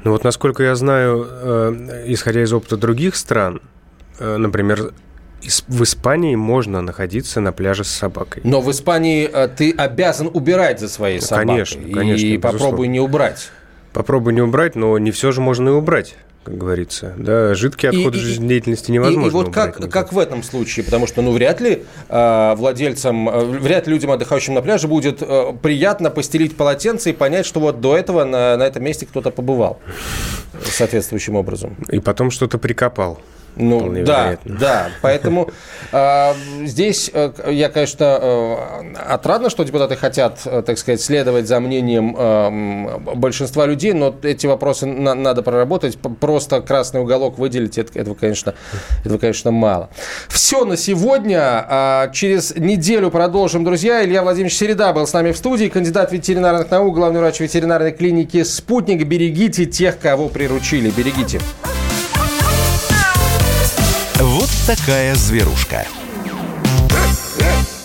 Ну 0.04 0.12
вот, 0.12 0.24
насколько 0.24 0.64
я 0.64 0.76
знаю, 0.76 1.28
исходя 2.08 2.42
из 2.42 2.54
опыта 2.54 2.78
других 2.78 3.18
стран, 3.18 3.62
например, 4.18 4.94
в 5.68 5.84
Испании 5.84 6.36
можно 6.36 6.82
находиться 6.82 7.40
на 7.42 7.52
пляже 7.52 7.84
с 7.84 7.90
собакой. 7.90 8.42
Но 8.46 8.62
в 8.62 8.70
Испании 8.72 9.30
э, 9.32 9.48
ты 9.48 9.72
обязан 9.72 10.30
убирать 10.34 10.80
за 10.80 10.90
своей 10.90 11.22
собакой. 11.22 11.48
Конечно, 11.48 11.82
конечно. 11.94 12.26
И 12.26 12.38
попробуй 12.38 12.88
не 12.88 13.00
убрать. 13.00 13.50
Попробуй 13.94 14.34
не 14.34 14.42
убрать, 14.42 14.76
но 14.76 14.98
не 14.98 15.12
все 15.12 15.32
же 15.32 15.42
можно 15.42 15.70
и 15.70 15.72
убрать 15.72 16.16
как 16.50 16.58
говорится. 16.58 17.14
Да, 17.18 17.54
жидкие 17.54 17.92
отходы 17.92 18.18
и, 18.18 18.22
жизнедеятельности 18.22 18.92
невозможно. 18.92 19.28
И, 19.28 19.30
и 19.30 19.32
вот 19.32 19.54
как, 19.54 19.90
как 19.92 20.14
в 20.14 20.18
этом 20.18 20.42
случае, 20.42 20.84
потому 20.84 21.06
что, 21.06 21.22
ну, 21.22 21.32
вряд 21.32 21.62
ли 21.62 21.84
э, 22.08 22.56
владельцам, 22.56 23.30
э, 23.30 23.46
вряд 23.46 23.88
ли 23.88 23.94
людям, 23.94 24.12
отдыхающим 24.12 24.54
на 24.54 24.62
пляже, 24.62 24.88
будет 24.88 25.22
э, 25.22 25.54
приятно 25.62 26.10
постелить 26.10 26.56
полотенце 26.56 27.12
и 27.12 27.14
понять, 27.14 27.46
что 27.46 27.60
вот 27.60 27.82
до 27.82 27.96
этого 27.96 28.24
на, 28.24 28.58
на 28.58 28.64
этом 28.64 28.84
месте 28.84 29.06
кто-то 29.06 29.32
побывал 29.32 29.80
соответствующим 30.64 31.36
образом. 31.36 31.76
И 31.92 32.00
потом 32.00 32.32
что-то 32.32 32.58
прикопал. 32.58 33.20
Ну, 33.56 33.92
да, 34.04 34.38
да. 34.46 34.90
Поэтому 35.02 35.50
э, 35.92 36.34
здесь 36.66 37.10
э, 37.14 37.32
я, 37.52 37.70
конечно, 37.70 38.20
э, 38.22 38.56
отрадно, 39.08 39.50
что 39.50 39.64
депутаты 39.64 39.96
хотят, 39.96 40.42
э, 40.46 40.62
так 40.66 40.78
сказать, 40.78 41.02
следовать 41.02 41.48
за 41.48 41.60
мнением 41.60 42.16
э, 42.18 43.16
большинства 43.16 43.66
людей, 43.66 43.94
но 43.94 44.16
эти 44.24 44.48
вопросы 44.48 44.86
на, 44.86 45.14
надо 45.14 45.42
проработать. 45.42 45.98
Просто 46.20 46.62
красный 46.62 47.02
уголок 47.02 47.38
выделить, 47.38 47.78
это, 47.78 47.98
этого, 48.00 48.16
конечно, 48.16 48.56
этого, 49.04 49.18
конечно, 49.18 49.52
мало. 49.52 49.90
Все 50.28 50.66
на 50.66 50.78
сегодня. 50.78 51.40
А 51.42 52.10
через 52.14 52.56
неделю 52.56 53.12
продолжим, 53.12 53.64
друзья. 53.64 54.04
Илья 54.04 54.24
Владимирович 54.24 54.58
Середа 54.58 54.94
был 54.94 55.08
с 55.08 55.14
нами 55.14 55.32
в 55.32 55.38
студии, 55.38 55.68
кандидат 55.68 56.12
ветеринарных 56.12 56.70
наук, 56.72 56.96
главный 56.96 57.20
врач 57.20 57.40
ветеринарной 57.40 57.92
клиники 57.92 58.44
«Спутник». 58.44 59.06
Берегите 59.06 59.66
тех, 59.66 60.00
кого 60.00 60.30
приручили. 60.30 60.90
Берегите. 60.92 61.40
Такая 64.76 65.16
зверушка. 65.16 65.88